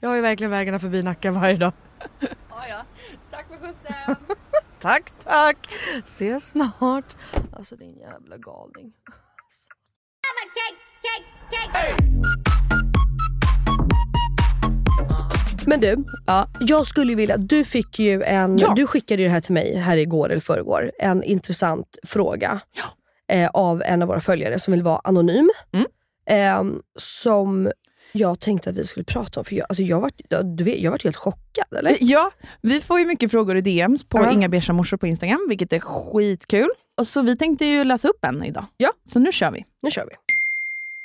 Jag 0.00 0.08
har 0.08 0.16
ju 0.16 0.22
verkligen 0.22 0.50
vägarna 0.50 0.78
förbi 0.78 1.02
Nacka 1.02 1.30
varje 1.32 1.56
dag. 1.56 1.72
ja, 2.50 2.68
ja. 2.68 2.84
Tack 3.30 3.46
för 3.48 3.56
skjutsen. 3.56 4.16
tack, 4.78 5.12
tack. 5.24 5.56
Ses 6.04 6.50
snart. 6.50 7.16
Alltså 7.52 7.76
din 7.76 7.98
jävla 7.98 8.36
galning. 8.36 8.92
Men 15.66 15.80
du, 15.80 16.04
Ja. 16.26 16.48
jag 16.60 16.86
skulle 16.86 17.12
ju 17.12 17.16
vilja, 17.16 17.36
du 17.36 17.64
fick 17.64 17.98
ju 17.98 18.22
en, 18.22 18.58
Ja. 18.58 18.72
du 18.76 18.86
skickade 18.86 19.22
ju 19.22 19.28
det 19.28 19.34
här 19.34 19.40
till 19.40 19.52
mig 19.54 19.76
här 19.76 19.96
igår 19.96 20.30
eller 20.30 20.40
förrgår, 20.40 20.92
en 20.98 21.22
intressant 21.22 21.98
fråga 22.06 22.60
eh, 23.30 23.50
av 23.50 23.82
en 23.82 24.02
av 24.02 24.08
våra 24.08 24.20
följare 24.20 24.58
som 24.58 24.72
vill 24.72 24.82
vara 24.82 25.00
anonym. 25.04 25.50
Mm. 25.72 25.86
Eh, 26.26 26.80
som 26.98 27.70
jag 28.12 28.40
tänkte 28.40 28.70
att 28.70 28.76
vi 28.76 28.84
skulle 28.86 29.04
prata 29.04 29.40
om, 29.40 29.44
för 29.44 29.56
jag, 29.56 29.66
alltså 29.68 29.82
jag, 29.82 30.00
var, 30.00 30.10
du 30.56 30.64
vet, 30.64 30.78
jag 30.78 30.90
var 30.90 30.98
helt 31.04 31.16
chockad. 31.16 31.78
Eller? 31.78 31.96
Ja, 32.00 32.30
vi 32.62 32.80
får 32.80 33.00
ju 33.00 33.06
mycket 33.06 33.30
frågor 33.30 33.56
i 33.56 33.60
DMs 33.60 34.04
på 34.04 34.18
Ja. 34.18 34.32
Inga 34.32 34.48
Beiga 34.48 34.72
morsor 34.72 34.96
på 34.96 35.06
Instagram, 35.06 35.46
vilket 35.48 35.72
är 35.72 35.80
skitkul. 35.80 36.70
Och 36.96 37.06
så 37.06 37.22
vi 37.22 37.36
tänkte 37.36 37.64
ju 37.64 37.84
läsa 37.84 38.08
upp 38.08 38.24
en 38.24 38.44
idag. 38.44 38.64
Ja. 38.76 38.92
Så 39.04 39.18
nu 39.18 39.32
kör 39.32 39.50
vi. 39.50 39.64
Nu 39.82 39.90
kör 39.90 40.06
vi. 40.06 40.12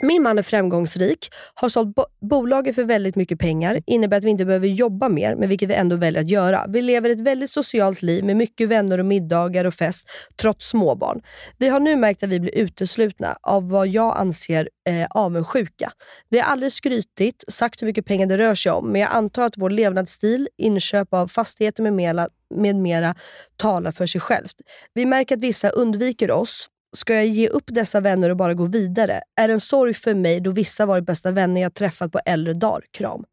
Min 0.03 0.23
man 0.23 0.37
är 0.37 0.43
framgångsrik, 0.43 1.29
har 1.53 1.69
sålt 1.69 1.95
bo- 1.95 2.05
bolaget 2.21 2.75
för 2.75 2.83
väldigt 2.83 3.15
mycket 3.15 3.39
pengar, 3.39 3.81
innebär 3.85 4.17
att 4.17 4.23
vi 4.23 4.29
inte 4.29 4.45
behöver 4.45 4.67
jobba 4.67 5.09
mer, 5.09 5.35
men 5.35 5.49
vilket 5.49 5.69
vi 5.69 5.73
ändå 5.73 5.95
väljer 5.95 6.21
att 6.21 6.29
göra. 6.29 6.65
Vi 6.69 6.81
lever 6.81 7.09
ett 7.09 7.19
väldigt 7.19 7.51
socialt 7.51 8.01
liv 8.01 8.23
med 8.23 8.37
mycket 8.37 8.69
vänner 8.69 8.97
och 8.97 9.05
middagar 9.05 9.65
och 9.65 9.73
fest, 9.73 10.07
trots 10.35 10.69
småbarn. 10.69 11.21
Vi 11.57 11.67
har 11.69 11.79
nu 11.79 11.95
märkt 11.95 12.23
att 12.23 12.29
vi 12.29 12.39
blir 12.39 12.55
uteslutna 12.55 13.37
av 13.41 13.69
vad 13.69 13.87
jag 13.87 14.17
anser 14.17 14.69
eh, 14.89 15.07
avundsjuka. 15.09 15.91
Vi 16.29 16.39
har 16.39 16.45
aldrig 16.51 16.71
skrytit, 16.71 17.43
sagt 17.47 17.81
hur 17.81 17.87
mycket 17.87 18.05
pengar 18.05 18.25
det 18.27 18.37
rör 18.37 18.55
sig 18.55 18.71
om, 18.71 18.91
men 18.91 19.01
jag 19.01 19.11
antar 19.11 19.43
att 19.43 19.57
vår 19.57 19.69
levnadsstil, 19.69 20.49
inköp 20.57 21.13
av 21.13 21.27
fastigheter 21.27 21.83
med 21.83 21.93
mera, 21.93 22.29
med 22.55 22.75
mera 22.75 23.15
talar 23.55 23.91
för 23.91 24.05
sig 24.05 24.21
självt. 24.21 24.55
Vi 24.93 25.05
märker 25.05 25.35
att 25.35 25.43
vissa 25.43 25.69
undviker 25.69 26.31
oss, 26.31 26.69
Ska 26.95 27.13
jag 27.13 27.27
ge 27.27 27.47
upp 27.47 27.63
dessa 27.67 28.01
vänner 28.01 28.29
och 28.29 28.37
bara 28.37 28.53
gå 28.53 28.65
vidare? 28.65 29.21
Är 29.35 29.49
en 29.49 29.61
sorg 29.61 29.93
för 29.93 30.15
mig 30.15 30.39
då 30.39 30.51
vissa 30.51 30.85
varit 30.85 31.05
bästa 31.05 31.31
vänner 31.31 31.61
jag 31.61 31.73
träffat 31.73 32.11
på 32.11 32.19
äldre 32.25 32.53
dagar? 32.53 32.83
Kram. 32.91 33.25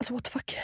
Alltså 0.00 0.14
what 0.14 0.24
the 0.24 0.30
fuck? 0.30 0.56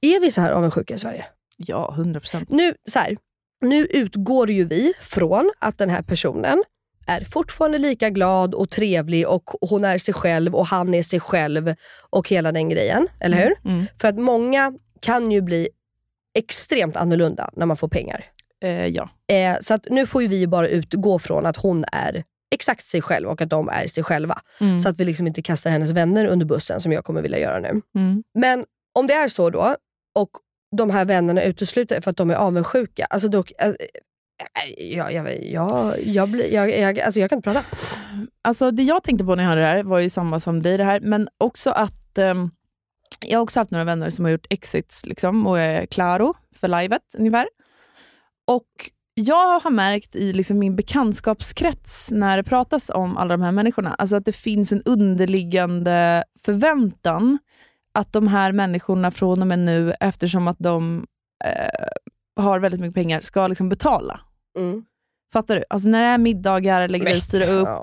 Är 0.00 0.20
vi 0.20 0.30
så 0.30 0.40
här 0.40 0.52
avundsjuka 0.52 0.94
i 0.94 0.98
Sverige? 0.98 1.26
Ja, 1.56 1.94
100%. 1.98 2.46
Nu, 2.48 2.74
så 2.88 2.98
här, 2.98 3.16
nu 3.60 3.86
utgår 3.86 4.50
ju 4.50 4.64
vi 4.64 4.92
från 5.00 5.52
att 5.58 5.78
den 5.78 5.90
här 5.90 6.02
personen 6.02 6.64
är 7.06 7.24
fortfarande 7.24 7.78
lika 7.78 8.10
glad 8.10 8.54
och 8.54 8.70
trevlig 8.70 9.28
och 9.28 9.50
hon 9.60 9.84
är 9.84 9.98
sig 9.98 10.14
själv 10.14 10.54
och 10.54 10.66
han 10.66 10.94
är 10.94 11.02
sig 11.02 11.20
själv 11.20 11.74
och 12.10 12.28
hela 12.28 12.52
den 12.52 12.68
grejen. 12.68 13.08
Eller 13.20 13.36
hur? 13.36 13.54
Mm. 13.64 13.86
För 14.00 14.08
att 14.08 14.18
många 14.18 14.72
kan 15.00 15.32
ju 15.32 15.40
bli 15.40 15.68
extremt 16.34 16.96
annorlunda 16.96 17.50
när 17.52 17.66
man 17.66 17.76
får 17.76 17.88
pengar. 17.88 18.32
Eh, 18.62 18.86
ja. 18.86 19.08
Eh, 19.26 19.56
så 19.60 19.74
att 19.74 19.86
nu 19.90 20.06
får 20.06 20.22
ju 20.22 20.28
vi 20.28 20.46
bara 20.46 20.68
utgå 20.68 21.18
från 21.18 21.46
att 21.46 21.56
hon 21.56 21.84
är 21.92 22.24
exakt 22.54 22.86
sig 22.86 23.02
själv 23.02 23.28
och 23.28 23.40
att 23.40 23.50
de 23.50 23.68
är 23.68 23.86
sig 23.86 24.04
själva. 24.04 24.40
Mm. 24.60 24.78
Så 24.78 24.88
att 24.88 25.00
vi 25.00 25.04
liksom 25.04 25.26
inte 25.26 25.42
kastar 25.42 25.70
hennes 25.70 25.90
vänner 25.90 26.26
under 26.26 26.46
bussen 26.46 26.80
som 26.80 26.92
jag 26.92 27.04
kommer 27.04 27.22
vilja 27.22 27.38
göra 27.38 27.58
nu. 27.58 27.80
Mm. 27.94 28.22
Men 28.34 28.64
om 28.94 29.06
det 29.06 29.12
är 29.12 29.28
så 29.28 29.50
då, 29.50 29.76
och 30.14 30.30
de 30.76 30.90
här 30.90 31.04
vännerna 31.04 31.42
utesluter 31.42 32.00
för 32.00 32.10
att 32.10 32.16
de 32.16 32.30
är 32.30 32.34
avundsjuka. 32.34 33.04
Alltså 33.04 33.28
då, 33.28 33.44
äh, 33.58 33.72
jag, 34.78 35.12
jag, 35.12 36.00
jag, 36.04 36.70
jag, 36.70 37.00
alltså 37.00 37.20
jag 37.20 37.30
kan 37.30 37.38
inte 37.38 37.50
prata. 37.52 37.64
Alltså 38.42 38.70
det 38.70 38.82
jag 38.82 39.02
tänkte 39.02 39.24
på 39.24 39.34
när 39.34 39.42
jag 39.42 39.48
hörde 39.48 39.60
det 39.60 39.66
här 39.66 39.82
var 39.82 39.98
ju 39.98 40.10
samma 40.10 40.40
som 40.40 40.62
dig 40.62 40.76
det 40.76 40.84
här, 40.84 41.00
men 41.00 41.28
också 41.38 41.70
att 41.70 42.18
ehm, 42.18 42.50
jag 43.20 43.38
har 43.38 43.42
också 43.42 43.60
haft 43.60 43.70
några 43.70 43.84
vänner 43.84 44.10
som 44.10 44.24
har 44.24 44.32
gjort 44.32 44.46
exits 44.50 45.06
liksom, 45.06 45.46
och 45.46 45.58
är 45.58 45.86
klaro 45.86 46.34
för 46.60 46.68
livet 46.68 47.02
ungefär. 47.18 47.48
Och 48.54 48.90
jag 49.14 49.60
har 49.60 49.70
märkt 49.70 50.16
i 50.16 50.32
liksom 50.32 50.58
min 50.58 50.76
bekantskapskrets 50.76 52.10
när 52.10 52.36
det 52.36 52.44
pratas 52.44 52.90
om 52.94 53.16
alla 53.16 53.36
de 53.36 53.42
här 53.42 53.52
människorna, 53.52 53.94
alltså 53.94 54.16
att 54.16 54.24
det 54.24 54.32
finns 54.32 54.72
en 54.72 54.82
underliggande 54.82 56.24
förväntan 56.38 57.38
att 57.94 58.12
de 58.12 58.28
här 58.28 58.52
människorna 58.52 59.10
från 59.10 59.40
och 59.40 59.46
med 59.46 59.58
nu, 59.58 59.94
eftersom 60.00 60.48
att 60.48 60.58
de 60.58 61.06
eh, 61.44 62.42
har 62.42 62.58
väldigt 62.58 62.80
mycket 62.80 62.94
pengar, 62.94 63.20
ska 63.20 63.46
liksom 63.46 63.68
betala. 63.68 64.20
Mm. 64.58 64.84
Fattar 65.32 65.56
du? 65.56 65.64
Alltså 65.70 65.88
när 65.88 66.02
det 66.02 66.08
är 66.08 66.18
middagar, 66.18 66.88
lägger 66.88 67.04
dig 67.04 67.16
och 67.16 67.22
styra 67.22 67.46
upp, 67.46 67.68
Ja. 67.68 67.82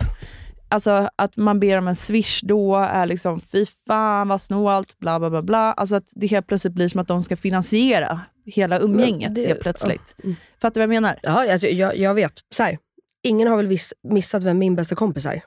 Alltså 0.71 1.09
att 1.15 1.37
man 1.37 1.59
ber 1.59 1.77
om 1.77 1.87
en 1.87 1.95
swish 1.95 2.41
då 2.43 2.75
är 2.75 3.05
liksom, 3.05 3.41
fy 3.41 3.65
fan 3.87 4.27
vad 4.27 4.41
snålt, 4.41 4.99
bla 4.99 5.19
bla 5.19 5.29
bla. 5.29 5.41
bla. 5.41 5.73
Alltså 5.73 5.95
att 5.95 6.07
det 6.11 6.27
helt 6.27 6.47
plötsligt 6.47 6.73
blir 6.73 6.87
som 6.87 6.99
att 6.99 7.07
de 7.07 7.23
ska 7.23 7.37
finansiera 7.37 8.21
hela 8.49 8.79
umgänget 8.79 9.35
det- 9.35 9.47
helt 9.47 9.59
plötsligt. 9.61 10.13
ja. 10.17 10.23
Mm. 10.23 10.35
Fattar 10.61 10.81
du 10.81 10.87
vad 10.87 10.95
jag 10.95 11.01
menar? 11.01 11.19
Ja, 11.21 11.51
alltså, 11.53 11.67
jag, 11.67 11.97
jag 11.97 12.13
vet. 12.13 12.33
Så 12.49 12.63
här, 12.63 12.77
ingen 13.23 13.47
har 13.47 13.57
väl 13.57 13.67
viss, 13.67 13.93
missat 14.03 14.43
vem 14.43 14.57
min 14.59 14.75
bästa 14.75 14.95
kompis 14.95 15.25
är? 15.25 15.43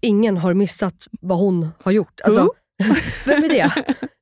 Ingen 0.00 0.36
har 0.36 0.54
missat 0.54 1.06
vad 1.20 1.38
hon 1.38 1.68
har 1.82 1.92
gjort. 1.92 2.20
Alltså, 2.20 2.52
vem 3.26 3.44
är 3.44 3.48
det? 3.48 3.72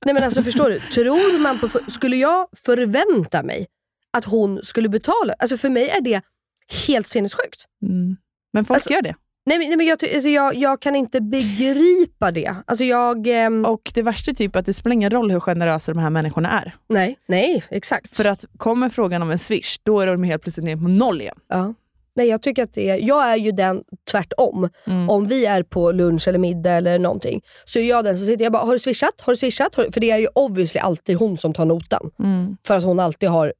Nej 0.04 0.14
men 0.14 0.22
alltså 0.22 0.42
förstår 0.42 0.70
du? 0.70 0.80
Tror 0.80 1.38
man 1.38 1.58
på, 1.58 1.68
skulle 1.90 2.16
jag 2.16 2.48
förvänta 2.52 3.42
mig 3.42 3.66
att 4.12 4.24
hon 4.24 4.60
skulle 4.62 4.88
betala? 4.88 5.34
Alltså 5.38 5.56
för 5.58 5.68
mig 5.68 5.88
är 5.88 6.00
det 6.00 6.20
helt 6.86 7.08
sinnessjukt. 7.08 7.64
Mm. 7.82 8.16
Men 8.52 8.64
folk 8.64 8.76
Alltså- 8.76 8.92
gör 8.92 9.02
det. 9.02 9.14
Nej, 9.50 9.68
nej, 9.68 9.76
men 9.76 9.86
jag, 9.86 10.04
alltså, 10.14 10.28
jag, 10.28 10.54
jag 10.54 10.80
kan 10.80 10.96
inte 10.96 11.20
begripa 11.20 12.30
det. 12.30 12.54
Alltså 12.66 12.84
jag... 12.84 13.26
ehm, 13.26 13.64
Och 13.64 13.90
det 13.94 14.02
värsta 14.02 14.30
är 14.30 14.34
typ 14.34 14.56
att 14.56 14.66
det 14.66 14.74
spelar 14.74 14.94
ingen 14.94 15.10
roll 15.10 15.30
hur 15.30 15.40
generösa 15.40 15.92
de 15.92 15.98
här 16.00 16.10
människorna 16.10 16.60
är. 16.60 16.74
nej, 16.88 17.18
nej, 17.28 17.64
exakt. 17.70 18.16
För 18.16 18.24
att 18.24 18.44
kommer 18.56 18.88
frågan 18.88 19.22
om 19.22 19.30
en 19.30 19.38
swish, 19.38 19.78
då 19.82 20.00
är 20.00 20.06
de 20.06 20.22
helt 20.22 20.42
plötsligt 20.42 20.66
ner 20.66 20.76
på 20.76 20.88
noll 20.88 21.20
igen. 21.20 21.36
Ja. 21.48 21.74
Nej, 22.14 22.28
jag 22.28 22.42
tycker 22.42 22.62
att 22.62 22.74
det 22.74 22.90
är, 22.90 22.96
jag 22.96 23.30
är 23.32 23.36
ju 23.36 23.52
den 23.52 23.82
tvärtom. 24.10 24.68
Mm. 24.86 25.10
Om 25.10 25.26
vi 25.26 25.46
är 25.46 25.62
på 25.62 25.92
lunch 25.92 26.28
eller 26.28 26.38
middag 26.38 26.70
eller 26.70 26.98
någonting, 26.98 27.42
så 27.64 27.78
är 27.78 27.88
jag 27.88 28.04
den 28.04 28.18
som 28.18 28.26
sitter 28.26 28.44
jag 28.44 28.52
bara, 28.52 28.62
har 28.64 28.72
du 28.72 28.78
swishat? 28.78 29.20
Har 29.20 29.32
du 29.32 29.36
swishat? 29.36 29.74
Har 29.74 29.84
du? 29.84 29.92
För 29.92 30.00
det 30.00 30.10
är 30.10 30.18
ju 30.18 30.28
obviously 30.34 30.80
alltid 30.80 31.16
hon 31.16 31.38
som 31.38 31.54
tar 31.54 31.64
notan. 31.64 32.10
Mm. 32.18 32.56
För 32.66 32.76
att 32.76 32.84
hon 32.84 33.00
alltid 33.00 33.28
har 33.28 33.52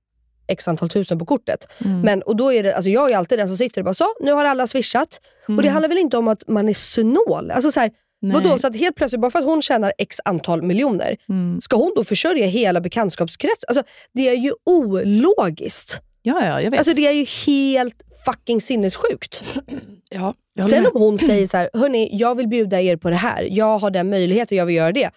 x 0.51 0.69
antal 0.69 0.89
tusen 0.89 1.19
på 1.19 1.27
kortet. 1.27 1.69
Mm. 1.85 2.01
Men, 2.01 2.23
och 2.23 2.37
då 2.37 2.53
är 2.53 2.63
det, 2.63 2.75
alltså 2.77 2.91
jag 2.91 3.11
är 3.11 3.17
alltid 3.17 3.39
den 3.39 3.49
som 3.49 3.57
sitter 3.57 3.81
och 3.81 3.85
bara, 3.85 3.95
så 3.95 4.05
nu 4.21 4.33
har 4.33 4.45
alla 4.45 4.67
swishat. 4.67 5.21
Och 5.49 5.63
det 5.63 5.69
handlar 5.69 5.89
väl 5.89 5.99
inte 5.99 6.17
om 6.17 6.29
att 6.29 6.49
man 6.49 6.69
är 6.69 6.73
snål? 6.73 7.51
Alltså 7.51 7.73
så 7.73 7.81
här, 7.81 7.91
Mm. 8.23 8.33
Nej. 8.37 8.43
vadå? 8.45 8.59
Så 8.59 8.67
att 8.67 8.77
helt 8.77 8.97
plötsligt, 8.97 9.21
bara 9.21 9.31
för 9.31 9.39
att 9.39 9.45
hon 9.45 9.63
tjänar 9.63 9.93
x 9.99 10.17
antal 10.25 10.63
miljoner, 10.63 11.17
Mm. 11.29 11.61
ska 11.63 11.77
hon 11.77 11.93
då 11.97 12.05
försörja 12.05 12.47
hela 12.47 12.81
bekantskapskretsen? 12.81 13.65
Alltså, 13.69 13.83
det 14.13 14.29
är 14.29 14.35
ju 14.35 14.53
ologiskt. 14.67 16.01
Ja, 16.23 16.47
ja, 16.47 16.63
jag 16.63 16.71
vet. 16.71 16.81
Alltså 16.81 16.95
det 16.95 17.07
är 17.07 17.13
ju 17.13 17.25
helt 17.47 17.95
fucking 18.25 18.61
sinnessjukt. 18.61 19.45
ja, 20.11 20.35
Sen 20.71 20.87
om 20.87 21.03
hon 21.03 21.19
säger 21.19 21.47
så 21.47 21.57
här, 21.57 21.71
hörni, 21.75 22.09
jag 22.13 22.35
vill 22.35 22.49
bjuda 22.49 22.81
er 22.81 22.97
på 22.97 23.11
det 23.11 23.17
här. 23.17 23.49
Jag 23.51 23.79
har 23.79 23.91
den 23.91 24.11
möjligheten, 24.11 24.59
jag 24.59 24.67
vill 24.67 24.77
göra 24.77 24.93
det. 24.93 25.11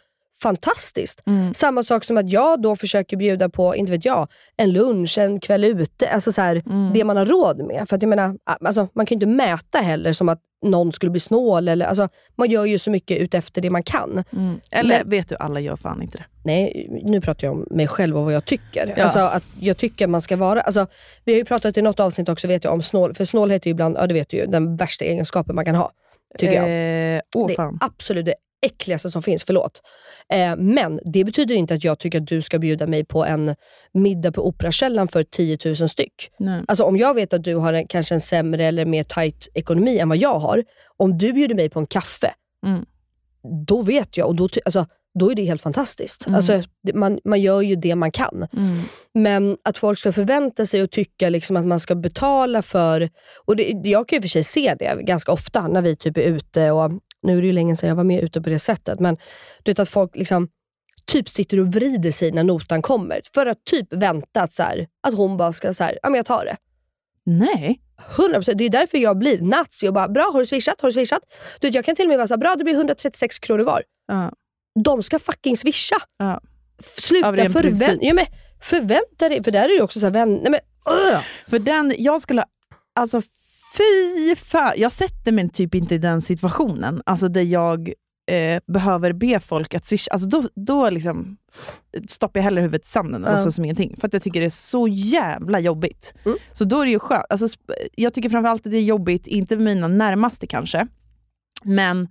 Fantastiskt. 0.43 1.21
Mm. 1.25 1.53
Samma 1.53 1.83
sak 1.83 2.03
som 2.03 2.17
att 2.17 2.29
jag 2.29 2.61
då 2.61 2.75
försöker 2.75 3.17
bjuda 3.17 3.49
på, 3.49 3.75
inte 3.75 3.91
vet 3.91 4.05
jag, 4.05 4.27
en 4.57 4.71
lunch, 4.71 5.17
en 5.17 5.39
kväll 5.39 5.63
ute. 5.63 6.09
Alltså 6.09 6.31
så 6.31 6.41
här, 6.41 6.61
Mm. 6.65 6.93
Det 6.93 7.03
man 7.03 7.17
har 7.17 7.25
råd 7.25 7.57
med. 7.67 7.85
För 7.89 7.95
att 7.95 8.01
jag 8.03 8.09
menar, 8.09 8.37
alltså, 8.65 8.87
man 8.93 9.05
kan 9.05 9.15
ju 9.19 9.25
inte 9.25 9.35
mäta 9.35 9.77
heller 9.77 10.13
som 10.13 10.29
att 10.29 10.39
någon 10.65 10.93
skulle 10.93 11.09
bli 11.09 11.19
snål. 11.19 11.67
Eller, 11.67 11.85
alltså, 11.85 12.09
man 12.35 12.49
gör 12.51 12.65
ju 12.65 12.77
så 12.79 12.91
mycket 12.91 13.17
utefter 13.17 13.61
det 13.61 13.69
man 13.69 13.83
kan. 13.83 14.23
Mm. 14.33 14.59
Eller 14.71 14.97
Men- 14.99 15.09
vet 15.09 15.29
du, 15.29 15.35
alla 15.35 15.59
gör 15.59 15.75
fan 15.75 16.01
inte 16.01 16.17
det. 16.17 16.23
Nej, 16.45 16.87
nu 17.03 17.21
pratar 17.21 17.47
jag 17.47 17.53
om 17.55 17.67
mig 17.71 17.87
själv 17.87 18.17
och 18.17 18.23
vad 18.23 18.33
jag 18.33 18.45
tycker. 18.45 18.93
Ja. 18.97 19.03
Alltså 19.03 19.19
att 19.19 19.43
jag 19.59 19.77
tycker 19.77 20.07
man 20.07 20.21
ska 20.21 20.37
vara... 20.37 20.61
Alltså, 20.61 20.87
vi 21.25 21.31
har 21.33 21.37
ju 21.39 21.45
pratat 21.45 21.77
i 21.77 21.81
något 21.81 21.99
avsnitt 21.99 22.29
också 22.29 22.47
vet 22.47 22.63
jag 22.63 22.73
om 22.73 22.81
snål, 22.81 23.13
för 23.15 23.25
snålhet 23.25 23.63
är 23.63 23.67
ju 23.67 23.71
ibland, 23.71 23.95
ja 23.97 24.07
det 24.07 24.13
vet 24.13 24.29
du 24.29 24.37
ju, 24.37 24.45
den 24.45 24.75
värsta 24.77 25.05
egenskapen 25.05 25.55
man 25.55 25.65
kan 25.65 25.75
ha. 25.75 25.91
Tycker 26.38 26.53
jag. 26.53 27.15
Eh, 27.15 27.21
åh 27.36 27.47
det 27.47 27.53
är 27.57 27.71
absolut 27.79 28.25
det 28.25 28.36
äckligaste 28.65 29.09
som 29.11 29.23
finns, 29.23 29.43
förlåt. 29.43 29.81
Eh, 30.34 30.55
men 30.55 30.99
det 31.05 31.23
betyder 31.23 31.55
inte 31.55 31.73
att 31.73 31.84
jag 31.84 31.99
tycker 31.99 32.21
att 32.21 32.27
du 32.27 32.41
ska 32.41 32.59
bjuda 32.59 32.88
mig 32.88 33.05
på 33.05 33.25
en 33.25 33.55
middag 33.93 34.31
på 34.31 34.47
Operakällaren 34.47 35.07
för 35.07 35.23
10 35.23 35.57
000 35.65 35.75
styck. 35.89 36.31
Nej. 36.39 36.63
Alltså 36.67 36.84
om 36.84 36.97
jag 36.97 37.13
vet 37.13 37.34
att 37.34 37.43
du 37.43 37.55
har 37.55 37.73
en, 37.73 37.88
kanske 37.88 38.13
en 38.15 38.21
sämre 38.21 38.65
eller 38.65 38.86
mer 38.86 39.03
tight 39.03 39.47
ekonomi 39.53 39.97
än 39.99 40.09
vad 40.09 40.17
jag 40.17 40.39
har. 40.39 40.63
Om 40.97 41.17
du 41.17 41.34
bjuder 41.34 41.55
mig 41.55 41.69
på 41.69 41.79
en 41.79 41.88
kaffe, 41.88 42.34
Mm. 42.65 42.86
då 43.67 43.81
vet 43.81 44.17
jag 44.17 44.27
och 44.27 44.36
då, 44.36 44.49
alltså, 44.65 44.86
då 45.20 45.32
är 45.32 45.36
det 45.36 45.43
helt 45.45 45.61
fantastiskt. 45.61 46.28
Mm. 46.28 46.36
Alltså, 46.36 46.64
man, 46.93 47.20
man 47.24 47.41
gör 47.41 47.61
ju 47.61 47.76
det 47.76 47.95
man 47.95 48.11
kan. 48.11 48.47
Mm. 48.53 48.80
Men 49.14 49.57
att 49.64 49.78
folk 49.78 49.99
ska 49.99 50.14
förvänta 50.14 50.66
sig 50.66 50.84
och 50.84 50.91
tycka 50.91 51.30
liksom 51.30 51.55
att 51.55 51.66
man 51.66 51.80
ska 51.80 51.95
betala 51.95 52.61
för... 52.61 53.09
Och 53.45 53.55
det, 53.55 53.64
Jag 53.84 54.07
kan 54.07 54.18
ju 54.18 54.22
för 54.22 54.30
sig 54.30 54.43
se 54.43 54.76
det 54.80 54.97
ganska 55.01 55.32
ofta 55.32 55.68
när 55.68 55.82
vi 55.82 55.95
typ 55.95 56.18
är 56.18 56.22
ute. 56.22 56.72
och 56.72 56.91
Nu 57.24 57.38
är 57.38 57.41
det 57.41 57.47
ju 57.47 57.53
länge 57.53 57.76
sedan 57.76 57.89
jag 57.89 57.95
var 57.95 58.03
med 58.03 58.24
ute 58.24 58.41
på 58.41 58.49
det 58.49 58.59
sättet. 58.59 58.99
Men 58.99 59.18
du 59.64 59.72
vet 59.72 59.80
att 59.80 59.89
folk 59.89 60.16
liksom 60.16 60.47
typ 61.05 61.30
sitter 61.30 61.59
och 61.59 61.68
vrider 61.68 62.11
sig 62.11 62.32
när 62.32 62.43
notan 62.43 62.82
kommer. 62.82 63.22
För 63.34 63.45
att 63.45 63.64
typ 63.66 63.93
vänta 63.93 64.41
att, 64.41 64.53
så 64.53 64.64
här, 64.64 64.88
att 65.03 65.14
hon 65.14 65.38
bara 65.38 65.53
ska 65.53 65.74
säga, 65.74 65.97
ja 66.03 66.09
men 66.09 66.18
jag 66.18 66.26
tar 66.26 66.45
det. 66.45 66.57
Nej. 67.26 67.80
100%. 68.16 68.53
Det 68.53 68.64
är 68.64 68.70
därför 68.70 68.97
jag 68.97 69.18
blir 69.18 69.41
nazi 69.41 69.88
och 69.88 69.93
bara, 69.93 70.07
bra 70.07 70.30
har 70.34 70.39
du 70.39 70.45
swishat? 70.45 70.82
Har 70.82 70.89
du 70.89 70.93
swishat? 70.93 71.22
Du 71.59 71.68
vet, 71.68 71.76
jag 71.76 71.86
kan 71.86 71.95
till 71.95 72.05
och 72.05 72.09
med 72.09 72.18
vara 72.18 72.28
så 72.28 72.34
här, 72.34 72.39
bra 72.39 72.55
det 72.55 72.64
blir 72.64 72.74
136 72.74 73.39
kronor 73.39 73.64
var. 73.64 73.84
Ja. 74.07 74.32
De 74.84 75.03
ska 75.03 75.19
fucking 75.19 75.57
swisha. 75.57 75.95
Ja. 76.17 76.41
Sluta 76.97 77.36
förvänta 77.36 78.05
ja, 78.05 78.13
men 78.13 78.26
Förvänta 78.63 79.30
dig, 79.30 79.43
för 79.43 79.51
där 79.51 79.63
är 79.63 79.67
det 79.67 79.74
ju 79.74 79.82
också 79.82 79.99
så 79.99 80.05
här, 80.05 80.13
vän, 80.13 80.34
nej 80.34 80.51
men. 80.51 80.59
För 81.47 81.59
den, 81.59 81.93
jag 81.97 82.21
skulle, 82.21 82.45
alltså 82.95 83.21
fy 83.78 84.36
fan, 84.36 84.74
jag 84.78 84.91
sätter 84.91 85.32
mig 85.32 85.49
typ 85.49 85.76
inte 85.76 85.95
i 85.95 85.97
den 85.97 86.21
situationen, 86.21 87.01
alltså 87.05 87.28
där 87.28 87.41
jag 87.41 87.93
eh, 88.32 88.61
behöver 88.67 89.13
be 89.13 89.39
folk 89.39 89.74
att 89.74 89.86
swisha. 89.86 90.11
Alltså 90.11 90.28
då, 90.28 90.49
då 90.55 90.89
liksom 90.89 91.38
stoppar 92.07 92.39
jag 92.39 92.43
hellre 92.43 92.61
huvudet 92.61 92.86
i 92.86 92.89
sanden 92.89 93.24
och 93.26 93.32
låtsas 93.32 93.55
som 93.55 93.65
ingenting. 93.65 93.95
För 93.99 94.07
att 94.07 94.13
jag 94.13 94.24
tycker 94.24 94.39
det 94.39 94.45
är 94.45 94.49
så 94.49 94.88
jävla 94.88 95.59
jobbigt. 95.59 96.13
Mm. 96.26 96.38
Så 96.51 96.63
då 96.63 96.82
är 96.82 96.86
det 96.86 96.91
ju 96.91 96.99
skönt. 96.99 97.26
Alltså, 97.30 97.47
jag 97.95 98.13
tycker 98.13 98.30
framförallt 98.30 98.65
att 98.65 98.71
det 98.71 98.78
är 98.78 98.82
jobbigt, 98.82 99.28
inte 99.28 99.55
med 99.55 99.65
mina 99.65 99.88
närmaste 99.88 100.47
kanske, 100.47 100.88
men 101.63 102.07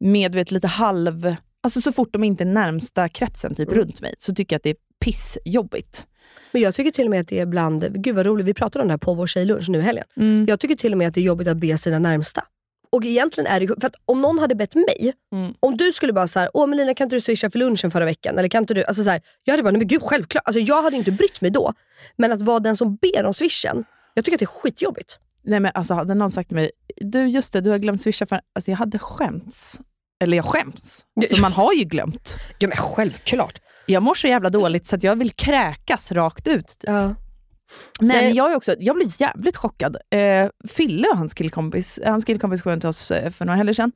med 0.00 0.34
vet, 0.34 0.50
lite 0.50 0.66
halv... 0.66 1.36
Alltså 1.64 1.80
så 1.80 1.92
fort 1.92 2.12
de 2.12 2.24
inte 2.24 2.44
är 2.44 2.46
närmsta 2.46 3.08
kretsen 3.08 3.54
typ 3.54 3.68
Mm. 3.68 3.80
runt 3.80 4.00
mig, 4.00 4.14
så 4.18 4.34
tycker 4.34 4.54
jag 4.54 4.58
att 4.58 4.62
det 4.62 4.70
är 4.70 4.76
pissjobbigt. 5.00 6.06
Men 6.52 6.62
jag 6.62 6.74
tycker 6.74 6.90
till 6.90 7.04
och 7.04 7.10
med 7.10 7.20
att 7.20 7.28
det 7.28 7.38
är 7.38 7.42
ibland, 7.42 8.02
gud 8.02 8.14
vad 8.16 8.26
roligt, 8.26 8.46
vi 8.46 8.54
pratade 8.54 8.82
om 8.82 8.88
det 8.88 8.92
här 8.92 8.98
på 8.98 9.14
vår 9.14 9.26
tjejlunch 9.26 9.68
nu 9.68 9.78
i 9.78 9.80
helgen. 9.80 10.04
Mm. 10.16 10.44
Jag 10.48 10.60
tycker 10.60 10.76
till 10.76 10.92
och 10.92 10.98
med 10.98 11.08
att 11.08 11.14
det 11.14 11.20
är 11.20 11.22
jobbigt 11.22 11.48
att 11.48 11.56
be 11.56 11.78
sina 11.78 11.98
närmsta. 11.98 12.44
Och 12.90 13.04
egentligen 13.04 13.46
är 13.50 13.60
det 13.60 13.66
för 13.66 13.86
att 13.86 13.94
om 14.06 14.22
någon 14.22 14.38
hade 14.38 14.54
bett 14.54 14.74
mig, 14.74 15.12
Mm. 15.32 15.54
om 15.60 15.76
du 15.76 15.92
skulle 15.92 16.12
bara 16.12 16.26
såhär, 16.28 16.48
åh 16.54 16.66
Melina 16.66 16.94
kan 16.94 17.04
inte 17.04 17.16
du 17.16 17.20
swisha 17.20 17.50
för 17.50 17.58
lunchen 17.58 17.90
förra 17.90 18.04
veckan? 18.04 18.38
Eller 18.38 18.48
kan 18.48 18.62
inte 18.62 18.74
du, 18.74 18.84
alltså 18.84 19.04
så 19.04 19.10
här, 19.10 19.22
jag 19.44 19.52
hade 19.52 19.62
bara, 19.62 19.70
nej 19.70 19.78
men 19.78 19.88
gud 19.88 20.02
självklart. 20.02 20.42
Alltså 20.46 20.60
jag 20.60 20.82
hade 20.82 20.96
inte 20.96 21.12
brytt 21.12 21.40
mig 21.40 21.50
då. 21.50 21.72
Men 22.16 22.32
att 22.32 22.42
vara 22.42 22.60
den 22.60 22.76
som 22.76 22.96
ber 22.96 23.24
om 23.24 23.34
swishen, 23.34 23.84
jag 24.14 24.24
tycker 24.24 24.36
att 24.36 24.40
det 24.40 24.44
är 24.44 24.60
skitjobbigt. 24.60 25.18
Nej 25.42 25.60
men 25.60 25.70
alltså 25.74 25.94
hade 25.94 26.14
någon 26.14 26.30
sagt 26.30 26.48
till 26.48 26.56
mig, 26.56 26.70
du 26.96 27.26
just 27.28 27.52
det, 27.52 27.60
du 27.60 27.70
har 27.70 27.78
glömt 27.78 28.02
swisha 28.02 28.26
för... 28.26 28.40
Alltså 28.52 28.70
jag 28.70 28.78
hade 28.78 28.98
skämts. 28.98 29.80
Eller 30.22 30.36
jag 30.36 30.44
skäms. 30.44 31.04
För 31.30 31.40
man 31.40 31.52
har 31.52 31.72
ju 31.72 31.84
glömt. 31.84 32.36
Ja 32.58 32.68
men 32.68 32.76
självklart. 32.76 33.60
Jag 33.86 34.02
mår 34.02 34.14
så 34.14 34.26
jävla 34.26 34.50
dåligt 34.50 34.86
så 34.86 34.96
att 34.96 35.02
jag 35.02 35.16
vill 35.16 35.30
kräkas 35.32 36.12
rakt 36.12 36.48
ut. 36.48 36.76
Ja. 36.80 37.14
Men 38.00 38.08
Nej. 38.08 38.32
jag, 38.32 38.52
är 38.52 38.56
också, 38.56 38.74
jag 38.78 38.96
blir 38.96 39.20
jävligt 39.20 39.56
chockad. 39.56 39.96
Eh, 40.10 40.48
Fille 40.68 41.08
och 41.08 41.16
hans 41.16 41.34
killkompis, 41.34 42.00
hans 42.06 42.24
killkompis 42.24 42.62
kom 42.62 42.80
till 42.80 42.88
oss 42.88 43.10
eh, 43.10 43.30
för 43.30 43.44
några 43.44 43.56
helger 43.56 43.74
sedan. 43.74 43.92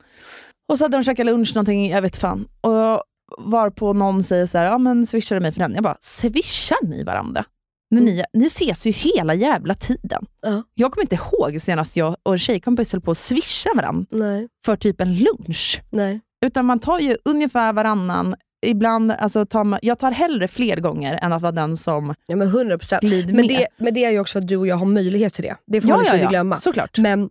Och 0.71 0.77
så 0.77 0.83
hade 0.83 0.97
de 0.97 1.03
käkat 1.03 1.25
lunch 1.25 1.55
någonting, 1.55 1.89
jag 1.89 2.01
vet 2.01 2.17
fan. 2.17 2.47
Och 2.61 3.03
var 3.37 3.69
på 3.69 3.93
någon 3.93 4.23
säger 4.23 4.45
så 4.45 4.57
här, 4.57 4.65
ja 4.65 4.77
men 4.77 5.07
swishar 5.07 5.35
du 5.35 5.39
mig 5.41 5.51
för 5.51 5.59
den? 5.59 5.73
Jag 5.73 5.83
bara, 5.83 5.97
swishar 6.01 6.77
ni 6.83 7.03
varandra? 7.03 7.45
När 7.91 8.01
ni, 8.01 8.23
ni 8.33 8.45
ses 8.45 8.85
ju 8.87 8.91
hela 8.91 9.33
jävla 9.33 9.73
tiden. 9.75 10.25
Ja. 10.41 10.63
Jag 10.73 10.91
kommer 10.91 11.03
inte 11.03 11.15
ihåg 11.15 11.61
senast 11.61 11.95
jag 11.95 12.15
och 12.23 12.33
en 12.33 12.39
tjejkompis 12.39 12.91
höll 12.91 13.01
på 13.01 13.11
att 13.11 13.17
swisha 13.17 13.69
varandra 13.75 14.05
Nej, 14.11 14.47
för 14.65 14.75
typ 14.75 15.01
en 15.01 15.15
lunch. 15.15 15.81
nej. 15.89 16.21
Utan 16.45 16.65
man 16.65 16.79
tar 16.79 16.99
ju 16.99 17.17
ungefär 17.25 17.73
varannan. 17.73 18.35
Ibland, 18.65 19.11
alltså 19.11 19.45
tar 19.45 19.63
man, 19.63 19.79
jag 19.81 19.99
tar 19.99 20.11
hellre 20.11 20.47
fler 20.47 20.77
gånger 20.77 21.19
än 21.21 21.33
att 21.33 21.41
vara 21.41 21.51
den 21.51 21.77
som 21.77 22.13
Ja 22.27 22.35
men 22.35 22.47
100%. 22.47 22.99
glider 23.01 23.33
Men 23.33 23.47
med. 23.47 23.47
det, 23.49 23.67
men 23.77 23.93
det 23.93 24.05
är 24.05 24.11
ju 24.11 24.19
också 24.19 24.31
för 24.31 24.39
att 24.39 24.47
du 24.47 24.57
och 24.57 24.67
jag 24.67 24.75
har 24.75 24.85
möjlighet 24.85 25.33
till 25.33 25.43
det. 25.43 25.55
Det 25.67 25.81
får 25.81 25.87
man 25.89 25.97
ja, 25.97 25.99
liksom 26.01 26.17
ja, 26.17 26.23
inte 26.23 26.31
glömma. 26.31 26.55
såklart. 26.55 26.97
Men, 26.97 27.29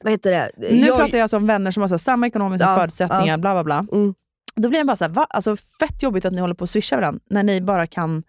vad 0.00 0.12
heter 0.12 0.30
det? 0.30 0.50
Nu 0.56 0.86
jag, 0.86 0.98
pratar 0.98 1.18
jag 1.18 1.22
alltså 1.22 1.36
om 1.36 1.46
vänner 1.46 1.70
som 1.70 1.80
har 1.80 1.88
så 1.88 1.98
samma 1.98 2.26
ekonomiska 2.26 2.66
Ja, 2.66 2.76
förutsättningar, 2.76 3.26
ja. 3.34 3.38
bla 3.38 3.54
bla 3.54 3.64
bla. 3.64 3.86
Mm. 3.98 4.14
Då 4.56 4.68
blir 4.68 4.78
jag 4.80 4.86
bara 4.86 4.96
så 4.96 5.04
här, 5.04 5.10
va? 5.12 5.26
Alltså, 5.30 5.56
fett 5.56 6.02
jobbigt 6.02 6.24
att 6.24 6.32
ni 6.32 6.40
håller 6.40 6.54
på 6.54 6.64
att 6.64 6.70
swisha 6.70 6.96
varandra 6.96 7.20
när 7.30 7.42
ni 7.42 7.60
bara 7.60 7.86
kan 7.86 8.22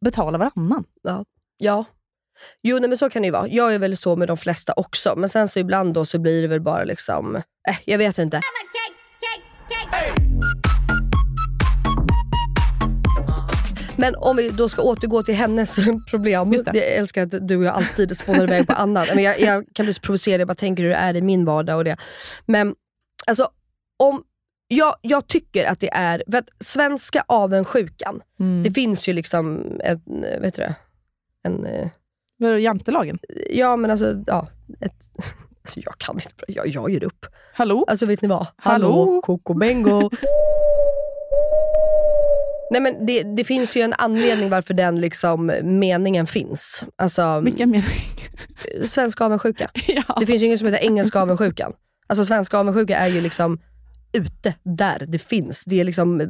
betala 0.00 0.38
varannan. 0.38 0.84
Ja. 1.58 1.84
Jo 2.62 2.78
nej, 2.78 2.88
men 2.88 2.98
så 2.98 3.10
kan 3.10 3.22
det 3.22 3.26
ju 3.26 3.32
vara. 3.32 3.48
Jag 3.48 3.74
är 3.74 3.78
väl 3.78 3.96
så 3.96 4.16
med 4.16 4.28
de 4.28 4.36
flesta 4.36 4.72
också. 4.76 5.14
Men 5.16 5.28
sen 5.28 5.48
så 5.48 5.58
ibland 5.58 5.94
då 5.94 6.04
så 6.04 6.18
blir 6.18 6.42
det 6.42 6.48
väl 6.48 6.60
bara 6.60 6.84
liksom, 6.84 7.36
eh, 7.36 7.76
jag 7.84 7.98
vet 7.98 8.18
inte. 8.18 8.40
Men 13.96 14.14
om 14.14 14.36
vi 14.36 14.50
då 14.50 14.68
ska 14.68 14.82
återgå 14.82 15.22
till 15.22 15.34
hennes 15.34 15.78
problem. 16.10 16.52
Just 16.52 16.64
det. 16.64 16.72
Jag 16.74 16.96
älskar 16.96 17.22
att 17.22 17.48
du 17.48 17.56
och 17.56 17.64
jag 17.64 17.74
alltid 17.74 18.16
spånar 18.16 18.44
iväg 18.44 18.66
på 18.66 18.72
annat. 18.72 19.08
Men 19.14 19.24
jag, 19.24 19.40
jag 19.40 19.64
kan 19.74 19.86
bli 19.86 19.94
så 19.94 20.00
provocerad, 20.00 20.40
jag 20.40 20.48
bara 20.48 20.54
tänker 20.54 20.82
hur 20.82 20.90
det 20.90 20.96
är 20.96 21.16
i 21.16 21.22
min 21.22 21.44
vardag 21.44 21.76
och 21.76 21.84
det. 21.84 21.96
Men 22.46 22.74
alltså, 23.26 23.48
om, 23.96 24.22
jag, 24.68 24.94
jag 25.02 25.26
tycker 25.28 25.64
att 25.66 25.80
det 25.80 25.90
är, 25.92 26.22
för 26.30 26.38
att 26.38 26.48
svenska 26.60 27.24
avundsjukan, 27.28 28.20
Mm. 28.40 28.62
det 28.62 28.70
finns 28.70 29.08
ju 29.08 29.12
liksom 29.12 29.62
en, 29.84 30.00
vet 30.40 30.54
du 30.54 30.62
det? 30.62 30.74
En, 31.42 31.66
eh, 31.66 31.88
Vadå, 32.36 32.58
Jantelagen? 32.58 33.18
ja 33.50 33.76
men 33.76 33.90
alltså, 33.90 34.14
ja. 34.26 34.48
Ett, 34.80 34.92
alltså 35.64 35.80
jag 35.84 35.98
kan 35.98 36.14
inte, 36.14 36.30
jag, 36.48 36.66
jag 36.66 36.90
ger 36.90 37.04
upp. 37.04 37.26
Hallå? 37.54 37.84
Alltså 37.88 38.06
vet 38.06 38.22
ni 38.22 38.28
vad? 38.28 38.46
Hallå? 38.56 39.20
Koko 39.24 39.54
Bengo. 39.54 40.10
Nej 42.70 42.80
men 42.80 43.06
det, 43.06 43.22
det 43.22 43.44
finns 43.44 43.76
ju 43.76 43.80
en 43.82 43.92
anledning 43.98 44.50
varför 44.50 44.74
den 44.74 45.00
liksom 45.00 45.52
meningen 45.62 46.26
finns. 46.26 46.84
Alltså, 46.96 47.40
Vilken 47.40 47.70
mening? 47.70 47.86
svenska 48.86 49.24
avundsjuka. 49.24 49.70
ja. 49.86 50.16
Det 50.20 50.26
finns 50.26 50.42
ju 50.42 50.46
inget 50.46 50.58
som 50.58 50.68
heter 50.68 50.84
engelska 50.84 51.20
avundsjukan. 51.20 51.72
Alltså 52.06 52.24
svenska 52.24 52.58
avundsjuka 52.58 52.96
är 52.96 53.08
ju 53.08 53.20
liksom 53.20 53.58
ute 54.12 54.54
där 54.62 55.04
det 55.08 55.18
finns. 55.18 55.64
Det 55.66 55.80
är 55.80 55.84
liksom 55.84 56.22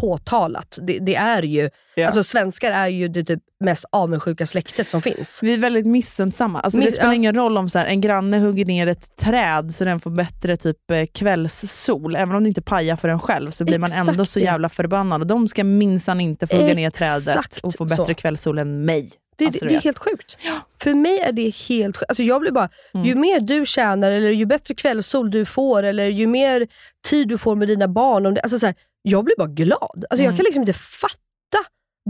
påtalat. 0.00 0.78
Det, 0.82 0.98
det 0.98 1.14
är 1.16 1.42
ju, 1.42 1.70
Ja. 1.94 2.06
alltså 2.06 2.22
svenskar 2.24 2.72
är 2.72 2.86
ju 2.86 3.08
det 3.08 3.24
typ 3.24 3.42
mest 3.64 3.84
avundsjuka 3.92 4.46
släktet 4.46 4.90
som 4.90 5.02
finns. 5.02 5.40
Vi 5.42 5.54
är 5.54 5.58
väldigt 5.58 5.86
missunnsamma. 5.86 6.60
Alltså, 6.60 6.78
det 6.80 6.84
Miss- 6.86 6.94
spelar 6.94 7.10
ja. 7.10 7.14
ingen 7.14 7.34
roll 7.34 7.56
om 7.58 7.70
så 7.70 7.78
här, 7.78 7.86
en 7.86 8.00
granne 8.00 8.38
hugger 8.38 8.64
ner 8.64 8.86
ett 8.86 9.16
träd 9.16 9.74
så 9.74 9.84
den 9.84 10.00
får 10.00 10.10
bättre 10.10 10.56
typ 10.56 10.90
eh, 10.90 11.06
kvällssol. 11.14 12.16
Även 12.16 12.34
om 12.34 12.42
det 12.42 12.48
inte 12.48 12.62
pajar 12.62 12.96
för 12.96 13.08
en 13.08 13.20
själv 13.20 13.50
så 13.50 13.64
blir 13.64 13.78
man 13.78 13.88
Exakt 13.90 14.08
ändå 14.08 14.24
så 14.26 14.38
det. 14.38 14.44
jävla 14.44 14.68
förbannad. 14.68 15.26
De 15.28 15.48
ska 15.48 15.64
minsann 15.64 16.20
inte 16.20 16.46
få 16.46 16.56
hugga 16.56 16.74
ner 16.74 16.90
trädet 16.90 17.58
och 17.62 17.74
få 17.74 17.84
bättre 17.84 18.06
så. 18.06 18.14
kvällssol 18.14 18.58
än 18.58 18.84
mig. 18.84 19.10
Det, 19.36 19.46
Alltså, 19.46 19.64
det, 19.64 19.68
det 19.68 19.74
är 19.74 19.76
vet. 19.76 19.84
helt 19.84 19.98
sjukt. 19.98 20.38
För 20.82 20.94
mig 20.94 21.18
är 21.20 21.32
det 21.32 21.50
helt 21.68 21.96
sjukt. 21.96 22.08
Alltså 22.08 22.22
jag 22.22 22.40
blir 22.40 22.50
bara, 22.52 22.68
Mm. 22.94 23.06
ju 23.06 23.14
mer 23.14 23.40
du 23.40 23.66
tjänar, 23.66 24.10
eller 24.10 24.30
ju 24.30 24.46
bättre 24.46 24.74
kvällssol 24.74 25.30
du 25.30 25.44
får, 25.44 25.82
eller 25.82 26.06
ju 26.08 26.26
mer 26.26 26.68
tid 27.08 27.28
du 27.28 27.38
får 27.38 27.54
med 27.56 27.68
dina 27.68 27.88
barn. 27.88 28.26
Om 28.26 28.34
det, 28.34 28.40
alltså 28.40 28.58
så 28.58 28.66
här, 28.66 28.74
jag 29.02 29.24
blir 29.24 29.34
bara 29.38 29.48
glad. 29.48 29.80
Alltså 30.10 30.22
Mm. 30.22 30.24
Jag 30.24 30.36
kan 30.36 30.44
liksom 30.44 30.62
inte 30.62 30.72
fatta 30.72 31.18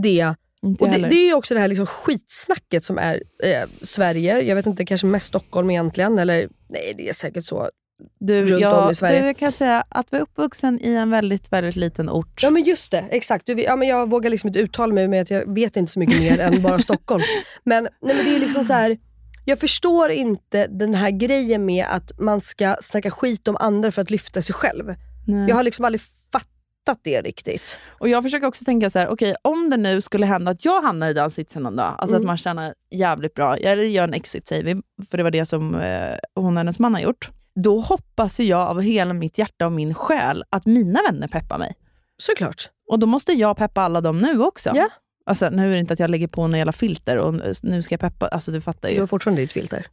det. 0.03 0.35
Inte 0.63 0.85
Och 0.85 0.91
det, 0.91 0.99
det 1.09 1.17
är 1.17 1.27
ju 1.27 1.35
också 1.35 1.55
det 1.55 1.61
här 1.61 1.69
liksom 1.69 1.87
skitsnacket 1.87 2.85
som 2.85 2.99
är 2.99 3.15
eh, 3.43 3.69
Sverige. 3.83 4.41
Jag 4.41 4.57
vet 4.57 4.67
inte, 4.67 4.85
kanske 4.85 5.07
mest 5.07 5.27
Stockholm 5.27 5.71
egentligen. 5.71 6.19
Eller 6.19 6.49
nej, 6.69 6.95
det 6.97 7.09
är 7.09 7.13
säkert 7.15 7.45
så. 7.45 7.71
Du, 8.19 8.45
runt 8.45 8.61
jag, 8.61 8.85
om 8.85 8.91
i 8.91 8.95
Sverige. 8.95 9.21
Du, 9.21 9.27
jag 9.27 9.37
kan 9.37 9.53
säga 9.53 9.85
att 9.89 10.13
vara 10.13 10.23
uppvuxen 10.23 10.79
i 10.83 10.95
en 10.95 11.11
väldigt, 11.11 11.53
väldigt 11.53 11.77
liten 11.77 12.11
ort. 12.11 12.43
Ja 12.43 12.51
men 12.51 12.65
just 12.65 12.91
det, 12.91 13.05
exakt. 13.11 13.47
Du, 13.47 13.63
ja, 13.63 13.77
men 13.77 13.89
jag 13.89 14.11
vågar 14.11 14.31
liksom 14.31 14.49
inte 14.49 14.59
uttala 14.59 14.95
mig 14.95 15.09
med 15.09 15.23
att 15.23 15.31
jag 15.31 15.55
vet 15.55 15.77
inte 15.77 15.93
så 15.93 15.99
mycket 15.99 16.21
mer 16.21 16.41
än 16.41 16.63
bara 16.63 16.79
Stockholm. 16.79 17.23
Men, 17.65 17.89
nej, 18.03 18.17
men 18.17 18.25
det 18.25 18.37
är 18.37 18.41
liksom 18.41 18.65
så 18.65 18.73
här. 18.73 18.99
Jag 19.45 19.59
förstår 19.61 20.11
inte 20.11 20.67
den 20.67 20.95
här 20.95 21.11
grejen 21.11 21.67
med 21.67 21.87
att 21.91 22.13
man 22.19 22.41
ska 22.41 22.77
snacka 22.81 23.11
skit 23.11 23.49
om 23.49 23.57
andra 23.61 23.93
för 23.93 24.03
att 24.03 24.11
lyfta 24.11 24.43
sig 24.43 24.55
själv. 24.55 24.95
Nej. 25.27 25.49
Jag 25.49 25.57
har 25.57 25.63
liksom 25.63 25.85
aldrig 25.85 26.01
fattat 26.33 27.01
det 27.03 27.21
riktigt. 27.23 27.81
Och 27.99 28.09
jag 28.09 28.23
försöker 28.23 28.47
också 28.47 28.65
tänka 28.65 28.91
så 28.91 28.99
här, 28.99 29.09
okej 29.09 29.35
om 29.43 29.71
det 29.71 29.77
nu 29.77 30.01
skulle 30.01 30.27
hända 30.27 30.51
att 30.51 30.65
jag 30.65 30.83
hamnar 30.83 31.09
i 31.11 31.13
den 31.13 31.31
sitsen 31.31 31.63
någon 31.63 31.77
dag, 31.77 31.95
alltså 31.99 32.17
Mm. 32.17 32.23
att 32.23 32.27
man 32.27 32.37
tjänar 32.39 32.75
jävligt 32.91 33.35
bra, 33.35 33.61
jag 33.61 33.85
gör 33.85 34.05
en 34.05 34.15
exit 34.15 34.47
säger 34.49 34.65
vi, 34.65 34.83
för 35.11 35.17
det 35.17 35.23
var 35.23 35.31
det 35.31 35.47
som 35.47 35.75
eh, 35.75 36.15
hon 36.35 36.47
och 36.47 36.61
hennes 36.61 36.79
man 36.79 36.95
har 36.95 37.01
gjort. 37.01 37.31
Då 37.65 37.81
hoppas 37.81 38.41
jag 38.41 38.61
av 38.61 38.81
hela 38.81 39.15
mitt 39.15 39.39
hjärta 39.39 39.67
och 39.67 39.73
min 39.73 39.95
själ 39.95 40.45
att 40.51 40.67
mina 40.67 41.01
vänner 41.11 41.29
peppar 41.29 41.59
mig. 41.59 41.75
Såklart. 42.19 42.71
Och 42.91 42.99
då 42.99 43.07
måste 43.07 43.33
jag 43.33 43.57
peppa 43.57 43.81
alla 43.83 44.01
dem 44.01 44.19
nu 44.21 44.43
också. 44.43 44.71
Ja. 44.75 44.89
Alltså, 45.27 45.51
nu 45.51 45.65
är 45.67 45.71
det 45.73 45.79
inte 45.79 45.93
att 45.93 45.99
jag 46.01 46.11
lägger 46.11 46.29
på 46.29 46.47
några 46.47 46.59
jävla 46.59 46.73
filter 46.73 47.17
och 47.17 47.35
nu 47.63 47.83
ska 47.83 47.93
jag 47.93 48.01
peppa, 48.01 48.29
alltså 48.29 48.51
du 48.53 48.61
fattar 48.61 48.89
Du 48.89 48.95
ju. 48.95 49.01
har 49.01 49.07
fortfarande 49.07 49.43
ditt 49.43 49.53
filter. 49.53 49.87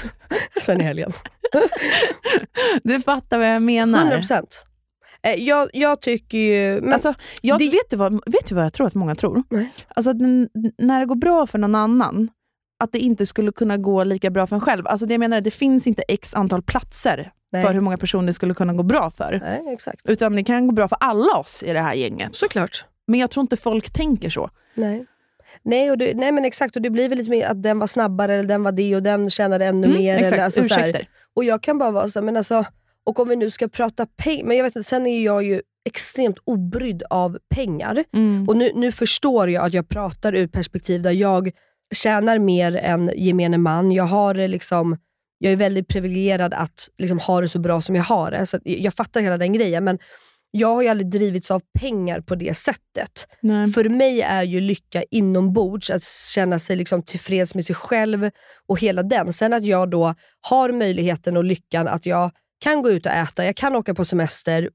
Sen 0.62 0.80
i 0.80 0.84
helgen. 0.84 1.12
Du 2.84 3.00
fattar 3.00 3.38
vad 3.38 3.46
jag 3.54 3.62
menar. 3.62 4.04
100%. 4.18 4.42
Eh, 5.22 5.34
jag, 5.34 5.70
jag 5.72 6.00
tycker 6.00 6.38
ju... 6.38 6.80
Men, 6.80 6.92
Alltså, 6.92 7.14
jag, 7.42 7.58
det- 7.58 7.68
vet, 7.70 7.90
du 7.90 7.96
vad, 7.96 8.12
vet 8.12 8.46
du 8.48 8.54
vad 8.54 8.64
jag 8.64 8.72
tror 8.72 8.86
att 8.86 8.94
många 8.94 9.14
tror? 9.14 9.42
Nej. 9.50 9.68
Alltså 9.88 10.12
när 10.78 11.00
det 11.00 11.06
går 11.06 11.14
bra 11.16 11.46
för 11.46 11.58
någon 11.58 11.74
annan, 11.74 12.28
att 12.82 12.92
det 12.92 12.98
inte 12.98 13.26
skulle 13.26 13.52
kunna 13.52 13.76
gå 13.76 14.04
lika 14.04 14.30
bra 14.30 14.46
för 14.46 14.56
en 14.56 14.60
själv. 14.60 14.86
Alltså 14.86 15.06
det 15.06 15.14
jag 15.14 15.18
menar, 15.20 15.40
det 15.40 15.50
finns 15.50 15.86
inte 15.86 16.02
x 16.08 16.34
antal 16.34 16.62
platser 16.62 17.32
Nej. 17.52 17.64
för 17.64 17.74
hur 17.74 17.80
många 17.80 17.96
personer 17.96 18.26
det 18.26 18.32
skulle 18.32 18.54
kunna 18.54 18.72
gå 18.72 18.82
bra 18.82 19.10
för. 19.10 19.40
nej, 19.42 19.72
exakt. 19.74 20.08
Utan 20.08 20.36
det 20.36 20.44
kan 20.44 20.66
gå 20.66 20.72
bra 20.72 20.88
för 20.88 20.98
alla 21.00 21.36
oss 21.38 21.62
i 21.62 21.72
det 21.72 21.80
här 21.80 21.94
gänget. 21.94 22.36
Såklart. 22.36 22.84
Men 23.06 23.20
jag 23.20 23.30
tror 23.30 23.42
inte 23.42 23.56
folk 23.56 23.90
tänker 23.90 24.30
så. 24.30 24.50
Nej. 24.74 25.06
Nej, 25.62 25.90
och 25.90 25.98
det, 25.98 26.14
nej 26.16 26.32
men 26.32 26.44
exakt, 26.44 26.76
och 26.76 26.82
det 26.82 26.90
blir 26.90 27.08
väl 27.08 27.18
lite 27.18 27.30
mer 27.30 27.46
att 27.46 27.62
den 27.62 27.78
var 27.78 27.86
snabbare, 27.86 28.34
eller 28.34 28.48
den 28.48 28.62
var 28.62 28.72
det 28.72 28.96
och 28.96 29.02
den 29.02 29.30
tjänade 29.30 29.66
ännu 29.66 29.86
Mm, 29.86 29.98
mer. 29.98 30.16
exakt, 30.16 30.32
eller, 30.32 30.44
alltså, 30.44 30.60
ursäkter. 30.60 31.08
Och 31.36 31.44
jag 31.44 31.62
kan 31.62 31.78
bara 31.78 31.90
vara 31.90 32.08
så 32.08 32.18
här, 32.18 32.24
men 32.24 32.36
alltså, 32.36 32.64
och 33.04 33.20
om 33.20 33.28
vi 33.28 33.36
nu 33.36 33.50
ska 33.50 33.68
prata 33.68 34.06
pengar, 34.06 34.44
men 34.44 34.56
jag 34.56 34.64
vet 34.64 34.76
inte, 34.76 34.88
sen 34.88 35.06
är 35.06 35.24
jag 35.24 35.42
ju 35.42 35.62
extremt 35.84 36.36
obrydd 36.44 37.02
av 37.10 37.38
pengar. 37.54 38.04
Mm. 38.14 38.48
Och 38.48 38.56
nu, 38.56 38.70
nu 38.74 38.92
förstår 38.92 39.50
jag 39.50 39.64
att 39.66 39.72
jag 39.72 39.88
pratar 39.88 40.34
ur 40.34 40.46
perspektiv 40.46 41.02
där 41.02 41.10
jag 41.10 41.50
tjänar 41.92 42.38
mer 42.38 42.76
än 42.76 43.10
gemene 43.16 43.58
man. 43.58 43.92
Jag 43.92 44.04
har 44.04 44.34
det 44.34 44.48
liksom, 44.48 44.98
jag 45.38 45.52
är 45.52 45.56
väldigt 45.56 45.88
privilegierad 45.88 46.54
att 46.54 46.88
liksom 46.98 47.18
ha 47.18 47.40
det 47.40 47.48
så 47.48 47.58
bra 47.58 47.80
som 47.80 47.94
jag 47.94 48.02
har 48.02 48.30
det. 48.30 48.46
Så 48.46 48.58
jag 48.64 48.94
fattar 48.94 49.20
hela 49.20 49.38
den 49.38 49.52
grejen. 49.52 49.84
Men 49.84 49.98
jag 50.50 50.68
har 50.68 50.82
ju 50.82 50.88
aldrig 50.88 51.10
drivits 51.10 51.50
av 51.50 51.62
pengar 51.80 52.20
på 52.20 52.34
det 52.34 52.54
sättet. 52.54 53.26
Nej. 53.40 53.72
För 53.72 53.88
mig 53.88 54.22
är 54.22 54.42
ju 54.42 54.60
lycka 54.60 55.02
inombords, 55.10 55.90
att 55.90 56.04
känna 56.34 56.58
sig 56.58 56.76
liksom 56.76 57.02
tillfreds 57.02 57.54
med 57.54 57.64
sig 57.64 57.76
själv 57.76 58.30
och 58.68 58.80
hela 58.80 59.02
den. 59.02 59.32
Sen 59.32 59.52
att 59.52 59.64
jag 59.64 59.90
då 59.90 60.14
har 60.40 60.72
möjligheten 60.72 61.36
och 61.36 61.44
lyckan 61.44 61.88
att 61.88 62.06
jag 62.06 62.30
kan 62.60 62.82
gå 62.82 62.90
ut 62.90 63.06
och 63.06 63.12
äta, 63.12 63.44
jag 63.44 63.56
kan 63.56 63.76
åka 63.76 63.94
på 63.94 64.04
semester 64.04 64.70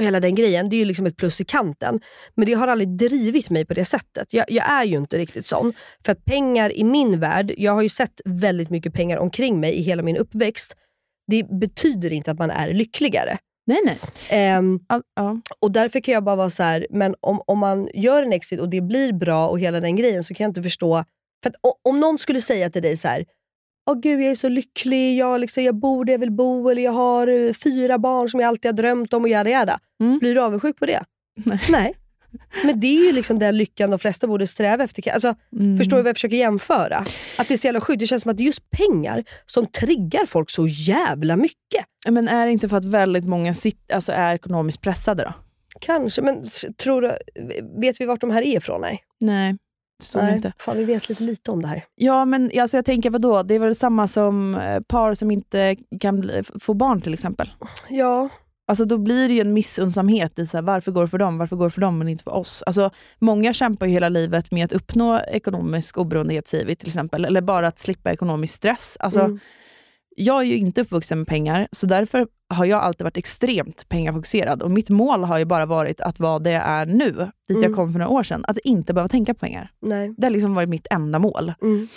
och 0.00 0.06
hela 0.06 0.20
den 0.20 0.34
grejen, 0.34 0.68
det 0.68 0.76
är 0.76 0.78
ju 0.78 0.84
liksom 0.84 1.06
ett 1.06 1.16
plus 1.16 1.40
i 1.40 1.44
kanten. 1.44 2.00
Men 2.34 2.46
det 2.46 2.54
har 2.54 2.68
aldrig 2.68 2.88
drivit 2.88 3.50
mig 3.50 3.64
på 3.64 3.74
det 3.74 3.84
sättet. 3.84 4.34
Jag, 4.34 4.44
jag 4.48 4.70
är 4.70 4.84
ju 4.84 4.96
inte 4.96 5.18
riktigt 5.18 5.46
sån. 5.46 5.72
För 6.04 6.12
att 6.12 6.24
pengar 6.24 6.76
i 6.76 6.84
min 6.84 7.20
värld, 7.20 7.54
jag 7.56 7.72
har 7.72 7.82
ju 7.82 7.88
sett 7.88 8.20
väldigt 8.24 8.70
mycket 8.70 8.94
pengar 8.94 9.16
omkring 9.16 9.60
mig 9.60 9.74
i 9.74 9.82
hela 9.82 10.02
min 10.02 10.16
uppväxt. 10.16 10.76
Det 11.26 11.48
betyder 11.60 12.12
inte 12.12 12.30
att 12.30 12.38
man 12.38 12.50
är 12.50 12.72
lyckligare. 12.72 13.38
Nej, 13.66 13.80
nej. 13.84 13.98
Ehm, 14.28 14.80
All, 14.86 15.02
ja. 15.16 15.40
och 15.60 15.72
därför 15.72 16.00
kan 16.00 16.14
jag 16.14 16.24
bara 16.24 16.36
vara 16.36 16.50
så 16.50 16.62
här, 16.62 16.86
men 16.90 17.14
om, 17.20 17.42
om 17.46 17.58
man 17.58 17.88
gör 17.94 18.22
en 18.22 18.32
exit 18.32 18.60
och 18.60 18.68
det 18.68 18.80
blir 18.80 19.12
bra 19.12 19.48
och 19.48 19.60
hela 19.60 19.80
den 19.80 19.96
grejen 19.96 20.24
så 20.24 20.34
kan 20.34 20.44
jag 20.44 20.50
inte 20.50 20.62
förstå. 20.62 21.04
För 21.42 21.50
att, 21.50 21.56
om 21.88 22.00
någon 22.00 22.18
skulle 22.18 22.40
säga 22.40 22.70
till 22.70 22.82
dig 22.82 22.96
så 22.96 23.08
här, 23.08 23.24
Åh 23.90 24.00
gud 24.00 24.20
jag 24.20 24.30
är 24.30 24.34
så 24.34 24.48
lycklig, 24.48 25.18
jag, 25.18 25.40
liksom, 25.40 25.64
jag 25.64 25.74
bor 25.74 26.04
där 26.04 26.12
jag 26.12 26.18
vill 26.18 26.32
bo, 26.32 26.68
eller 26.68 26.82
jag 26.82 26.92
har 26.92 27.26
eh, 27.26 27.52
fyra 27.52 27.98
barn 27.98 28.28
som 28.28 28.40
jag 28.40 28.48
alltid 28.48 28.68
har 28.68 28.76
drömt 28.76 29.12
om 29.12 29.22
och 29.22 29.28
jada 29.28 29.50
jada. 29.50 29.78
Mm. 30.00 30.18
Blir 30.18 30.34
du 30.34 30.40
avundsjuk 30.40 30.78
på 30.78 30.86
det? 30.86 31.04
Nej. 31.68 31.94
Men 32.64 32.80
det 32.80 32.86
är 32.86 33.06
ju 33.06 33.12
liksom 33.12 33.38
den 33.38 33.56
lyckan 33.56 33.90
de 33.90 33.98
flesta 33.98 34.26
borde 34.26 34.46
sträva 34.46 34.84
efter. 34.84 35.12
Alltså, 35.12 35.34
Mm. 35.56 35.78
Förstår 35.78 35.96
du 35.96 36.02
vad 36.02 36.08
jag 36.08 36.16
försöker 36.16 36.36
jämföra? 36.36 37.04
Att 37.38 37.48
det 37.48 37.54
är 37.54 37.58
så 37.58 37.66
jävla 37.66 37.80
sjukt. 37.80 38.00
Det 38.00 38.06
känns 38.06 38.22
som 38.22 38.30
att 38.30 38.36
det 38.36 38.42
är 38.42 38.46
just 38.46 38.70
pengar 38.70 39.24
som 39.46 39.66
triggar 39.66 40.26
folk 40.26 40.50
så 40.50 40.66
jävla 40.66 41.36
mycket. 41.36 41.84
Men 42.08 42.28
är 42.28 42.46
det 42.46 42.52
inte 42.52 42.68
för 42.68 42.76
att 42.76 42.84
väldigt 42.84 43.24
många 43.24 43.54
sit, 43.54 43.92
alltså 43.92 44.12
är 44.12 44.34
ekonomiskt 44.34 44.80
pressade 44.80 45.22
då? 45.22 45.32
Kanske, 45.80 46.22
men 46.22 46.44
tror 46.82 47.02
du, 47.02 47.12
vet 47.80 48.00
vi 48.00 48.04
vart 48.04 48.20
de 48.20 48.30
här 48.30 48.42
är 48.42 48.56
ifrån? 48.56 48.80
Nej. 48.80 49.02
Nej, 49.20 49.56
Nej. 50.14 50.36
inte. 50.36 50.52
Fan, 50.58 50.76
vi 50.76 50.84
vet 50.84 51.08
lite 51.08 51.22
lite 51.22 51.50
om 51.50 51.62
det 51.62 51.68
här. 51.68 51.84
Ja, 51.94 52.24
men 52.24 52.50
alltså 52.60 52.76
jag 52.76 52.84
tänker 52.84 53.10
vadå? 53.10 53.42
Det 53.42 53.54
är 53.54 53.58
väl 53.58 53.76
samma 53.76 54.08
som 54.08 54.54
eh, 54.54 54.80
par 54.80 55.14
som 55.14 55.30
inte 55.30 55.76
kan 56.00 56.20
bli, 56.20 56.42
få 56.60 56.74
barn 56.74 57.00
till 57.00 57.14
exempel. 57.14 57.50
Ja, 57.88 58.28
Alltså 58.70 58.84
då 58.84 58.98
blir 58.98 59.28
det 59.28 59.34
ju 59.34 59.40
en 59.40 59.52
missunnsamhet 59.52 60.38
i 60.38 60.46
så 60.46 60.56
här, 60.56 60.62
varför 60.62 60.92
går 60.92 61.02
det 61.02 61.08
för 61.08 61.18
dem, 61.18 61.38
varför 61.38 61.56
går 61.56 61.64
det 61.64 61.70
för 61.70 61.80
dem 61.80 61.98
men 61.98 62.08
inte 62.08 62.24
för 62.24 62.34
oss? 62.34 62.62
Alltså, 62.66 62.90
många 63.18 63.52
kämpar 63.52 63.86
ju 63.86 63.92
hela 63.92 64.08
livet 64.08 64.50
med 64.50 64.64
att 64.64 64.72
uppnå 64.72 65.20
ekonomisk 65.20 65.98
vi 66.64 66.76
till 66.76 66.88
exempel, 66.88 67.24
eller 67.24 67.40
bara 67.40 67.66
att 67.66 67.78
slippa 67.78 68.12
ekonomisk 68.12 68.54
stress. 68.54 68.96
Alltså, 69.00 69.20
Mm. 69.20 69.38
Jag 70.16 70.40
är 70.40 70.44
ju 70.44 70.56
inte 70.56 70.80
uppvuxen 70.80 71.18
med 71.18 71.26
pengar, 71.26 71.68
så 71.72 71.86
därför 71.86 72.26
har 72.54 72.64
jag 72.64 72.80
alltid 72.82 73.04
varit 73.04 73.16
extremt 73.16 73.88
pengafokuserad. 73.88 74.62
Och 74.62 74.70
mitt 74.70 74.88
mål 74.90 75.24
har 75.24 75.38
ju 75.38 75.44
bara 75.44 75.66
varit 75.66 76.00
att 76.00 76.20
vara 76.20 76.38
det 76.38 76.50
jag 76.50 76.62
är 76.66 76.86
nu, 76.86 77.10
dit 77.48 77.56
Mm. 77.56 77.62
jag 77.62 77.74
kom 77.74 77.92
för 77.92 77.98
några 77.98 78.10
år 78.12 78.22
sedan. 78.22 78.44
Att 78.48 78.58
inte 78.58 78.94
behöva 78.94 79.08
tänka 79.08 79.34
på 79.34 79.40
pengar. 79.40 79.70
nej. 79.82 80.14
Det 80.18 80.26
har 80.26 80.30
liksom 80.30 80.54
varit 80.54 80.68
mitt 80.68 80.86
enda 80.90 81.18
mål. 81.18 81.52
Mm. 81.62 81.88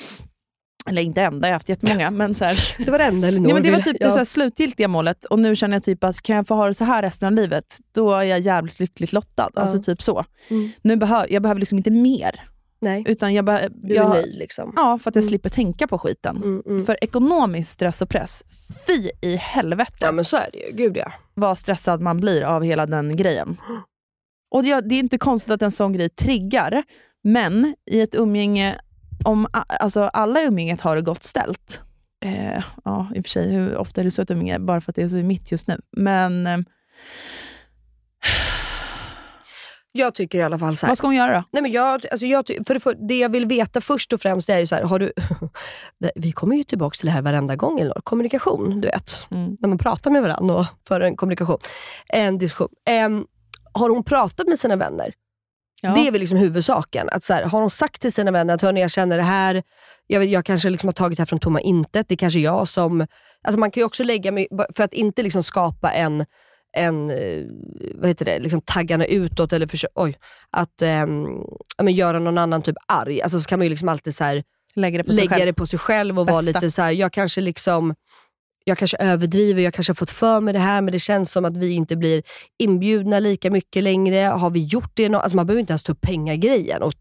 Eller 0.90 1.02
inte 1.02 1.22
enda, 1.22 1.48
jag 1.48 1.54
har 1.54 1.56
haft 1.56 1.70
jättemånga. 1.70 2.12
Men 2.12 2.34
så 2.34 2.46
här, 2.46 2.58
Det 2.86 2.92
var 2.92 2.98
det 2.98 3.04
enda 3.06 3.28
Elinor 3.28 3.50
Ja, 3.50 3.54
men 3.54 3.64
det 3.64 3.72
var 3.72 3.80
typ 3.80 3.98
det 4.00 4.12
så 4.12 4.26
slutgiltiga 4.26 4.88
målet 4.88 5.26
och 5.26 5.40
nu 5.40 5.56
känner 5.56 5.76
jag 5.76 5.84
typ 5.84 6.04
att 6.04 6.22
kan 6.22 6.36
jag 6.36 6.48
få 6.48 6.56
ha 6.56 6.68
det 6.68 6.74
så 6.74 6.84
här 6.84 7.02
resten 7.02 7.26
av 7.28 7.32
livet, 7.34 7.78
då 7.92 8.14
är 8.14 8.24
jag 8.24 8.40
jävligt 8.40 8.80
lyckligt 8.80 9.14
lottad. 9.14 9.50
Ja. 9.56 9.62
Alltså 9.62 9.84
typ 9.84 10.02
så. 10.02 10.26
Mm. 10.50 10.70
Nu 10.82 10.96
behö 10.96 11.26
jag 11.30 11.42
behöver 11.42 11.60
liksom 11.60 11.78
inte 11.78 11.92
mer. 11.92 12.42
Nej, 12.84 13.04
Utan 13.08 13.34
jag, 13.34 13.46
be- 13.46 13.70
du 13.72 13.94
är 13.94 13.98
jag 13.98 14.10
nöjd 14.10 14.36
liksom. 14.36 14.74
Ja, 14.76 15.00
för 15.00 15.10
att 15.10 15.16
jag 15.16 15.22
Mm. 15.24 15.30
slipper 15.30 15.50
tänka 15.50 15.88
på 15.88 15.98
skiten. 15.98 16.38
Mm, 16.38 16.64
mm. 16.66 16.86
För 16.86 16.98
ekonomisk 17.04 17.70
stress 17.70 18.02
och 18.02 18.10
press, 18.10 18.44
fy 18.88 19.10
i 19.22 19.36
helvete 19.36 19.94
Ja 20.00 20.12
men 20.12 20.26
så 20.26 20.38
är 20.38 20.50
det 20.54 20.58
ju, 20.58 20.72
gud 20.76 20.98
ja. 20.98 21.12
vad 21.34 21.58
stressad 21.58 22.02
man 22.02 22.20
blir 22.20 22.42
av 22.42 22.64
hela 22.64 22.86
den 22.86 23.16
grejen. 23.18 23.58
Och 24.52 24.64
det, 24.64 24.82
det 24.82 24.96
är 24.96 25.00
inte 25.00 25.18
konstigt 25.18 25.52
att 25.54 25.62
en 25.62 25.72
sån 25.72 25.94
grej 25.94 26.10
triggar, 26.10 26.84
men 27.24 27.76
i 27.92 28.02
ett 28.02 28.16
umgänge, 28.16 28.76
om 29.26 29.48
alltså 29.68 30.02
alla 30.02 30.42
i 30.42 30.46
umgänget 30.46 30.82
har 30.82 30.96
det 30.96 31.02
gott 31.02 31.24
ställt, 31.24 31.82
eh, 32.26 32.64
ja 32.84 33.08
i 33.16 33.20
och 33.20 33.24
för 33.26 33.30
sig, 33.30 33.52
hur 33.52 33.78
ofta 33.78 34.02
är 34.02 34.06
det 34.06 34.12
så 34.12 34.22
ett 34.22 34.32
umgänge, 34.32 34.60
bara 34.60 34.82
för 34.82 34.92
att 34.92 34.96
det 34.96 35.02
är 35.04 35.10
så 35.10 35.16
mitt 35.16 35.52
just 35.52 35.68
nu, 35.68 35.82
men 35.92 36.48
eh, 36.48 36.58
Jag 39.96 40.16
tycker 40.16 40.38
i 40.38 40.42
alla 40.42 40.60
fall 40.60 40.76
så 40.76 40.86
här. 40.86 40.92
vad 40.92 40.98
ska 40.98 41.08
hon 41.08 41.16
göra 41.16 41.36
då? 41.36 41.44
Nej, 41.52 41.62
men 41.62 41.72
jag, 41.72 42.06
alltså 42.12 42.26
jag, 42.26 42.48
för 42.68 42.74
det, 42.74 42.80
för, 42.80 43.08
det 43.08 43.18
jag 43.18 43.30
vill 43.30 43.46
veta 43.46 43.82
först 43.82 44.14
och 44.14 44.22
främst 44.22 44.50
är 44.50 44.60
ju 44.60 44.68
så 44.68 44.76
här, 44.76 44.84
har 44.84 45.00
du... 45.00 45.12
Vi 46.16 46.32
kommer 46.32 46.56
ju 46.56 46.64
tillbaka 46.64 46.96
till 46.96 47.06
det 47.06 47.12
här 47.12 47.22
varenda 47.22 47.56
gång, 47.56 47.80
Elinor. 47.80 48.02
Kommunikation, 48.04 48.82
du 48.82 48.88
vet. 48.88 49.28
Mm. 49.32 49.58
När 49.60 49.70
man 49.70 49.78
pratar 49.78 50.12
med 50.12 50.22
varandra 50.22 50.56
och 50.56 50.66
för 50.88 51.02
en 51.02 51.16
kommunikation. 51.16 51.60
En 52.08 52.38
diskussion. 52.38 52.70
Em, 52.90 53.26
har 53.74 53.90
hon 53.90 54.04
pratat 54.04 54.48
med 54.48 54.60
sina 54.60 54.76
vänner? 54.76 55.14
Ja. 55.82 55.94
Det 55.94 56.08
är 56.08 56.12
väl 56.12 56.20
liksom 56.20 56.38
huvudsaken. 56.38 57.10
Att 57.12 57.24
så 57.24 57.34
här, 57.34 57.44
har 57.44 57.62
hon 57.62 57.70
sagt 57.70 58.02
till 58.02 58.14
sina 58.14 58.32
vänner 58.32 58.54
att 58.54 58.62
hörni, 58.62 58.82
jag 58.82 58.92
känner 58.92 59.18
det 59.18 59.24
här, 59.24 59.64
jag, 60.08 60.26
jag 60.26 60.46
kanske 60.46 60.70
liksom 60.70 60.88
har 60.88 60.94
tagit 60.94 61.18
det 61.18 61.22
här 61.22 61.26
från 61.26 61.40
tomma 61.40 61.62
intet. 61.62 62.08
Det 62.10 62.16
är 62.16 62.18
kanske 62.18 62.40
jag 62.40 62.68
som... 62.68 63.08
Alltså 63.44 63.60
man 63.60 63.72
kan 63.72 63.82
ju 63.82 63.86
också 63.86 64.04
lägga 64.04 64.32
mig, 64.32 64.48
för 64.76 64.84
att 64.84 64.94
inte 64.94 65.24
liksom 65.24 65.44
skapa 65.44 65.92
en, 65.92 66.26
en 66.74 67.10
eh, 67.10 67.44
vad 67.96 68.08
heter 68.08 68.26
det, 68.26 68.40
liksom 68.40 68.62
taggarna 68.62 69.06
utåt 69.06 69.54
eller 69.54 69.68
försöka, 69.68 69.92
oj, 69.96 70.18
att 70.52 70.82
ehm, 70.82 71.26
ja, 71.78 71.84
men 71.84 71.94
göra 71.94 72.20
någon 72.20 72.38
annan 72.38 72.62
typ 72.62 72.76
arg. 72.88 73.22
Alltså 73.22 73.40
så 73.40 73.50
kan 73.50 73.60
man 73.60 73.66
ju 73.66 73.70
liksom 73.70 73.90
alltid 73.90 74.16
så 74.16 74.24
här, 74.24 74.44
Lägga 74.76 74.98
det 74.98 75.04
på 75.04 75.14
sig 75.14 75.24
lägga 75.24 75.36
själv. 75.36 75.46
det 75.46 75.54
på 75.54 75.68
sig 75.68 75.80
själv 75.80 76.20
och 76.20 76.28
vara 76.28 76.42
lite 76.42 76.72
så 76.72 76.82
här, 76.82 76.92
jag 76.92 77.14
kanske 77.14 77.42
liksom 77.42 77.96
jag 78.66 78.78
kanske 78.78 78.98
överdriver, 78.98 79.62
jag 79.62 79.74
kanske 79.74 79.92
har 79.92 79.96
fått 79.96 80.10
för 80.10 80.42
mig 80.42 80.54
det 80.54 80.60
här, 80.60 80.82
men 80.82 80.92
det 80.92 81.00
känns 81.00 81.32
som 81.32 81.46
att 81.46 81.58
vi 81.58 81.72
inte 81.74 81.96
blir 81.96 82.24
inbjudna 82.60 83.20
lika 83.20 83.52
mycket 83.52 83.84
längre. 83.84 84.18
Har 84.20 84.50
vi 84.50 84.64
gjort 84.64 84.92
det? 84.94 85.10
nå- 85.10 85.18
Alltså 85.20 85.36
man 85.36 85.46
behöver 85.46 85.60
inte 85.60 85.72
ens 85.74 85.84
ta 85.84 85.92
upp 85.92 86.02
pengagrejen 86.02 86.82
och 86.82 86.94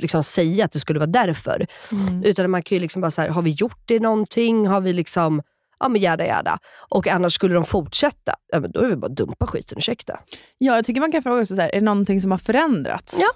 liksom 0.00 0.22
säga 0.24 0.64
att 0.64 0.72
det 0.72 0.80
skulle 0.80 0.98
vara 0.98 1.06
därför. 1.10 1.66
Mm. 1.92 2.22
Utan 2.24 2.50
man 2.50 2.62
kan 2.62 2.76
ju 2.76 2.80
liksom 2.82 3.02
bara 3.02 3.10
säga, 3.10 3.32
har 3.32 3.42
vi 3.42 3.50
gjort 3.50 3.80
det 3.84 4.00
någonting? 4.00 4.66
Har 4.66 4.80
vi 4.80 4.92
liksom, 4.92 5.42
ja 5.80 5.88
men 5.88 6.00
jada 6.00 6.26
jada. 6.26 6.58
Och 6.90 7.08
annars 7.08 7.32
skulle 7.34 7.54
de 7.54 7.64
fortsätta, 7.64 8.34
ja 8.52 8.60
men 8.60 8.70
då 8.70 8.80
är 8.80 8.88
det 8.88 8.96
bara 8.96 9.06
att 9.06 9.16
dumpa 9.16 9.46
skiten, 9.46 9.78
ursäkta. 9.78 10.20
Ja, 10.58 10.76
jag 10.76 10.84
tycker 10.84 11.00
man 11.00 11.12
kan 11.12 11.22
fråga 11.22 11.46
sig, 11.46 11.56
så 11.56 11.62
här, 11.62 11.68
är 11.74 11.78
det 11.80 11.84
någonting 11.84 12.20
som 12.20 12.30
har 12.30 12.38
förändrats? 12.38 13.16
Ja. 13.20 13.28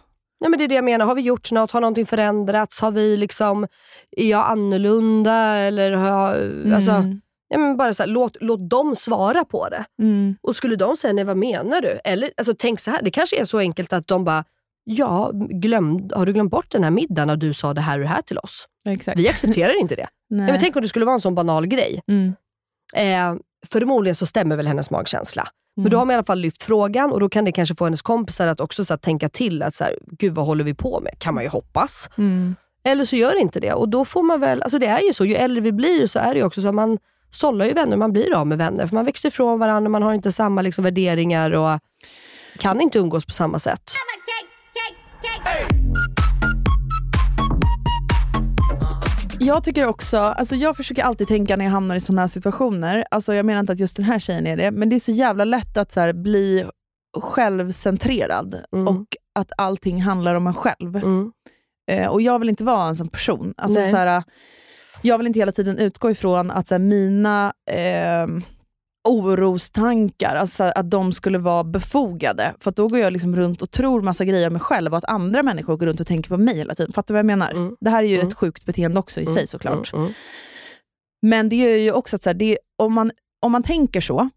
Ja, 0.43 0.49
men 0.49 0.59
det 0.59 0.65
är 0.65 0.69
det 0.69 0.75
jag 0.75 0.85
menar. 0.85 1.07
Har 1.07 1.15
vi 1.15 1.23
gjort 1.23 1.53
något? 1.53 1.71
Har 1.71 1.81
någonting 1.81 2.07
förändrats? 2.07 2.81
Har 2.81 2.91
vi 2.91 3.17
liksom, 3.17 3.67
är 4.17 4.31
jag 4.31 4.51
annorlunda? 4.51 5.35
Eller 5.57 5.93
har 5.93 6.09
jag, 6.09 6.37
Mm. 6.43 6.75
alltså, 6.75 6.91
ja, 7.49 7.59
men 7.59 7.77
bara 7.77 7.93
så 7.95 8.03
här, 8.03 8.11
låt, 8.11 8.37
låt 8.41 8.71
dem 8.71 8.97
svara 8.97 9.45
på 9.45 9.69
det. 9.69 9.85
Mm. 10.03 10.37
Och 10.43 10.57
skulle 10.57 10.77
de 10.77 10.97
säga, 10.97 11.13
nej 11.13 11.25
vad 11.25 11.37
menar 11.37 11.81
du? 11.81 11.89
Eller 12.05 12.31
alltså, 12.37 12.55
tänk 12.59 12.81
så 12.81 12.91
här, 12.91 13.03
det 13.03 13.11
kanske 13.11 13.41
är 13.41 13.45
så 13.45 13.59
enkelt 13.59 13.93
att 13.93 14.07
de 14.07 14.25
bara, 14.25 14.45
ja, 14.85 15.31
glöm, 15.35 16.11
har 16.15 16.27
du 16.27 16.33
glömt 16.33 16.51
bort 16.51 16.71
den 16.71 16.85
här 16.85 16.91
middagen 16.91 17.27
när 17.29 17.37
du 17.37 17.55
sa 17.55 17.75
det 17.75 17.81
här 17.81 17.99
och 17.99 18.03
det 18.05 18.09
här 18.11 18.23
till 18.23 18.39
oss? 18.39 18.67
Exakt. 18.89 19.19
Vi 19.19 19.29
accepterar 19.29 19.81
inte 19.81 19.97
det. 19.97 20.09
Nej. 20.31 20.47
Ja, 20.47 20.53
men 20.53 20.61
tänk 20.61 20.77
om 20.77 20.83
det 20.83 20.89
skulle 20.89 21.05
vara 21.05 21.15
en 21.15 21.21
sån 21.21 21.35
banal 21.35 21.67
grej. 21.67 22.03
mm. 22.09 22.35
Eh, 22.97 23.35
förmodligen 23.67 24.15
så 24.17 24.27
stämmer 24.27 24.57
väl 24.57 24.67
hennes 24.67 24.91
magkänsla. 24.91 25.49
Men 25.77 25.83
Mm. 25.83 25.91
då 25.91 25.99
har 25.99 26.05
man 26.07 26.13
i 26.13 26.15
alla 26.15 26.25
fall 26.25 26.39
lyft 26.41 26.63
frågan 26.63 27.13
och 27.13 27.21
då 27.21 27.29
kan 27.29 27.45
det 27.45 27.53
kanske 27.53 27.75
få 27.75 27.85
hennes 27.85 28.03
kompisar 28.03 28.47
att 28.49 28.61
också 28.61 28.85
så 28.85 28.93
här, 28.93 28.99
tänka 28.99 29.29
till. 29.29 29.63
att 29.63 29.75
så 29.75 29.85
här, 29.85 29.99
Gud 30.07 30.35
vad 30.35 30.47
håller 30.47 30.65
vi 30.65 30.75
på 30.75 31.01
med? 31.01 31.19
Kan 31.19 31.35
man 31.35 31.43
ju 31.45 31.49
hoppas. 31.51 32.11
Mm. 32.19 32.57
Eller 32.85 33.05
så 33.05 33.17
gör 33.17 33.33
det 33.33 33.39
inte 33.41 33.61
det. 33.61 33.73
Och 33.73 33.89
då 33.89 34.05
får 34.05 34.23
man 34.23 34.41
väl, 34.41 34.63
alltså 34.63 34.79
det 34.79 34.87
är 34.87 35.01
ju 35.01 35.13
så, 35.13 35.25
ju 35.25 35.35
äldre 35.35 35.61
vi 35.61 35.73
blir 35.73 36.07
så 36.07 36.19
är 36.19 36.35
det 36.35 36.41
ju 36.41 36.47
också 36.47 36.63
så 36.63 36.69
att 36.69 36.75
man 36.75 36.99
sållar 37.31 37.67
ju 37.67 37.73
vänner, 37.73 37.97
man 37.97 38.13
blir 38.13 38.35
av 38.37 38.47
med 38.47 38.59
vänner. 38.59 38.87
För 38.87 38.95
man 38.95 39.05
växer 39.05 39.29
ifrån 39.29 39.59
varandra, 39.59 39.89
man 39.89 40.03
har 40.03 40.15
inte 40.15 40.33
samma 40.33 40.63
liksom, 40.63 40.85
värderingar 40.85 41.51
och 41.51 41.81
kan 42.59 42.81
inte 42.81 42.99
umgås 42.99 43.25
på 43.27 43.33
samma 43.33 43.59
sätt. 43.59 43.83
Jag 49.43 49.65
tycker 49.65 49.87
också, 49.87 50.19
alltså 50.19 50.57
jag 50.57 50.77
försöker 50.77 51.03
alltid 51.03 51.29
tänka 51.29 51.57
när 51.57 51.65
jag 51.65 51.73
hamnar 51.73 51.97
i 51.97 52.01
sådana 52.01 52.21
här 52.21 52.29
situationer, 52.29 53.05
alltså 53.11 53.35
jag 53.35 53.47
menar 53.47 53.61
inte 53.61 53.73
att 53.73 53.79
just 53.79 53.97
den 53.97 54.05
här 54.05 54.19
tjejen 54.19 54.47
är 54.47 54.57
det, 54.57 54.71
men 54.71 54.89
det 54.89 54.97
är 54.97 55.01
så 55.01 55.13
jävla 55.13 55.45
lätt 55.45 55.77
att 55.77 55.93
så 55.93 56.13
bli 56.13 56.65
självcentrerad 57.19 58.65
Mm. 58.73 58.89
och 58.89 59.07
att 59.35 59.53
allting 59.57 60.03
handlar 60.03 60.35
om 60.35 60.47
en 60.47 60.55
själv. 60.55 60.97
Mm. 60.97 61.33
Eh, 61.91 62.07
och 62.09 62.23
jag 62.23 62.39
vill 62.39 62.49
inte 62.49 62.65
vara 62.65 62.89
en 62.89 62.97
sån 62.97 63.09
person. 63.09 63.55
Alltså, 63.57 63.81
så 63.81 63.97
här, 63.97 64.23
jag 65.03 65.19
vill 65.19 65.27
inte 65.27 65.39
hela 65.39 65.53
tiden 65.53 65.79
utgå 65.79 66.11
ifrån 66.11 66.51
att 66.51 66.69
så 66.69 66.75
här, 66.75 66.79
mina 66.79 67.53
eh, 67.71 68.27
orostankar, 69.09 70.35
alltså, 70.37 70.65
att 70.65 70.91
de 70.91 71.13
skulle 71.13 71.39
vara 71.39 71.65
befogade. 71.65 72.55
För 72.61 72.71
då 72.71 72.89
går 72.89 72.99
jag 72.99 73.13
liksom 73.13 73.37
runt 73.37 73.63
och 73.63 73.71
tror 73.71 74.03
massa 74.03 74.25
grejer 74.25 74.47
om 74.47 74.53
mig 74.53 74.61
själv 74.63 74.93
och 74.93 74.99
att 74.99 75.05
andra 75.05 75.43
människor 75.43 75.77
går 75.77 75.87
runt 75.87 76.01
och 76.01 76.07
tänker 76.07 76.29
på 76.31 76.37
mig 76.37 76.57
hela 76.57 76.75
tiden. 76.75 76.93
Fattar 76.93 77.07
du 77.09 77.13
vad 77.15 77.19
jag 77.19 77.27
menar? 77.27 77.51
Mm. 77.51 77.77
Det 77.81 77.91
här 77.91 78.03
är 78.03 78.09
ju 78.09 78.15
Mm. 78.15 78.29
ett 78.29 78.35
sjukt 78.35 78.65
beteende 78.65 79.01
också 79.01 79.21
i 79.21 79.27
sig 79.27 79.47
såklart. 79.47 79.93
Mm. 79.93 80.03
Mm. 80.05 80.15
Men 81.23 81.49
det 81.49 81.57
gör 81.57 81.69
ju 81.77 81.93
också 81.93 82.17
att 82.17 82.23
så 82.23 82.29
här, 82.29 82.35
det, 82.35 82.59
om, 82.79 82.93
man, 82.93 83.11
om 83.43 83.53
man 83.53 83.63
tänker 83.63 84.01
så, 84.01 84.29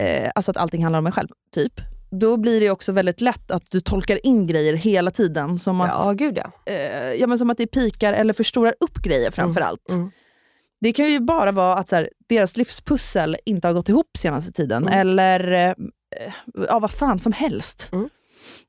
eh, 0.00 0.30
alltså 0.34 0.50
att 0.50 0.56
allting 0.56 0.82
handlar 0.82 0.98
om 0.98 1.04
mig 1.04 1.12
själv, 1.12 1.28
typ, 1.54 1.72
då 2.10 2.36
blir 2.36 2.60
det 2.60 2.70
också 2.70 2.92
väldigt 2.92 3.20
lätt 3.20 3.50
att 3.50 3.70
du 3.70 3.80
tolkar 3.80 4.26
in 4.26 4.46
grejer 4.46 4.74
hela 4.74 5.10
tiden. 5.10 5.58
Som 5.58 5.80
att, 5.80 6.04
Ja, 6.06 6.12
gud 6.12 6.38
ja. 6.38 6.72
eh, 6.72 7.12
ja, 7.12 7.26
men 7.26 7.38
som 7.38 7.50
att 7.50 7.58
det 7.58 7.66
pikar 7.66 8.12
eller 8.12 8.32
förstorar 8.32 8.74
upp 8.80 8.94
grejer 9.02 9.30
framför 9.30 9.60
allt. 9.60 9.90
Mm. 9.90 10.10
Det 10.80 10.92
kan 10.92 11.06
ju 11.12 11.20
bara 11.20 11.52
vara 11.52 11.74
att 11.74 11.88
så 11.88 11.96
här, 11.96 12.10
deras 12.28 12.56
livspussel 12.56 13.36
inte 13.44 13.66
har 13.68 13.74
gått 13.74 13.88
ihop 13.88 14.10
senaste 14.18 14.52
tiden. 14.52 14.82
Mm. 14.82 14.98
Eller 15.00 15.52
eh, 15.52 15.74
ja, 16.68 16.78
vad 16.78 16.90
fan 16.90 17.18
som 17.18 17.32
helst. 17.32 17.88
Mm. 17.92 18.08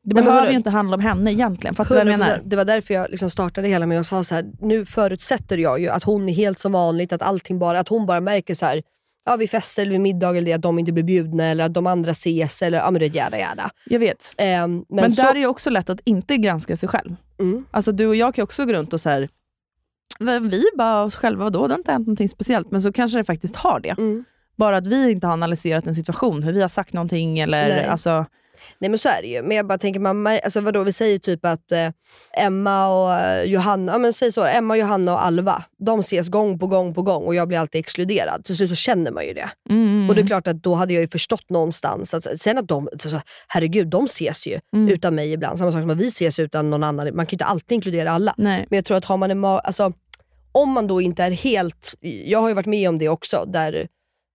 Det 0.03 0.16
Nej, 0.16 0.24
behöver 0.24 0.49
ju 0.49 0.55
inte 0.55 0.70
handla 0.70 0.95
om 0.95 1.01
henne 1.01 1.32
egentligen. 1.32 1.76
Fattar 1.76 1.95
du 1.95 2.01
vad 2.03 2.07
jag 2.14 2.16
100%. 2.16 2.18
menar? 2.20 2.41
Det 2.45 2.55
var 2.55 2.66
därför 2.66 2.93
jag 2.93 3.10
liksom 3.10 3.30
startade 3.30 3.68
hela 3.68 3.86
med 3.86 3.99
att 3.99 4.07
sa 4.07 4.24
så 4.24 4.36
här, 4.36 4.45
nu 4.62 4.86
förutsätter 4.86 5.57
jag 5.57 5.80
ju 5.80 5.89
att 5.89 6.03
hon 6.03 6.30
är 6.30 6.34
helt 6.34 6.60
som 6.60 6.72
vanligt, 6.72 7.14
att 7.14 7.22
allting 7.22 7.60
bara, 7.60 7.80
att 7.80 7.88
hon 7.88 8.05
bara 8.05 8.22
märker 8.22 8.55
så 8.55 8.66
här, 8.66 8.82
ja 9.26 9.36
vid 9.36 9.49
fester 9.49 9.82
eller 9.82 9.91
vid 9.91 10.01
middag 10.01 10.30
eller 10.30 10.41
det, 10.41 10.53
att 10.53 10.62
de 10.62 10.80
inte 10.80 10.91
blir 10.91 11.03
bjudna 11.03 11.45
eller 11.45 11.64
att 11.64 11.74
de 11.74 11.88
andra 11.88 12.12
ses 12.12 12.62
eller 12.62 12.78
ja 12.78 12.91
men 12.91 12.99
det 12.99 13.05
är 13.05 13.16
jävla 13.16 13.38
jävla. 13.38 13.72
Jag 13.86 13.99
vet. 13.99 14.34
Ehm, 14.38 14.72
men 14.76 14.86
Men, 14.89 15.12
så, 15.12 15.22
där 15.22 15.30
är 15.30 15.39
det 15.39 15.47
också 15.47 15.70
lätt 15.70 15.89
att 15.89 15.99
inte 16.05 16.38
granska 16.38 16.78
sig 16.78 16.89
själv. 16.89 17.16
mm, 17.39 17.66
Alltså 17.72 17.91
du 17.91 18.07
och 18.07 18.16
jag 18.16 18.36
kan 18.36 18.43
också 18.43 18.66
gå 18.66 18.74
runt 18.74 18.93
och 18.93 19.01
så 19.01 19.10
här, 19.10 19.20
"Men 19.20 19.30
vi 20.41 20.63
bara 20.78 21.03
oss 21.03 21.15
själva, 21.15 21.43
vadå? 21.43 21.67
Det 21.67 21.74
har 21.74 21.78
inte 21.80 21.91
hänt 21.91 22.07
någonting 22.07 22.30
speciellt. 22.30 22.72
Men 22.72 22.82
så 22.82 22.91
kanske 22.91 23.17
det 23.17 23.24
faktiskt 23.24 23.55
har 23.55 23.80
det. 23.80 23.89
mm. 23.97 24.24
Bara 24.57 24.78
att 24.78 24.88
vi 24.88 25.11
inte 25.11 25.28
har 25.28 25.34
analyserat 25.34 25.88
en 25.88 25.95
situation, 25.95 26.43
hur 26.43 26.53
vi 26.53 26.61
har 26.61 26.67
sagt 26.70 26.93
någonting 26.93 27.39
eller 27.39 27.70
Nej. 27.70 27.86
alltså, 27.86 28.26
Nej 28.80 28.89
men 28.89 28.99
så 28.99 29.09
är 29.09 29.22
det 29.22 29.28
ju. 29.28 29.41
Men 29.43 29.57
jag 29.57 29.67
bara 29.67 29.78
tänker, 29.78 29.99
man, 29.99 30.28
alltså 30.28 30.61
vadå, 30.61 30.84
vi 30.84 30.93
säger 30.93 31.20
typ 31.20 31.45
att 31.45 31.72
eh, 31.72 31.89
Emma 32.38 32.88
och 33.03 33.13
eh, 33.13 33.43
Johanna, 33.43 33.91
ja 33.91 33.97
men 33.97 34.13
säg 34.13 34.32
så, 34.32 34.45
Emma, 34.45 34.78
Johanna 34.78 35.13
och 35.13 35.26
Alva, 35.26 35.63
de 35.86 35.99
ses 35.99 36.30
gång 36.30 36.59
på 36.59 36.67
gång 36.67 36.93
på 36.93 37.01
gång 37.01 37.24
och 37.24 37.36
jag 37.36 37.47
blir 37.47 37.57
alltid 37.59 37.80
exkluderad. 37.80 38.45
Till 38.45 38.57
slut 38.57 38.70
så 38.70 38.76
känner 38.76 39.11
man 39.11 39.26
ju 39.26 39.34
det. 39.34 39.49
mm, 39.70 40.09
Och 40.09 40.15
det 40.15 40.22
är 40.22 40.28
klart 40.28 40.47
att 40.47 40.63
då 40.63 40.76
hade 40.76 40.93
jag 40.93 41.01
ju 41.01 41.07
förstått 41.07 41.49
någonstans, 41.49 42.13
att 42.13 42.41
sen 42.41 42.57
att 42.57 42.67
de, 42.67 42.89
så, 42.99 43.22
herregud, 43.47 43.88
de 43.88 44.05
ses 44.05 44.47
ju 44.47 44.59
Mm. 44.74 44.93
utan 44.93 45.15
mig 45.15 45.34
ibland. 45.34 45.59
Samma 45.59 45.72
sak 45.72 45.82
som 45.82 45.89
att 45.89 45.97
vi 45.97 46.07
ses 46.07 46.39
utan 46.39 46.70
någon 46.70 46.84
annan. 46.84 47.15
Man 47.15 47.26
kan 47.26 47.32
ju 47.32 47.36
inte 47.36 47.45
alltid 47.45 47.76
inkludera 47.76 48.11
alla. 48.11 48.34
nej. 48.38 48.65
Men 48.70 48.78
jag 48.78 48.86
tror 48.86 48.97
att 48.97 49.05
har 49.05 49.17
man 49.17 49.32
en 49.32 49.45
ma- 49.45 49.59
alltså, 49.59 49.93
om 50.51 50.69
man 50.71 50.87
då 50.87 51.01
inte 51.01 51.23
är 51.23 51.31
helt, 51.31 51.95
jag 52.01 52.41
har 52.41 52.47
ju 52.49 52.53
varit 52.53 52.65
med 52.65 52.89
om 52.89 52.97
det 52.97 53.09
också, 53.09 53.45
där 53.47 53.87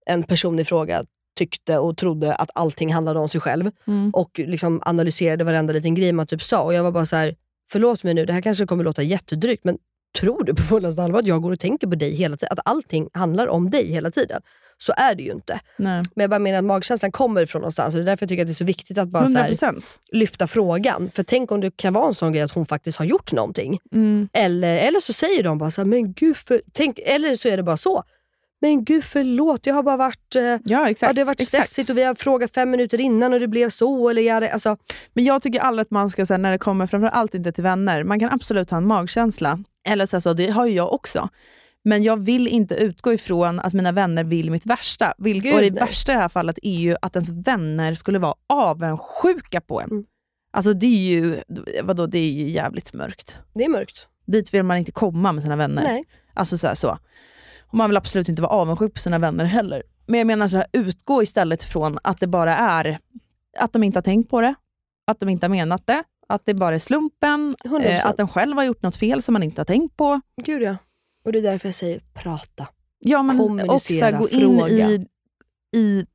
en 0.06 0.22
person 0.22 0.58
i 0.58 0.64
fråga 0.64 1.04
tyckte 1.38 1.78
och 1.78 1.96
trodde 1.96 2.34
att 2.34 2.50
allting 2.54 2.92
handlade 2.92 3.18
om 3.20 3.28
sig 3.28 3.40
själv 3.40 3.70
Mm. 3.86 4.10
och 4.14 4.38
liksom 4.38 4.82
analyserade 4.84 5.44
varenda 5.44 5.72
liten 5.72 5.94
grej 5.94 6.12
man 6.12 6.26
typ 6.26 6.42
sa. 6.42 6.62
Och 6.62 6.74
jag 6.74 6.82
var 6.82 6.92
bara 6.92 7.06
så 7.06 7.16
här: 7.16 7.36
förlåt 7.72 8.02
mig 8.02 8.14
nu, 8.14 8.24
det 8.26 8.32
här 8.32 8.40
kanske 8.40 8.66
kommer 8.66 8.84
låta 8.84 9.02
jättedrygt, 9.02 9.64
men 9.64 9.78
tror 10.20 10.44
du 10.44 10.54
på 10.54 10.62
fullaste 10.62 11.02
allvar 11.02 11.18
att 11.18 11.26
jag 11.26 11.42
går 11.42 11.52
och 11.52 11.60
tänker 11.60 11.86
på 11.86 11.94
dig 11.94 12.14
hela 12.14 12.36
tiden? 12.36 12.52
Att 12.58 12.70
allting 12.70 13.08
handlar 13.12 13.46
om 13.46 13.70
dig 13.70 13.86
hela 13.86 14.10
tiden? 14.10 14.42
Så 14.78 14.92
är 14.96 15.14
det 15.14 15.22
ju 15.22 15.32
inte. 15.32 15.60
nej. 15.76 16.02
Men 16.14 16.22
jag 16.22 16.30
bara 16.30 16.38
menar 16.38 16.58
att 16.58 16.64
magkänslan 16.64 17.12
kommer 17.12 17.46
från 17.46 17.60
någonstans 17.60 17.94
och 17.94 17.98
det 18.00 18.04
är 18.04 18.06
därför 18.06 18.24
jag 18.24 18.28
tycker 18.28 18.42
att 18.42 18.48
det 18.48 18.52
är 18.52 18.54
så 18.54 18.64
viktigt 18.64 18.98
att 18.98 19.08
bara 19.08 19.26
så 19.26 19.38
100 19.38 19.56
här, 19.62 19.74
lyfta 20.12 20.46
frågan. 20.46 21.10
För 21.14 21.22
tänk 21.22 21.52
om 21.52 21.60
det 21.60 21.76
kan 21.76 21.92
vara 21.92 22.08
en 22.08 22.14
sån 22.14 22.32
grej 22.32 22.42
att 22.42 22.52
hon 22.52 22.66
faktiskt 22.66 22.98
har 22.98 23.04
gjort 23.04 23.32
någonting. 23.32 23.78
Mm. 23.92 24.28
Eller, 24.32 24.76
eller 24.76 25.00
så 25.00 25.12
säger 25.12 25.42
de 25.42 25.58
bara 25.58 25.70
så 25.70 25.80
här, 25.80 25.86
men 25.86 26.12
gud 26.12 26.36
för... 26.36 26.62
Tänk, 26.72 26.98
eller 26.98 27.34
så 27.34 27.48
är 27.48 27.56
det 27.56 27.62
bara 27.62 27.76
så. 27.76 28.04
Men 28.64 28.84
gud 28.84 29.04
förlåt, 29.04 29.66
jag 29.66 29.74
har 29.74 29.82
bara 29.82 29.96
varit... 29.96 30.36
Eh, 30.36 30.56
Ja, 30.64 30.88
exakt. 30.90 31.08
ja, 31.10 31.12
det 31.12 31.20
har 31.20 31.26
varit 31.26 31.40
exakt. 31.40 31.68
stressigt 31.68 31.90
och 31.90 31.98
vi 31.98 32.02
har 32.02 32.14
frågat 32.14 32.54
fem 32.54 32.70
minuter 32.70 33.00
innan 33.00 33.32
och 33.32 33.40
det 33.40 33.48
blev 33.48 33.70
så. 33.70 34.08
Eller 34.08 34.22
jag, 34.22 34.44
alltså, 34.44 34.76
Men 35.12 35.24
jag 35.24 35.42
tycker 35.42 35.60
aldrig 35.60 35.82
att 35.84 35.90
man 35.90 36.10
ska, 36.10 36.24
här, 36.24 36.38
när 36.38 36.52
det 36.52 36.58
kommer 36.58 36.86
framförallt 36.86 37.34
inte 37.34 37.52
till 37.52 37.62
vänner, 37.62 38.04
man 38.04 38.20
kan 38.20 38.30
absolut 38.32 38.70
ha 38.70 38.76
en 38.78 38.86
magkänsla. 38.86 39.58
Eller 39.88 40.06
så, 40.06 40.16
här, 40.16 40.20
så 40.20 40.32
det 40.32 40.50
har 40.50 40.66
ju 40.66 40.72
jag 40.74 40.92
också. 40.92 41.28
Men 41.84 42.02
jag 42.02 42.16
vill 42.16 42.48
inte 42.48 42.74
utgå 42.74 43.12
ifrån 43.12 43.60
att 43.60 43.72
mina 43.72 43.92
vänner 43.92 44.24
vill 44.24 44.50
mitt 44.50 44.66
värsta. 44.66 45.14
Vil- 45.18 45.40
Gud, 45.42 45.54
och 45.54 45.60
det 45.60 45.70
värsta 45.70 46.12
i 46.12 46.14
det 46.14 46.20
här 46.20 46.28
fallet 46.28 46.58
är 46.62 46.78
ju 46.78 46.96
att 47.02 47.16
ens 47.16 47.28
vänner 47.28 47.94
skulle 47.94 48.18
vara 48.18 48.34
avundsjuka 48.46 49.60
på 49.60 49.80
en. 49.80 49.90
Mm. 49.90 50.04
Alltså 50.52 50.72
det 50.72 50.86
är 50.86 51.12
ju, 51.12 51.36
vadå, 51.82 52.06
det 52.06 52.18
är 52.18 52.32
ju 52.32 52.48
jävligt 52.50 52.92
mörkt. 52.92 53.36
det 53.54 53.64
är 53.64 53.68
mörkt. 53.68 54.08
Dit 54.26 54.54
vill 54.54 54.62
man 54.62 54.76
inte 54.78 54.92
komma 54.92 55.32
med 55.32 55.42
sina 55.42 55.56
vänner. 55.56 55.82
Nej. 55.82 56.04
Alltså 56.34 56.58
så, 56.58 56.66
här, 56.66 56.74
så. 56.74 56.98
Och 57.74 57.78
man 57.78 57.90
vill 57.90 57.96
absolut 57.96 58.28
inte 58.28 58.42
vara 58.42 58.52
avundsjuk 58.52 58.94
på 58.94 59.00
sina 59.00 59.18
vänner 59.18 59.44
heller. 59.44 59.82
Men 60.06 60.18
jag 60.18 60.26
menar 60.26 60.48
så 60.48 60.56
här, 60.56 60.66
utgå 60.72 61.22
istället 61.22 61.64
från 61.64 61.98
att 62.02 62.20
det 62.20 62.26
bara 62.26 62.56
är 62.56 62.98
att 63.58 63.72
de 63.72 63.82
inte 63.82 63.96
har 63.96 64.02
tänkt 64.02 64.30
på 64.30 64.40
det, 64.40 64.54
att 65.06 65.20
de 65.20 65.28
inte 65.28 65.46
har 65.46 65.50
menat 65.50 65.86
det, 65.86 66.04
att 66.28 66.42
det 66.46 66.54
bara 66.54 66.74
är 66.74 66.78
slumpen, 66.78 67.56
100%. 67.64 67.86
eh, 67.86 68.06
att 68.06 68.16
den 68.16 68.28
själv 68.28 68.56
har 68.56 68.64
gjort 68.64 68.82
något 68.82 68.96
fel 68.96 69.22
som 69.22 69.32
man 69.32 69.42
inte 69.42 69.60
har 69.60 69.64
tänkt 69.64 69.96
på. 69.96 70.20
Gud 70.42 70.62
ja. 70.62 70.76
Och 71.24 71.32
det 71.32 71.38
är 71.38 71.42
därför 71.42 71.68
jag 71.68 71.74
säger 71.74 72.00
prata. 72.14 72.66
Ja, 72.98 73.22
men 73.22 73.38
Kommunicera, 73.38 74.18
gå 74.18 74.28
in 74.28 74.58
fråga. 74.58 74.68
i, 74.68 75.06
i 75.76 76.06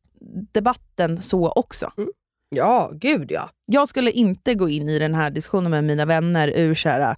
debatten 0.52 1.22
så 1.22 1.50
också. 1.52 1.92
Ja, 2.50 2.92
gud 2.94 3.32
ja. 3.32 3.50
Jag 3.66 3.88
skulle 3.88 4.12
inte 4.12 4.54
gå 4.56 4.70
in 4.70 4.90
i 4.90 5.00
den 5.00 5.16
här 5.16 5.32
diskussionen 5.32 5.72
med 5.72 5.84
mina 5.84 6.06
vänner 6.06 6.48
ur 6.56 6.76
så 6.76 6.90
här, 6.90 7.16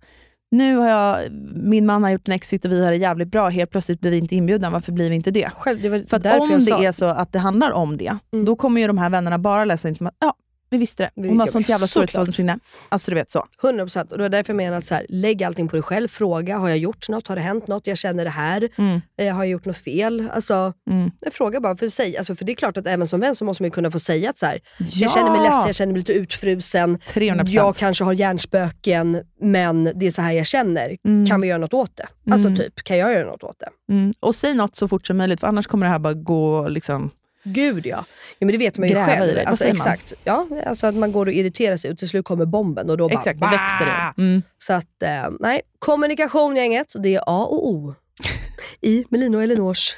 nu 0.52 0.76
har 0.78 0.90
jag, 0.90 1.32
min 1.56 1.86
man 1.86 2.04
har 2.04 2.10
gjort 2.12 2.28
en 2.28 2.34
exit 2.34 2.66
och 2.66 2.72
vi 2.72 2.84
har 2.84 2.92
det 2.92 2.98
jävligt 2.98 3.28
bra, 3.28 3.50
helt 3.50 3.70
plötsligt 3.72 4.00
blir 4.02 4.12
vi 4.12 4.18
inte 4.18 4.36
inbjudna, 4.36 4.70
varför 4.70 4.92
blir 4.92 5.10
vi 5.10 5.16
inte 5.16 5.32
det? 5.32 5.50
Själv, 5.56 5.82
det 5.82 5.90
För 6.10 6.18
att 6.18 6.24
om 6.42 6.50
det 6.50 6.62
sa. 6.62 6.84
är 6.84 6.92
så 6.92 7.06
att 7.06 7.34
det 7.34 7.40
handlar 7.40 7.72
om 7.72 7.98
det, 7.98 8.18
Mm. 8.34 8.46
då 8.46 8.56
kommer 8.56 8.82
ju 8.82 8.88
de 8.88 8.98
här 8.98 9.10
vännerna 9.10 9.40
bara 9.40 9.66
läsa 9.66 9.90
in 9.90 9.96
som 9.96 10.08
att 10.08 10.16
ja, 10.20 10.34
vi 10.72 10.78
visste 10.78 11.10
det. 11.16 11.28
Hon 11.28 11.40
har 11.40 11.48
sånt 11.48 11.70
jävla 11.70 11.88
storhetsvansinne. 11.88 12.60
Alltså 12.90 13.12
du 13.12 13.16
vet 13.16 13.32
så. 13.32 13.46
100% 13.62 14.12
och 14.12 14.18
det 14.18 14.24
var 14.24 14.30
därför 14.30 14.54
jag 14.54 14.58
menar 14.58 14.78
att 14.78 14.86
så 14.86 14.96
här, 14.96 15.06
lägg 15.10 15.44
allting 15.44 15.68
på 15.68 15.76
dig 15.76 15.84
själv. 15.84 16.08
Fråga, 16.08 16.58
har 16.58 16.70
jag 16.70 16.78
gjort 16.78 17.10
något? 17.10 17.28
Har 17.28 17.36
det 17.36 17.42
hänt 17.42 17.68
något? 17.68 17.88
Jag 17.88 17.98
känner 17.98 18.24
det 18.24 18.30
här. 18.30 18.70
Mm. 18.78 19.02
Eh, 19.18 19.34
har 19.36 19.44
jag 19.44 19.52
gjort 19.52 19.66
något 19.66 19.78
fel? 19.78 20.30
Alltså, 20.34 20.74
Mm. 20.90 21.12
jag 21.20 21.34
frågar 21.34 21.60
bara 21.60 21.76
för 21.78 21.90
sig. 21.90 22.18
Alltså, 22.18 22.36
för 22.36 22.46
det 22.46 22.52
är 22.52 22.56
klart 22.56 22.78
att 22.78 22.88
även 22.88 23.08
som 23.08 23.20
vän 23.20 23.36
så 23.36 23.46
måste 23.46 23.64
man 23.64 23.68
ju 23.68 23.72
kunna 23.72 23.92
få 23.92 24.00
säga 24.00 24.30
att 24.30 24.38
så 24.38 24.46
här, 24.46 24.60
Ja! 24.80 24.86
jag 24.92 25.12
känner 25.12 25.32
mig 25.32 25.42
ledsen, 25.42 25.64
jag 25.66 25.76
känner 25.76 25.94
mig 25.94 26.00
lite 26.00 26.14
utfrusen. 26.14 26.98
300%. 27.00 27.44
Jag 27.50 27.76
kanske 27.76 28.04
har 28.04 28.14
hjärnspöken, 28.14 29.22
men 29.42 29.92
det 29.96 30.08
är 30.08 30.12
så 30.12 30.22
här 30.22 30.32
jag 30.32 30.46
känner. 30.48 30.98
Mm. 31.06 31.26
Kan 31.28 31.42
vi 31.42 31.48
göra 31.48 31.58
något 31.58 31.74
åt 31.74 31.98
det? 31.98 32.08
Alltså 32.32 32.48
Mm. 32.48 32.60
typ, 32.60 32.84
kan 32.84 32.98
jag 32.98 33.14
göra 33.14 33.28
något 33.32 33.44
åt 33.44 33.60
det? 33.60 33.94
Mm. 33.94 34.14
Och 34.20 34.36
säg 34.36 34.54
något 34.54 34.76
så 34.76 34.88
fort 34.88 35.08
som 35.08 35.18
möjligt, 35.18 35.40
för 35.40 35.48
annars 35.48 35.68
kommer 35.68 35.86
det 35.86 35.92
här 35.92 36.00
bara 36.00 36.14
gå 36.14 36.68
liksom... 36.70 37.10
Gud 37.44 37.86
ja. 37.86 38.06
ja 38.40 38.46
men 38.46 38.52
det 38.52 38.58
vet 38.58 38.78
man 38.78 38.90
ju 38.90 38.96
Gräva 38.96 39.14
i 39.14 39.18
själv. 39.18 39.36
det, 39.36 39.36
vad 39.36 39.48
alltså, 39.48 39.66
exakt. 39.66 40.14
Ja, 40.24 40.48
alltså 40.66 40.88
att 40.88 40.96
man 40.96 41.12
går 41.12 41.26
och 41.26 41.34
irriterar 41.34 41.78
sig 41.78 41.92
och 41.92 41.98
till 41.98 42.10
slut 42.10 42.26
kommer 42.26 42.46
bomben 42.46 42.90
och 42.90 42.98
då 42.98 43.10
bara... 43.10 43.20
Exakt, 43.20 43.40
det 43.40 43.48
växer 43.48 43.86
det. 43.86 44.22
Mm. 44.22 44.42
Så 44.58 44.74
att, 44.74 45.04
eh, 45.04 45.32
nej. 45.40 45.62
Kommunikation 45.80 46.56
gänget, 46.56 46.94
det 47.00 47.16
är 47.16 47.20
A 47.20 47.46
och 47.46 47.68
O. 47.68 47.94
I 48.82 49.06
Melina 49.10 49.38
och 49.38 49.44
Elinors 49.44 49.98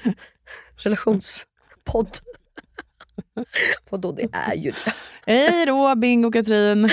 relationspodd. 0.76 2.18
Vadå, 3.90 4.12
det 4.12 4.28
är 4.32 4.56
ju 4.56 4.72
det. 4.72 4.94
Hej 5.26 5.66
då 5.66 5.96
Bingo 5.96 6.28
och 6.28 6.34
Katrin. 6.34 6.90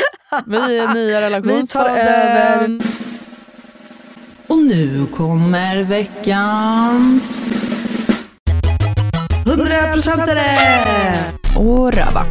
Vi 0.47 0.79
är 0.79 0.95
nya 0.95 1.31
Vi 1.41 1.67
tar 1.67 1.85
relationspodden. 1.85 1.97
över. 1.97 2.81
Och 4.47 4.59
nu 4.59 5.07
kommer 5.07 5.83
veckans... 5.83 7.45
100%are! 9.45 11.33
Och 11.59 11.93
röva. 11.93 12.27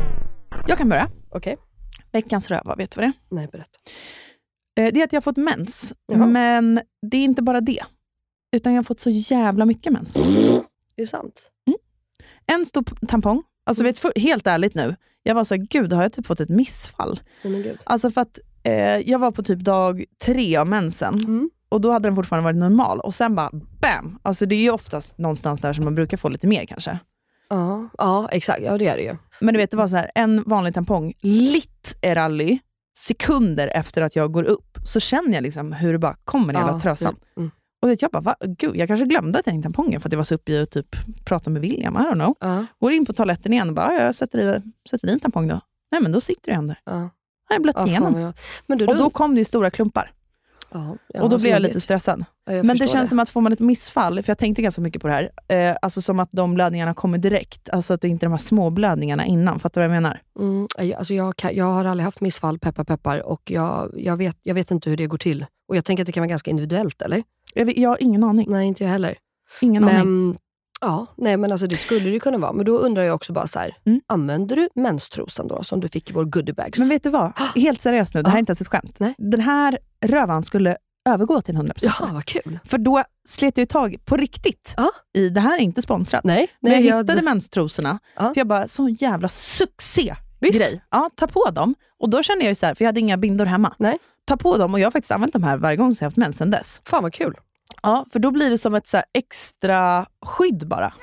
Jag 0.67 0.77
kan 0.77 0.89
börja. 0.89 1.09
Okej, 1.29 1.57
Veckans 2.11 2.51
röva, 2.51 2.75
vet 2.75 2.91
du 2.91 2.95
vad 3.01 3.03
det 3.09 3.13
är? 3.13 3.35
nej 3.35 3.47
berätta. 3.51 3.79
Eh, 4.79 4.93
Det 4.93 4.99
är 4.99 5.03
att 5.03 5.13
jag 5.13 5.17
har 5.17 5.21
fått 5.21 5.37
mens. 5.37 5.93
Jaha. 6.11 6.25
Men 6.25 6.81
det 7.11 7.17
är 7.17 7.23
inte 7.23 7.41
bara 7.41 7.61
det. 7.61 7.83
Utan 8.55 8.73
jag 8.73 8.77
har 8.77 8.83
fått 8.83 8.99
så 8.99 9.09
jävla 9.09 9.65
mycket 9.65 9.93
mens. 9.93 10.15
Är 10.15 11.01
det 11.01 11.07
sant? 11.07 11.51
En 12.47 12.65
stor 12.65 12.83
tampong. 13.07 13.43
Alltså 13.65 13.83
vet, 13.83 13.97
för, 13.97 14.11
helt 14.19 14.47
ärligt 14.47 14.75
nu, 14.75 14.95
jag 15.23 15.35
var 15.35 15.43
så 15.43 15.53
här, 15.55 15.61
gud 15.69 15.93
har 15.93 16.03
jag 16.03 16.13
typ 16.13 16.25
fått 16.25 16.39
ett 16.39 16.49
missfall? 16.49 17.19
Gud. 17.43 17.77
Alltså 17.83 18.11
för 18.11 18.21
att 18.21 18.39
eh, 18.63 18.97
jag 18.97 19.19
var 19.19 19.31
på 19.31 19.43
typ 19.43 19.59
dag 19.59 20.03
tre 20.25 20.57
av 20.57 20.67
mensen. 20.67 21.15
Mm. 21.15 21.49
Och 21.69 21.81
då 21.81 21.91
hade 21.91 22.07
den 22.09 22.15
fortfarande 22.15 22.43
varit 22.43 22.57
normal. 22.59 22.99
Och 22.99 23.15
sen 23.15 23.35
bara 23.35 23.49
bam! 23.81 24.19
Alltså 24.21 24.45
det 24.45 24.55
är 24.55 24.61
ju 24.61 24.71
oftast 24.71 25.17
någonstans 25.17 25.61
där 25.61 25.73
som 25.73 25.85
man 25.85 25.95
brukar 25.95 26.17
få 26.17 26.29
lite 26.29 26.47
mer 26.47 26.65
kanske. 26.65 26.99
Ja, 27.49 27.89
ja, 27.97 28.29
exakt. 28.31 28.59
Ja, 28.63 28.77
det 28.77 28.87
är 28.87 28.95
det 28.97 29.03
ju. 29.03 29.15
Men 29.41 29.53
du 29.53 29.57
vet, 29.57 29.71
det 29.71 29.77
var 29.77 29.87
så 29.87 29.95
här, 29.95 30.11
en 30.15 30.43
vanlig 30.45 30.73
tampong, 30.73 31.13
litt 31.21 31.95
är 32.01 32.15
rally, 32.15 32.59
sekunder 32.97 33.67
efter 33.67 34.01
att 34.01 34.15
jag 34.15 34.31
går 34.31 34.43
upp, 34.43 34.77
så 34.85 34.99
känner 34.99 35.33
jag 35.33 35.41
liksom 35.43 35.73
hur 35.73 35.93
det 35.93 35.99
bara 35.99 36.15
kommer 36.23 36.53
i 36.53 36.57
hela 36.57 36.71
Ja, 36.71 36.79
trösan. 36.79 37.15
mm. 37.37 37.51
Och 37.81 37.89
vet, 37.89 38.01
jag 38.01 38.11
bara, 38.11 38.21
va? 38.21 38.35
Gud, 38.41 38.75
jag 38.75 38.87
kanske 38.87 39.05
glömde 39.05 39.39
att 39.39 39.45
jag 39.47 39.53
hade 39.53 39.63
tampongen 39.63 40.01
för 40.01 40.09
att 40.09 40.13
jag 40.13 40.17
var 40.17 40.23
så 40.23 40.35
uppe 40.35 40.51
i 40.51 40.61
att 40.61 40.71
typ 40.71 40.95
prata 41.25 41.49
med 41.49 41.61
William. 41.61 41.95
I 41.95 41.99
don't 41.99 42.13
know. 42.13 42.35
Ja, 42.39 42.65
Går 42.79 42.91
in 42.91 43.05
på 43.05 43.13
toaletten 43.13 43.53
igen 43.53 43.69
och 43.69 43.75
bara, 43.75 43.93
ja, 43.93 44.01
jag 44.03 44.15
sätter 44.15 44.39
i, 44.39 44.61
sätter 44.89 45.07
i 45.07 45.11
en 45.11 45.19
tampong 45.19 45.47
då. 45.47 45.61
Nej 45.91 46.01
men 46.01 46.11
då 46.11 46.21
sitter 46.21 46.51
det 46.51 46.57
ändå. 46.57 46.75
ja. 46.85 47.09
Jag 47.49 47.61
blött 47.61 47.75
ja 47.75 47.79
fan 47.81 47.89
igenom. 47.89 48.13
vad 48.13 48.21
jag... 48.21 48.33
Men 48.67 48.77
du, 48.77 48.87
Och 48.87 48.95
då 48.97 49.09
kom 49.09 49.35
det 49.35 49.39
ju 49.41 49.45
stora 49.45 49.69
klumpar. 49.71 50.11
Ja, 50.71 50.97
ja, 51.13 51.21
och 51.23 51.29
då 51.29 51.37
blev 51.37 51.49
jag 51.51 51.57
smidigt. 51.57 51.69
lite 51.75 51.79
stressad. 51.79 52.25
Ja, 52.45 52.53
jag 52.53 52.65
Men 52.65 52.77
det 52.77 52.87
känns 52.87 53.09
som 53.09 53.19
att 53.19 53.29
får 53.29 53.41
man 53.41 53.53
ett 53.53 53.59
missfall, 53.59 54.23
för 54.23 54.29
jag 54.29 54.37
tänkte 54.37 54.61
ganska 54.61 54.81
mycket 54.81 55.01
på 55.01 55.07
det 55.07 55.13
här, 55.13 55.29
eh, 55.71 55.75
alltså 55.81 56.01
som 56.01 56.19
att 56.19 56.29
de 56.31 56.53
blödningarna 56.53 56.93
kommer 56.93 57.17
direkt. 57.17 57.69
Alltså 57.69 57.93
att 57.93 58.01
det 58.01 58.07
inte 58.07 58.23
är 58.25 58.27
de 58.27 58.31
här 58.33 58.37
små 58.37 58.69
blödningarna 58.69 59.25
innan. 59.25 59.59
Fattar 59.59 59.81
du 59.81 59.87
vad 59.87 59.95
jag 59.95 60.01
menar? 60.01 60.21
Mm, 60.39 60.67
jag- 60.77 60.93
alltså 60.93 61.13
jag, 61.13 61.33
jag 61.53 61.65
har 61.65 61.85
aldrig 61.85 62.05
haft 62.05 62.21
missfall, 62.21 62.59
peppar 62.59 62.83
peppar, 62.83 63.19
och 63.25 63.51
jag, 63.51 63.93
jag, 63.97 64.17
vet, 64.17 64.37
jag 64.43 64.55
vet 64.55 64.71
inte 64.71 64.89
hur 64.89 64.97
det 64.97 65.07
går 65.07 65.17
till. 65.17 65.45
Och 65.67 65.75
Jag 65.75 65.85
tänker 65.85 66.03
att 66.03 66.05
det 66.05 66.11
kan 66.11 66.21
vara 66.21 66.29
ganska 66.29 66.51
individuellt, 66.51 67.01
eller? 67.01 67.23
Jag, 67.53 67.65
vet, 67.65 67.77
jag 67.77 67.89
har 67.89 68.03
ingen 68.03 68.23
aning. 68.23 68.47
Nej, 68.51 68.67
inte 68.67 68.83
jag 68.83 68.91
heller. 68.91 69.15
Ingen 69.61 69.83
aning. 69.83 70.37
Ja, 70.81 71.05
nej, 71.17 71.37
men 71.37 71.51
alltså 71.51 71.67
det 71.67 71.77
skulle 71.77 72.09
det 72.09 72.19
kunna 72.19 72.37
vara. 72.37 72.53
Men 72.53 72.65
då 72.65 72.77
undrar 72.77 73.03
jag 73.03 73.15
också 73.15 73.33
bara 73.33 73.47
så 73.47 73.59
här, 73.59 73.77
Mm. 73.85 74.01
använder 74.07 74.55
du 74.55 74.69
menstrosan 74.75 75.47
då, 75.47 75.63
som 75.63 75.79
du 75.79 75.89
fick 75.89 76.09
i 76.09 76.13
vår 76.13 76.25
goodiebags? 76.25 76.79
Men 76.79 76.89
vet 76.89 77.03
du 77.03 77.09
vad? 77.09 77.31
Helt 77.55 77.81
seriöst 77.81 78.13
nu, 78.13 78.21
det 78.21 78.29
här 78.29 78.35
är 78.35 78.37
Ja. 78.37 78.39
inte 78.39 78.49
ens 78.49 78.61
ett 78.61 78.67
skämt. 78.67 78.95
Nej. 78.99 79.13
Den 79.17 79.41
här 79.41 79.79
rövan 80.05 80.43
skulle 80.43 80.77
övergå 81.09 81.41
till 81.41 81.55
en 81.55 81.61
100%. 81.61 81.73
Jaha, 81.99 82.13
vad 82.13 82.25
kul. 82.25 82.59
För 82.65 82.77
då 82.77 83.03
slet 83.27 83.57
jag 83.57 83.69
tag 83.69 83.95
på 84.05 84.17
riktigt. 84.17 84.73
Ja. 84.77 84.91
I, 85.13 85.29
det 85.29 85.39
här 85.39 85.57
är 85.57 85.61
inte 85.61 85.81
sponsrat. 85.81 86.23
Nej, 86.23 86.47
Men 86.59 86.71
nej 86.71 86.85
jag 86.85 86.97
hittade 86.97 87.13
jag, 87.19 87.23
menstrosorna. 87.25 87.99
Ja. 88.15 88.21
För 88.21 88.33
jag 88.39 88.47
bara, 88.47 88.67
sån 88.67 88.93
jävla 88.93 89.29
succé 89.29 90.15
Visst. 90.39 90.59
grej. 90.59 90.81
Ja, 90.89 91.09
ta 91.15 91.27
på 91.27 91.49
dem. 91.51 91.75
Och 91.99 92.09
då 92.09 92.23
känner 92.23 92.41
jag 92.41 92.49
ju 92.49 92.55
så 92.55 92.65
här, 92.65 92.75
för 92.75 92.83
jag 92.85 92.87
hade 92.87 92.99
inga 92.99 93.17
bindor 93.17 93.45
hemma. 93.45 93.73
Nej. 93.77 93.97
Ta 94.25 94.37
på 94.37 94.57
dem 94.57 94.73
och 94.73 94.79
jag 94.79 94.85
har 94.85 94.91
faktiskt 94.91 95.11
använt 95.11 95.33
de 95.33 95.43
här 95.43 95.57
varje 95.57 95.77
gång 95.77 95.95
sedan 95.95 96.05
jag 96.05 96.07
haft 96.07 96.17
mens 96.17 96.37
sen 96.37 96.51
dess. 96.51 96.81
Fan 96.89 97.03
vad 97.03 97.13
kul. 97.13 97.33
Ja, 97.83 98.05
för 98.11 98.19
då 98.19 98.31
blir 98.31 98.49
det 98.49 98.57
som 98.57 98.75
ett 98.75 98.87
så 98.87 99.01
extra 99.13 100.05
skydd 100.25 100.67
bara. 100.67 100.93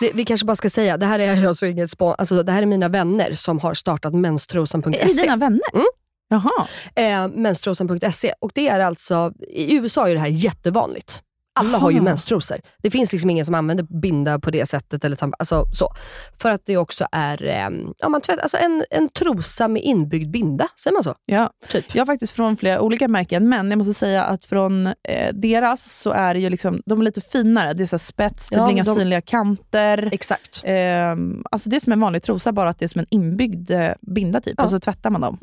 Det, 0.00 0.10
vi 0.14 0.24
kanske 0.24 0.46
bara 0.46 0.56
ska 0.56 0.70
säga, 0.70 0.96
det 0.96 1.06
här 1.06 1.18
är 1.18 1.46
alltså 1.48 1.66
inget 1.66 1.90
spon- 1.90 2.14
alltså, 2.18 2.42
det 2.42 2.52
här 2.52 2.62
är 2.62 2.66
mina 2.66 2.88
vänner 2.88 3.32
som 3.34 3.58
har 3.58 3.74
startat 3.74 4.14
menstrosan.se. 4.14 5.00
Är 5.00 5.06
det 5.08 5.22
dina 5.22 5.36
vänner? 5.36 5.60
Mm. 5.74 5.86
Jaha. 6.28 6.66
Eh, 6.96 7.28
menstrosan.se. 7.28 8.32
Och 8.40 8.50
det 8.54 8.68
är 8.68 8.80
alltså, 8.80 9.32
i 9.48 9.76
USA 9.76 10.08
är 10.08 10.14
det 10.14 10.20
här 10.20 10.26
jättevanligt. 10.28 11.22
Alla 11.56 11.78
har 11.78 11.90
ju 11.90 12.00
menstrosor. 12.00 12.56
Det 12.82 12.90
finns 12.90 13.12
liksom 13.12 13.30
ingen 13.30 13.44
som 13.44 13.54
använder 13.54 14.00
binda 14.00 14.38
på 14.38 14.50
det 14.50 14.68
sättet. 14.68 15.04
Eller 15.04 15.16
tamp- 15.16 15.34
alltså, 15.38 15.64
så. 15.72 15.88
För 16.38 16.50
att 16.50 16.66
det 16.66 16.76
också 16.76 17.06
är 17.12 17.44
eh, 17.46 17.68
ja, 17.98 18.08
man 18.08 18.20
tvätt, 18.20 18.38
alltså 18.40 18.56
en, 18.56 18.84
en 18.90 19.08
trosa 19.08 19.68
med 19.68 19.82
inbyggd 19.82 20.30
binda. 20.30 20.68
Säger 20.82 20.94
man 20.94 21.02
så? 21.02 21.14
Ja. 21.26 21.50
Typ. 21.68 21.94
Jag 21.94 22.00
har 22.00 22.06
faktiskt 22.06 22.32
från 22.32 22.56
flera 22.56 22.80
olika 22.80 23.08
märken, 23.08 23.48
men 23.48 23.70
jag 23.70 23.78
måste 23.78 23.94
säga 23.94 24.24
att 24.24 24.44
från 24.44 24.86
eh, 24.86 24.92
deras 25.32 26.00
så 26.00 26.10
är 26.10 26.34
det 26.34 26.40
ju 26.40 26.50
liksom, 26.50 26.82
de 26.86 27.00
är 27.00 27.04
lite 27.04 27.20
finare. 27.20 27.74
Det 27.74 27.82
är 27.82 27.86
så 27.86 27.98
spets, 27.98 28.48
det 28.50 28.56
Ja, 28.56 28.64
blir 28.64 28.72
inga 28.72 28.84
de- 28.84 28.94
synliga 28.94 29.20
kanter. 29.20 30.08
Exakt. 30.12 30.62
Ehm, 30.64 31.44
alltså 31.50 31.68
det 31.70 31.76
är 31.76 31.80
som 31.80 31.92
en 31.92 32.00
vanlig 32.00 32.22
trosa, 32.22 32.52
bara 32.52 32.68
att 32.68 32.78
det 32.78 32.84
är 32.84 32.88
som 32.88 32.98
en 32.98 33.06
inbyggd 33.10 33.70
eh, 33.70 33.88
binda 34.00 34.40
typ, 34.40 34.54
Ja. 34.58 34.64
och 34.64 34.70
så 34.70 34.80
tvättar 34.80 35.10
man 35.10 35.20
dem. 35.20 35.38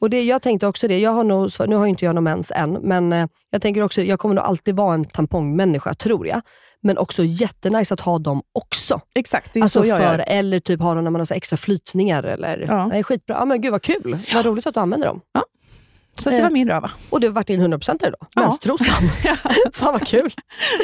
Och 0.00 0.10
det, 0.10 0.22
jag 0.22 0.42
tänkte 0.42 0.66
också 0.66 0.88
det, 0.88 0.98
jag 1.00 1.10
har 1.10 1.24
nog, 1.24 1.50
nu 1.68 1.76
har 1.76 1.86
inte 1.86 2.04
jag 2.04 2.14
någon 2.14 2.24
mens 2.24 2.50
än, 2.54 2.72
men 2.72 3.12
eh, 3.12 3.26
jag 3.50 3.62
tänker 3.62 3.82
också, 3.82 4.02
jag 4.02 4.18
kommer 4.18 4.34
nog 4.34 4.44
alltid 4.44 4.76
vara 4.76 4.94
en 4.94 5.04
tampongmänniska, 5.04 5.94
tror 5.94 6.26
jag. 6.26 6.40
Men 6.82 6.98
också 6.98 7.24
jättenice 7.24 7.94
att 7.94 8.00
ha 8.00 8.18
dem 8.18 8.42
också. 8.52 9.00
Exakt, 9.14 9.50
det 9.54 9.60
är 9.60 9.62
Alltså 9.62 9.80
så 9.82 9.86
jag 9.88 9.98
för, 9.98 10.04
gör. 10.18 10.24
eller 10.26 10.60
typ 10.60 10.80
ha 10.80 10.94
dem 10.94 11.04
när 11.04 11.10
man 11.10 11.20
har 11.20 11.26
så 11.26 11.34
extra 11.34 11.56
flytningar. 11.56 12.22
Eller, 12.22 12.64
Ja. 12.68 12.86
Nej, 12.86 13.02
skitbra. 13.04 13.36
Ja, 13.38 13.44
men 13.44 13.60
gud 13.60 13.72
vad 13.72 13.82
kul. 13.82 14.18
Vad 14.34 14.44
roligt 14.46 14.66
att 14.66 14.74
du 14.74 14.80
använder 14.80 15.06
dem. 15.08 15.20
Så 16.20 16.30
det 16.30 16.36
Eh. 16.36 16.42
var 16.42 16.50
min 16.50 16.68
röva. 16.68 16.90
Och 17.10 17.20
det 17.20 17.26
har 17.26 17.34
varit 17.34 17.46
din 17.46 17.60
100% 17.62 18.10
då? 18.10 18.16
Ja. 18.34 18.40
Menstrosan. 18.42 19.08
Fan 19.72 19.92
vad 19.92 20.06
kul. 20.06 20.30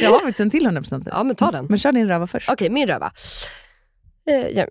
Jag 0.00 0.10
har 0.10 0.18
faktiskt 0.18 0.40
en 0.40 0.50
till 0.50 0.66
100%. 0.66 1.08
Ja, 1.12 1.24
men 1.24 1.36
ta 1.36 1.50
den. 1.50 1.66
Men 1.68 1.78
kör 1.78 1.92
din 1.92 2.08
röva 2.08 2.26
först. 2.26 2.50
Okej, 2.50 2.70
min 2.70 2.86
röva. 2.88 3.12
Eh, 4.30 4.48
ja, 4.48 4.66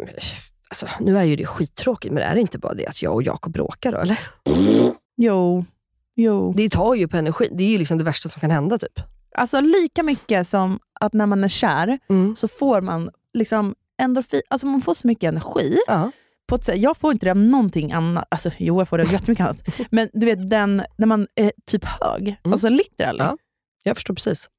alltså, 0.74 0.88
nu 1.04 1.18
är 1.18 1.24
ju 1.24 1.36
det 1.36 1.46
skittråkigt, 1.46 2.14
men 2.14 2.24
är 2.24 2.36
det 2.36 2.42
inte 2.42 2.58
bara 2.60 2.74
det 2.74 2.88
att 2.88 3.02
jag 3.02 3.14
och 3.14 3.24
Jakob 3.24 3.54
bråkar 3.54 3.92
då, 3.92 3.98
eller? 3.98 4.20
Jo. 5.18 5.66
jo. 6.16 6.54
Det 6.54 6.70
tar 6.70 6.96
ju 6.96 7.08
på 7.08 7.18
energi. 7.18 7.50
Det 7.52 7.64
är 7.64 7.70
ju 7.70 7.78
liksom 7.78 7.98
det 7.98 8.04
värsta 8.04 8.30
som 8.30 8.40
kan 8.40 8.52
hända, 8.52 8.78
typ. 8.78 9.00
Alltså 9.36 9.62
lika 9.62 10.04
mycket 10.04 10.48
som 10.48 10.80
att 11.00 11.14
när 11.14 11.26
man 11.26 11.44
är 11.44 11.48
kär 11.48 12.00
Mm. 12.10 12.36
så 12.36 12.48
får 12.48 12.82
man 12.82 13.10
liksom 13.34 13.76
endorfin, 14.02 14.42
alltså 14.50 14.68
man 14.68 14.82
får 14.82 14.94
så 14.94 15.08
mycket 15.08 15.28
energi. 15.28 15.78
Ja. 15.88 16.12
På 16.48 16.56
ett 16.56 16.64
sätt, 16.64 16.78
jag 16.78 16.98
får 16.98 17.12
inte 17.12 17.26
det 17.26 17.30
av 17.32 17.38
någonting 17.38 17.92
annat. 17.92 18.26
Alltså, 18.32 18.52
jo, 18.58 18.80
jag 18.82 18.88
får 18.90 18.98
det 18.98 19.04
av 19.04 19.12
jättemycket 19.14 19.46
annat. 19.46 19.58
Men 19.92 20.10
du 20.14 20.26
vet, 20.26 20.50
den, 20.50 20.84
när 20.98 21.08
man 21.08 21.28
är 21.36 21.52
typ 21.66 21.86
hög, 21.86 22.28
Mm. 22.44 22.54
alltså 22.54 22.70
literally. 22.70 23.20
Ja. 23.20 23.38
Jag 23.84 23.96
förstår 23.98 24.14
precis. 24.14 24.50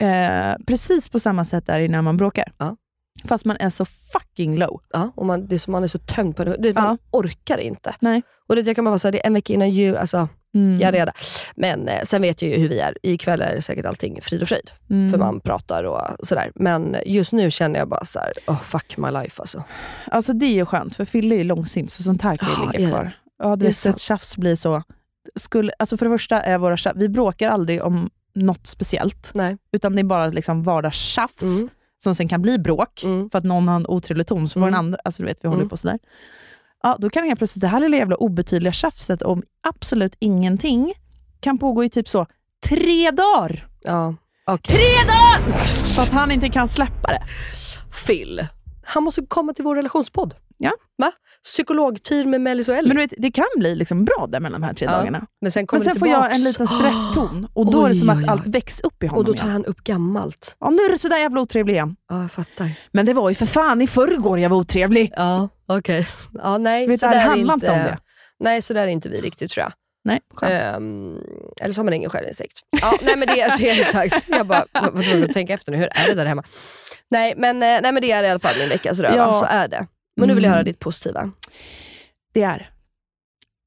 Eh, 0.00 0.54
precis 0.66 1.08
på 1.08 1.20
samma 1.20 1.44
sätt 1.44 1.68
är 1.68 1.80
det 1.80 1.88
när 1.88 2.02
man 2.02 2.16
bråkar. 2.16 2.52
Ja. 2.58 2.76
Fast 3.24 3.44
man 3.44 3.56
är 3.60 3.70
så 3.70 3.84
fucking 3.84 4.58
low. 4.58 4.80
Ja, 4.92 5.12
och 5.14 5.26
man, 5.26 5.46
det 5.46 5.54
är 5.54 5.58
som 5.58 5.72
man 5.72 5.82
är 5.82 5.86
så 5.88 5.98
tömd 5.98 6.36
på 6.36 6.42
energi. 6.42 6.60
Det, 6.62 6.74
man 6.74 6.98
orkar 7.10 7.58
inte. 7.58 7.94
Nej. 8.00 8.22
Och 8.48 8.56
det, 8.56 8.62
det 8.62 8.74
kan 8.74 8.84
man 8.84 8.90
vara 8.90 8.98
så 8.98 9.08
här, 9.08 9.12
det 9.12 9.22
är 9.22 9.26
en 9.26 9.34
vecka 9.34 9.52
innan 9.52 9.70
jul. 9.70 9.96
Alltså, 9.96 10.28
Mm. 10.54 10.80
Ja, 10.80 10.90
det 10.90 10.98
är. 10.98 11.12
Men 11.56 11.88
eh, 11.88 12.02
sen 12.04 12.22
vet 12.22 12.42
jag 12.42 12.50
ju 12.50 12.56
hur 12.58 12.68
vi 12.68 12.78
är. 12.80 12.98
Ikväll 13.02 13.40
är 13.40 13.60
säkert 13.60 13.86
allting 13.86 14.22
frid 14.22 14.42
och 14.42 14.48
fröjd. 14.48 14.70
Mm. 14.90 15.10
För 15.10 15.18
man 15.18 15.40
pratar 15.40 15.84
och 15.84 16.26
sådär. 16.26 16.52
Men 16.54 16.96
just 17.06 17.32
nu 17.32 17.50
känner 17.50 17.78
jag 17.78 17.88
bara 17.88 18.04
så 18.04 18.18
här, 18.18 18.32
oh, 18.46 18.62
fuck 18.62 18.96
my 18.96 19.10
life 19.10 19.42
alltså. 19.42 19.64
Alltså 20.06 20.32
det 20.32 20.46
är 20.46 20.54
ju 20.54 20.66
skönt, 20.66 20.96
för 20.96 21.04
Fille 21.04 21.34
är 21.34 21.36
ju 21.38 21.44
långsint, 21.44 21.90
så 21.92 22.02
sånt 22.02 22.22
här 22.22 22.36
kan 22.36 22.48
ju 22.48 22.54
Ja, 22.64 22.70
ligga 22.72 22.90
kvar. 22.90 23.12
Ja, 23.38 23.56
Det 23.56 23.66
är 23.66 23.72
så 23.72 23.92
tjafs 23.92 24.36
blir 24.36 24.54
så... 24.54 24.82
Skulle, 25.36 25.72
alltså 25.78 25.96
för 25.96 26.06
det 26.06 26.14
första 26.14 26.40
är 26.40 26.58
våra 26.58 26.92
vi 26.94 27.08
bråkar 27.08 27.48
aldrig 27.48 27.82
om 27.82 28.10
något 28.34 28.66
speciellt. 28.66 29.30
Nej. 29.34 29.56
Utan 29.72 29.94
det 29.94 30.00
är 30.00 30.04
bara 30.04 30.26
liksom 30.26 30.62
vardagstjafs 30.62 31.42
Mm. 31.42 31.68
Som 32.04 32.14
sen 32.14 32.28
kan 32.28 32.42
bli 32.42 32.58
bråk, 32.58 33.02
Mm. 33.04 33.30
för 33.30 33.38
att 33.38 33.44
någon 33.44 33.68
har 33.68 33.76
en 33.76 33.86
otrevlig 33.86 34.26
ton, 34.26 34.48
så 34.48 34.52
får 34.52 34.60
Mm. 34.60 34.72
den 34.72 34.78
andra... 34.78 34.98
Alltså 35.04 35.22
du 35.22 35.26
vet, 35.28 35.38
vi 35.44 35.48
håller 35.48 35.60
Mm. 35.60 35.68
på 35.68 35.76
sådär. 35.76 35.98
Ja, 36.82 36.96
då 37.00 37.10
kan 37.10 37.24
helt 37.24 37.38
plötsligt 37.40 37.60
det 37.60 37.68
här 37.68 37.80
lilla 37.80 37.96
jävla 37.96 38.16
obetydliga 38.16 38.72
tjafset 38.72 39.22
om 39.22 39.42
absolut 39.62 40.16
ingenting 40.18 40.92
kan 41.40 41.58
pågå 41.58 41.84
i 41.84 41.88
typ 41.90 42.08
så 42.08 42.26
tre 42.68 43.10
dagar. 43.10 43.66
Ja, 43.82 44.14
okej. 44.46 44.76
Tre 44.76 45.04
dagar! 45.06 45.58
För 45.94 46.02
att 46.02 46.08
han 46.10 46.30
inte 46.30 46.48
kan 46.48 46.68
släppa 46.68 47.08
det. 47.08 47.22
Phil, 48.06 48.46
han 48.86 49.02
måste 49.04 49.22
komma 49.28 49.52
till 49.52 49.64
vår 49.64 49.76
relationspodd. 49.76 50.34
Ja. 50.58 50.72
Va? 50.98 51.12
Psykologteam 51.44 52.30
med 52.30 52.40
Mellis 52.40 52.68
och 52.68 52.74
Ellie. 52.74 52.88
Men 52.88 52.96
du 52.96 53.02
vet, 53.02 53.12
det 53.18 53.30
kan 53.30 53.44
bli 53.56 53.74
liksom 53.74 54.04
bra 54.04 54.26
där 54.28 54.40
mellan 54.40 54.60
de 54.60 54.66
här 54.66 54.74
tre 54.74 54.86
Ja. 54.86 54.96
dagarna. 54.96 55.26
Men 55.40 55.52
sen 55.52 55.66
kommer 55.66 55.84
Men 55.84 55.94
sen 55.94 55.98
får 56.00 56.08
jag 56.08 56.34
en 56.36 56.44
liten 56.44 56.68
stresston 56.68 57.48
och 57.54 57.70
då 57.72 57.78
är 57.84 57.88
det 57.88 57.94
Oj, 57.94 57.98
som 58.00 58.08
att 58.10 58.16
oj, 58.16 58.22
oj. 58.22 58.28
allt 58.28 58.46
väcks 58.46 58.80
upp 58.80 59.02
i 59.02 59.06
honom 59.06 59.18
Och 59.18 59.24
då 59.24 59.32
tar 59.32 59.38
igen. 59.44 59.52
han 59.52 59.64
upp 59.64 59.84
gammalt. 59.84 60.56
Ja, 60.60 60.70
nu 60.70 60.76
är 60.82 60.90
du 60.90 60.98
sådär 60.98 61.18
jävla 61.18 61.40
otrevlig 61.40 61.74
igen. 61.74 61.96
Ja, 62.08 62.20
jag 62.22 62.32
fattar. 62.32 62.70
Men 62.92 63.06
det 63.06 63.14
var 63.14 63.28
ju 63.28 63.34
för 63.34 63.46
fan 63.46 63.82
i 63.82 63.86
förrgår 63.86 64.38
jag 64.38 64.50
var 64.50 64.56
otrevlig. 64.56 65.12
Ja, 65.16 65.48
okej. 65.66 66.08
Ja, 66.32 66.58
nej, 66.58 66.86
Vet 66.88 67.00
så 67.00 67.06
det 67.06 67.16
handlar 67.18 67.54
inte 67.54 67.70
om 67.70 67.78
det. 67.78 67.98
Nej, 68.40 68.62
så 68.62 68.74
där 68.74 68.82
är 68.82 68.86
inte 68.86 69.08
vi 69.08 69.20
riktigt 69.20 69.50
tror 69.50 69.62
jag. 69.62 69.72
Nej. 70.04 70.20
Ehm, 70.42 71.16
eller 71.60 71.72
så 71.72 71.80
har 71.80 71.84
man 71.84 71.94
ingen 71.94 72.10
självinsikt. 72.10 72.60
Ja, 72.80 72.92
nej 73.02 73.16
men 73.16 73.28
det, 73.28 73.34
det 73.58 73.70
är 73.70 73.80
exakt. 73.82 74.24
Jag 74.28 74.46
bara 74.46 74.64
var 74.72 75.02
tvungen 75.02 75.24
att 75.24 75.32
tänka 75.32 75.54
efter 75.54 75.72
nu, 75.72 75.78
hur 75.78 75.86
är 75.90 76.08
det 76.08 76.14
där 76.14 76.26
hemma? 76.26 76.42
Nej 77.10 77.34
men, 77.36 77.56
eh, 77.62 77.68
nej 77.82 77.92
men 77.92 78.02
det 78.02 78.12
är 78.12 78.22
i 78.24 78.28
alla 78.30 78.40
fall 78.40 78.58
min 78.58 78.68
veckas 78.68 78.98
röva, 78.98 79.16
Ja. 79.16 79.32
så 79.34 79.44
är 79.44 79.68
det. 79.68 79.86
Men 80.16 80.28
nu 80.28 80.34
vill 80.34 80.44
jag 80.44 80.48
Mm. 80.50 80.54
höra 80.56 80.64
ditt 80.64 80.78
positiva. 80.80 81.30
Det 82.34 82.42
är 82.42 82.70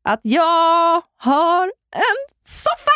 att 0.10 0.20
jag 0.24 1.02
har 1.18 1.64
en 1.96 2.36
soffa! 2.40 2.92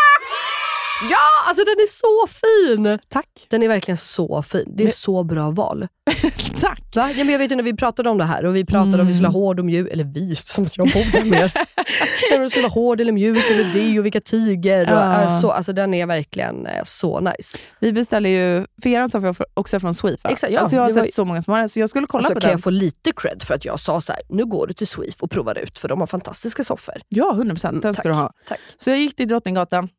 Ja, 1.09 1.17
alltså 1.47 1.63
den 1.65 1.73
är 1.73 1.87
så 1.87 2.27
fin! 2.27 2.99
Tack. 3.09 3.27
Den 3.49 3.63
är 3.63 3.67
verkligen 3.67 3.97
så 3.97 4.43
fin. 4.43 4.65
Det 4.77 4.83
är 4.83 4.85
Men- 4.85 4.91
så 4.91 5.23
bra 5.23 5.49
val. 5.51 5.87
Tack. 6.61 6.95
Va? 6.95 7.09
Ja, 7.15 7.23
men 7.23 7.29
jag 7.29 7.39
vet 7.39 7.51
ju 7.51 7.55
när 7.55 7.63
vi 7.63 7.75
pratade 7.75 8.09
om 8.09 8.17
det 8.17 8.23
här 8.23 8.45
och 8.45 8.55
vi 8.55 8.65
pratade 8.65 9.01
om 9.01 9.07
vi 9.07 9.13
skulle 9.13 9.27
ha 9.27 9.33
hård 9.33 9.59
och 9.59 9.65
mjuk, 9.65 9.87
eller 9.91 10.03
vi, 10.03 10.35
som 10.35 10.63
att 10.65 10.77
jag 10.77 10.87
bor 10.87 11.11
där 11.11 11.25
mer. 11.25 11.51
Om 12.35 12.41
det 12.41 12.49
skulle 12.49 12.63
vara 12.63 12.71
hård 12.73 13.01
eller 13.01 13.11
mjuk 13.11 13.49
eller 13.51 13.73
det 13.73 13.99
och 13.99 14.05
vilka 14.05 14.21
tyger. 14.21 14.85
Och, 14.91 14.97
Ja. 14.97 15.21
äh, 15.21 15.39
så, 15.39 15.51
alltså, 15.51 15.73
den 15.73 15.93
är 15.93 16.05
verkligen 16.05 16.65
eh, 16.65 16.83
så 16.85 17.19
nice. 17.19 17.57
Vi 17.79 17.91
beställer 17.93 18.29
ju, 18.29 18.65
för 18.83 18.89
er 18.89 19.07
soffa 19.07 19.45
också 19.53 19.79
från 19.79 19.93
Sweefa. 19.93 20.29
Exakt, 20.29 20.53
ja. 20.53 20.59
alltså 20.59 20.75
jag 20.75 20.83
har 20.83 20.89
sett 20.89 21.05
ju- 21.07 21.11
så 21.11 21.25
många 21.25 21.41
som 21.41 21.51
har 21.53 21.59
den, 21.59 21.69
så 21.69 21.79
jag 21.79 21.89
skulle 21.89 22.07
kolla 22.07 22.19
Alltså, 22.19 22.33
på 22.33 22.39
kan 22.39 22.47
den. 22.47 22.57
jag 22.57 22.63
få 22.63 22.69
lite 22.69 23.11
cred 23.15 23.43
för 23.43 23.53
att 23.53 23.65
jag 23.65 23.79
sa 23.79 24.01
så 24.01 24.13
här: 24.13 24.21
nu 24.29 24.45
går 24.45 24.67
du 24.67 24.73
till 24.73 24.87
Sweef 24.87 25.15
och 25.19 25.31
provar 25.31 25.57
ut 25.57 25.77
för 25.79 25.87
de 25.87 25.99
har 25.99 26.07
fantastiska 26.07 26.63
soffor. 26.63 26.95
Ja, 27.09 27.31
100%. 27.33 27.61
Den 27.61 27.69
Mm, 27.69 27.81
ska 27.81 27.93
tack. 27.93 28.03
du 28.03 28.11
ha. 28.13 28.31
Tack. 28.47 28.59
Så 28.79 28.89
jag 28.89 28.97
gick 28.97 29.15
till 29.15 29.27
Drottninggatan 29.27 29.89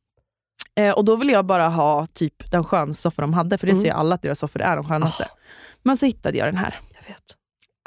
eh, 0.80 0.92
och 0.92 1.04
då 1.04 1.16
ville 1.16 1.32
jag 1.32 1.44
bara 1.46 1.68
ha 1.68 2.06
typ 2.06 2.50
den 2.50 2.64
skönaste 2.64 3.02
soffan 3.02 3.22
de 3.22 3.34
hade, 3.34 3.58
för 3.58 3.66
det 3.66 3.72
Mm. 3.72 3.82
säger 3.82 3.94
alla 3.94 4.14
att 4.14 4.22
deras 4.22 4.38
soffor 4.38 4.62
är 4.62 4.76
de 4.76 4.88
skönaste. 4.88 5.28
Men 5.82 5.96
så 5.96 6.06
hittade 6.06 6.38
jag 6.38 6.48
den 6.48 6.56
här. 6.56 6.80
Jag 7.00 7.08
vet. 7.08 7.22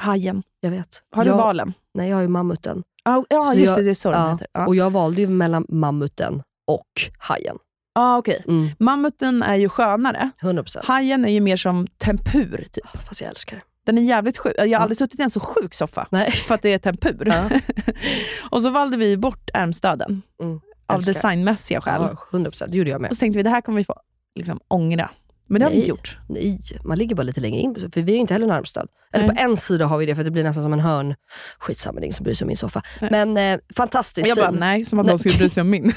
Hajen. 0.02 0.44
Jag 0.60 0.72
vet. 0.72 1.04
Har 1.16 1.26
jag, 1.26 1.34
du 1.34 1.38
valen? 1.38 1.74
Nej, 1.94 2.10
jag 2.10 2.18
har 2.18 2.22
ju 2.22 2.28
mammuten. 2.28 2.84
Ja, 3.04 3.26
ja 3.30 3.44
Så 3.44 3.60
just 3.60 3.70
jag- 3.70 3.78
det, 3.80 3.84
det 3.84 3.90
är 3.90 3.94
så 3.94 4.12
den 4.12 4.22
Ja, 4.22 4.32
heter. 4.32 4.48
Ja. 4.54 4.68
Och 4.68 4.76
jag 4.76 4.90
valde 4.92 5.22
ju 5.22 5.28
mellan 5.28 5.66
mammuten 5.70 6.44
och 6.68 6.88
hajen. 7.20 7.58
Ah, 7.96 8.18
okej. 8.18 8.44
Mm. 8.48 8.70
Mammuten 8.80 9.44
är 9.44 9.56
ju 9.56 9.70
skönare. 9.70 10.30
100%. 10.42 10.86
Hajen 10.86 11.26
är 11.26 11.30
ju 11.30 11.40
mer 11.42 11.58
som 11.58 11.88
tempur. 11.88 12.66
Typ. 12.72 12.88
Fast 13.08 13.22
jag 13.22 13.30
älskar 13.30 13.56
det. 13.56 13.62
Den 13.86 13.98
är 13.98 14.02
jävligt 14.02 14.38
sjuk. 14.38 14.54
Jag 14.58 14.62
har 14.64 14.68
Ja. 14.68 14.80
aldrig 14.80 14.98
suttit 14.98 15.20
i 15.20 15.24
en 15.24 15.30
så 15.30 15.40
sjuk 15.40 15.74
soffa. 15.74 16.08
Nej. 16.10 16.32
För 16.32 16.56
att 16.56 16.62
det 16.62 16.74
är 16.74 16.78
tempur. 16.80 17.24
Ja. 17.26 17.60
och 18.52 18.62
så 18.62 18.70
valde 18.70 18.98
vi 18.98 19.18
bort 19.18 19.50
ärmstöden. 19.54 20.22
Mm. 20.44 20.60
Av 20.88 20.96
Älskar. 20.96 21.14
designmässiga 21.14 21.82
skäl. 21.82 22.02
Ja, 22.02 22.38
100%. 22.38 22.68
Det 22.68 22.78
gjorde 22.78 22.90
jag 22.90 23.02
med. 23.02 23.10
Och 23.10 23.16
så 23.16 23.20
tänkte 23.20 23.38
vi, 23.38 23.44
det 23.44 23.50
här 23.50 23.62
kommer 23.62 23.78
vi 23.78 23.84
få 23.86 23.96
liksom, 24.36 24.60
ångra. 24.68 25.10
Men 25.48 25.60
det 25.60 25.66
har 25.66 25.72
vi 25.72 25.78
inte 25.78 25.90
gjort. 25.90 26.18
Nej, 26.30 26.60
man 26.84 26.98
ligger 26.98 27.16
bara 27.16 27.24
lite 27.24 27.42
längre 27.42 27.60
in, 27.60 27.76
för 27.76 28.02
vi 28.02 28.12
har 28.12 28.16
ju 28.16 28.16
inte 28.18 28.34
heller 28.34 28.46
en 28.46 28.52
armstöd. 28.52 28.88
Eller 29.14 29.28
Nej. 29.28 29.36
på 29.36 29.42
en 29.42 29.58
sida 29.58 29.86
har 29.86 29.98
vi 29.98 30.06
det, 30.06 30.16
för 30.16 30.24
det 30.24 30.32
blir 30.32 30.44
nästan 30.44 30.64
som 30.64 30.74
en 30.74 30.80
hörn. 30.80 31.16
Skitsamma, 31.60 32.00
det 32.00 32.04
är 32.04 32.06
ingen 32.06 32.14
som 32.14 32.24
bryr 32.24 32.34
sig 32.34 32.46
om 32.46 32.48
min 32.48 32.58
soffa. 32.58 32.82
Nej. 33.02 33.10
Men 33.12 33.38
eh, 33.38 33.60
fantastiskt 33.76 34.28
Jag 34.28 34.38
bara, 34.38 34.52
fin. 34.52 34.60
nej, 34.60 34.86
som 34.86 35.00
att 35.00 35.06
någon 35.06 35.20
skulle 35.20 35.38
bry 35.38 35.50
sig 35.50 35.62
om 35.62 35.70
min. 35.70 35.92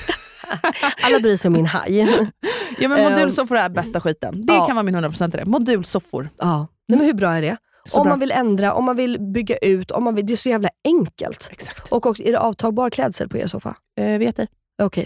Alla 1.03 1.20
bryr 1.20 1.36
sig 1.36 1.49
om 1.49 1.53
min 1.53 1.66
haj. 1.66 1.99
ja, 2.78 2.89
men 2.89 2.99
Ehm, 2.99 3.12
modulsoffor 3.12 3.57
är 3.57 3.68
bästa 3.68 4.01
skiten. 4.01 4.47
Det 4.47 4.53
ja. 4.53 4.66
kan 4.66 4.76
vara 4.76 4.82
min 4.84 4.97
100% 4.97 5.28
det. 5.28 5.45
Modulsoffor. 5.45 6.30
ja. 6.39 6.66
Nej, 6.89 6.99
men 6.99 7.07
hur 7.07 7.14
bra 7.14 7.30
är 7.32 7.43
det? 7.43 7.57
Så 7.89 7.99
om 7.99 8.03
bra. 8.05 8.12
man 8.12 8.20
vill 8.20 8.30
ändra, 8.30 8.74
om 8.74 8.84
man 8.84 8.97
vill 8.97 9.20
bygga 9.20 9.57
ut, 9.57 9.91
om 9.91 10.05
man 10.05 10.14
vill, 10.14 10.26
det 10.26 10.32
är 10.32 10.36
så 10.36 10.49
jävla 10.49 10.68
enkelt. 10.84 11.49
Exakt. 11.53 11.93
Och 11.93 12.07
också, 12.07 12.22
är 12.22 12.32
det 12.32 12.39
avtagbar 12.39 12.91
klädsel 12.91 13.28
på 13.28 13.39
er 13.39 13.47
soffa? 13.47 13.76
Eh, 13.99 14.18
vet 14.18 14.39
ej. 14.39 14.49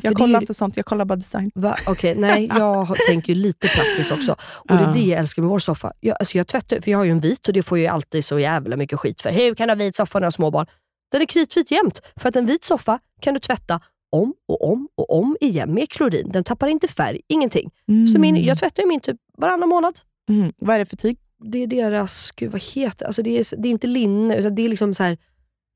För 0.01 0.07
Jag 0.07 0.15
kollar 0.15 0.41
ju- 0.41 0.43
inte 0.43 0.55
sånt, 0.55 0.77
jag 0.77 0.87
kollar 0.87 1.05
bara 1.05 1.17
design. 1.17 1.51
Okej, 1.87 2.15
nej, 2.17 2.47
jag 2.59 2.97
tänker 3.09 3.33
ju 3.35 3.41
lite 3.43 3.69
praktiskt 3.69 4.13
också. 4.13 4.33
Och 4.43 4.77
det 4.77 4.85
är 4.85 4.95
det 4.95 5.01
jag 5.01 5.19
älskar 5.21 5.43
med 5.43 5.49
vår 5.51 5.59
soffa. 5.59 5.93
Jag, 6.01 6.17
alltså 6.21 6.39
jag 6.39 6.47
tvättar, 6.47 6.81
för 6.81 6.91
jag 6.91 6.99
har 6.99 7.05
ju 7.05 7.11
en 7.11 7.21
vit 7.21 7.49
och 7.49 7.55
det 7.55 7.63
får 7.63 7.79
jag 7.79 7.83
ju 7.83 7.89
alltid 7.89 8.25
så 8.25 8.39
jävla 8.39 8.77
mycket 8.77 8.99
skit 8.99 9.21
för. 9.21 9.31
Hur 9.33 9.55
kan 9.55 9.69
du 9.69 9.73
ha 9.75 9.79
vit 9.79 9.97
soffa 9.97 10.19
när 10.19 10.21
du 10.21 10.27
har 10.27 10.31
småbarn? 10.31 10.67
Den 11.13 11.23
är 11.23 11.27
kritvit 11.27 11.71
jämt. 11.71 12.01
För 12.17 12.29
att 12.29 12.37
en 12.37 12.47
vit 12.47 12.65
soffa 12.65 12.99
kan 13.21 13.35
du 13.35 13.41
tvätta 13.41 13.81
om 14.13 14.35
och 14.49 14.71
om 14.73 14.89
och 14.95 15.19
om 15.19 15.37
igen 15.41 15.75
med 15.75 15.91
klorin. 15.91 16.31
Den 16.33 16.45
tappar 16.45 16.69
inte 16.69 16.89
färg, 16.89 17.21
ingenting. 17.29 17.71
Så 18.15 18.19
min, 18.21 18.45
jag 18.45 18.59
tvättar 18.59 18.83
ju 18.83 18.89
min 18.89 19.01
typ 19.01 19.17
varannan 19.39 19.69
månad. 19.69 19.99
Mm. 20.29 20.53
Vad 20.59 20.75
är 20.75 20.79
det 20.79 20.87
för 20.87 20.97
tyg? 20.97 21.19
Det 21.45 21.59
är 21.59 21.67
deras, 21.67 22.31
gud 22.37 22.53
vad 22.53 22.63
heter 22.63 23.07
alltså 23.07 23.23
det? 23.23 23.39
Är, 23.39 23.57
det 23.63 23.69
är 23.69 23.71
inte 23.71 23.87
linne, 23.87 24.37
utan 24.37 24.55
det 24.55 24.63
är 24.65 24.69
liksom 24.69 24.95
så 24.95 25.03
här 25.03 25.19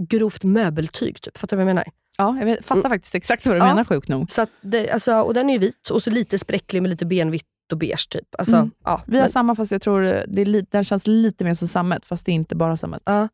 grovt 0.02 0.44
möbeltyg 0.44 1.20
typ. 1.22 1.38
Fattar 1.38 1.56
du 1.56 1.62
vad 1.64 1.68
jag 1.70 1.74
menar? 1.74 1.84
Ja, 2.18 2.38
jag 2.40 2.58
fattar 2.64 2.74
Mm. 2.80 2.90
faktiskt 2.90 3.14
exakt 3.14 3.46
vad 3.46 3.54
du 3.56 3.58
Ja. 3.58 3.64
menar 3.66 3.84
sjukt 3.84 4.08
nog. 4.08 4.30
Så 4.30 4.46
det, 4.60 4.90
alltså, 4.90 5.14
och 5.20 5.34
den 5.34 5.48
är 5.50 5.52
ju 5.52 5.58
vit 5.58 5.88
och 5.88 6.02
så 6.02 6.10
lite 6.10 6.38
spräcklig 6.38 6.82
med 6.82 6.90
lite 6.90 7.06
benvitt 7.06 7.44
och 7.72 7.78
beige 7.78 8.08
typ. 8.10 8.34
Alltså, 8.38 8.56
Mm. 8.56 8.70
ja, 8.84 9.02
Vi 9.06 9.16
har 9.16 9.22
men- 9.24 9.32
samma 9.32 9.54
fast 9.54 9.72
jag 9.72 9.82
tror 9.82 10.00
det 10.02 10.40
är 10.40 10.46
li- 10.46 10.66
den 10.70 10.84
känns 10.84 11.06
lite 11.06 11.44
mer 11.44 11.54
som 11.54 11.68
sammet 11.68 12.04
fast 12.04 12.26
det 12.26 12.32
är 12.32 12.34
inte 12.34 12.54
bara 12.56 12.76
sammet. 12.76 13.02
Ja. 13.04 13.28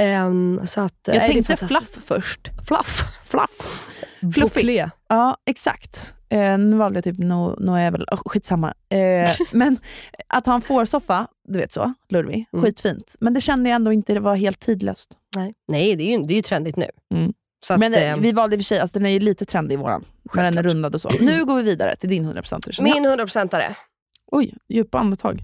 Ehm, 0.00 0.60
så 0.66 0.80
att, 0.80 0.94
Jag 1.06 1.16
nej, 1.16 1.28
är 1.30 1.32
tänkte 1.32 1.56
fluff 1.66 1.98
först. 2.04 2.50
Fluff. 2.68 3.00
Fluff. 3.24 3.88
Fluffig. 4.34 4.84
Ja, 5.08 5.36
exakt. 5.46 6.14
Eh, 6.30 6.58
nu 6.58 6.76
valde 6.76 6.96
jag 6.96 7.04
typ 7.04 7.18
no, 7.18 7.56
Noevel, 7.60 8.02
oh, 8.12 8.20
skitsamma. 8.26 8.74
Eh, 8.88 9.30
men 9.52 9.78
att 10.28 10.46
ha 10.46 10.54
en 10.54 10.60
fårsoffa, 10.60 11.26
du 11.48 11.58
vet 11.58 11.72
så, 11.72 11.94
lurvig, 12.08 12.46
Mm. 12.52 12.64
skitfint. 12.64 13.14
Men 13.20 13.34
det 13.34 13.40
kände 13.40 13.68
jag 13.70 13.74
ändå 13.76 13.92
inte 13.92 14.14
det 14.14 14.20
var 14.20 14.34
helt 14.36 14.60
tidlöst. 14.60 15.10
Nej, 15.36 15.54
nej 15.68 15.96
det, 15.96 16.02
är 16.04 16.18
ju, 16.18 16.24
det 16.26 16.32
är 16.32 16.36
ju 16.36 16.42
trendigt 16.42 16.76
nu. 16.76 16.86
Mm. 17.14 17.32
Att, 17.70 17.78
men 17.80 17.94
eh, 17.94 18.10
ehm, 18.12 18.22
vi 18.22 18.32
valde 18.32 18.56
i 18.56 18.58
och 18.58 18.60
för 18.60 18.64
sig, 18.64 18.78
alltså 18.78 18.98
den 18.98 19.06
är 19.06 19.10
ju 19.10 19.18
lite 19.18 19.44
trendig 19.44 19.78
våran. 19.78 20.04
Men 20.32 20.44
den 20.44 20.58
är 20.58 20.62
rundad 20.70 20.94
och 20.94 21.00
så. 21.00 21.08
Nu 21.10 21.44
går 21.44 21.56
vi 21.56 21.62
vidare 21.62 21.96
till 21.96 22.08
din 22.10 22.26
100% 22.32 22.72
känner 22.72 22.88
jag. 22.90 23.02
min 23.02 23.10
100%are. 23.26 23.76
Oj, 24.32 24.54
djupa 24.68 24.98
andetag. 24.98 25.40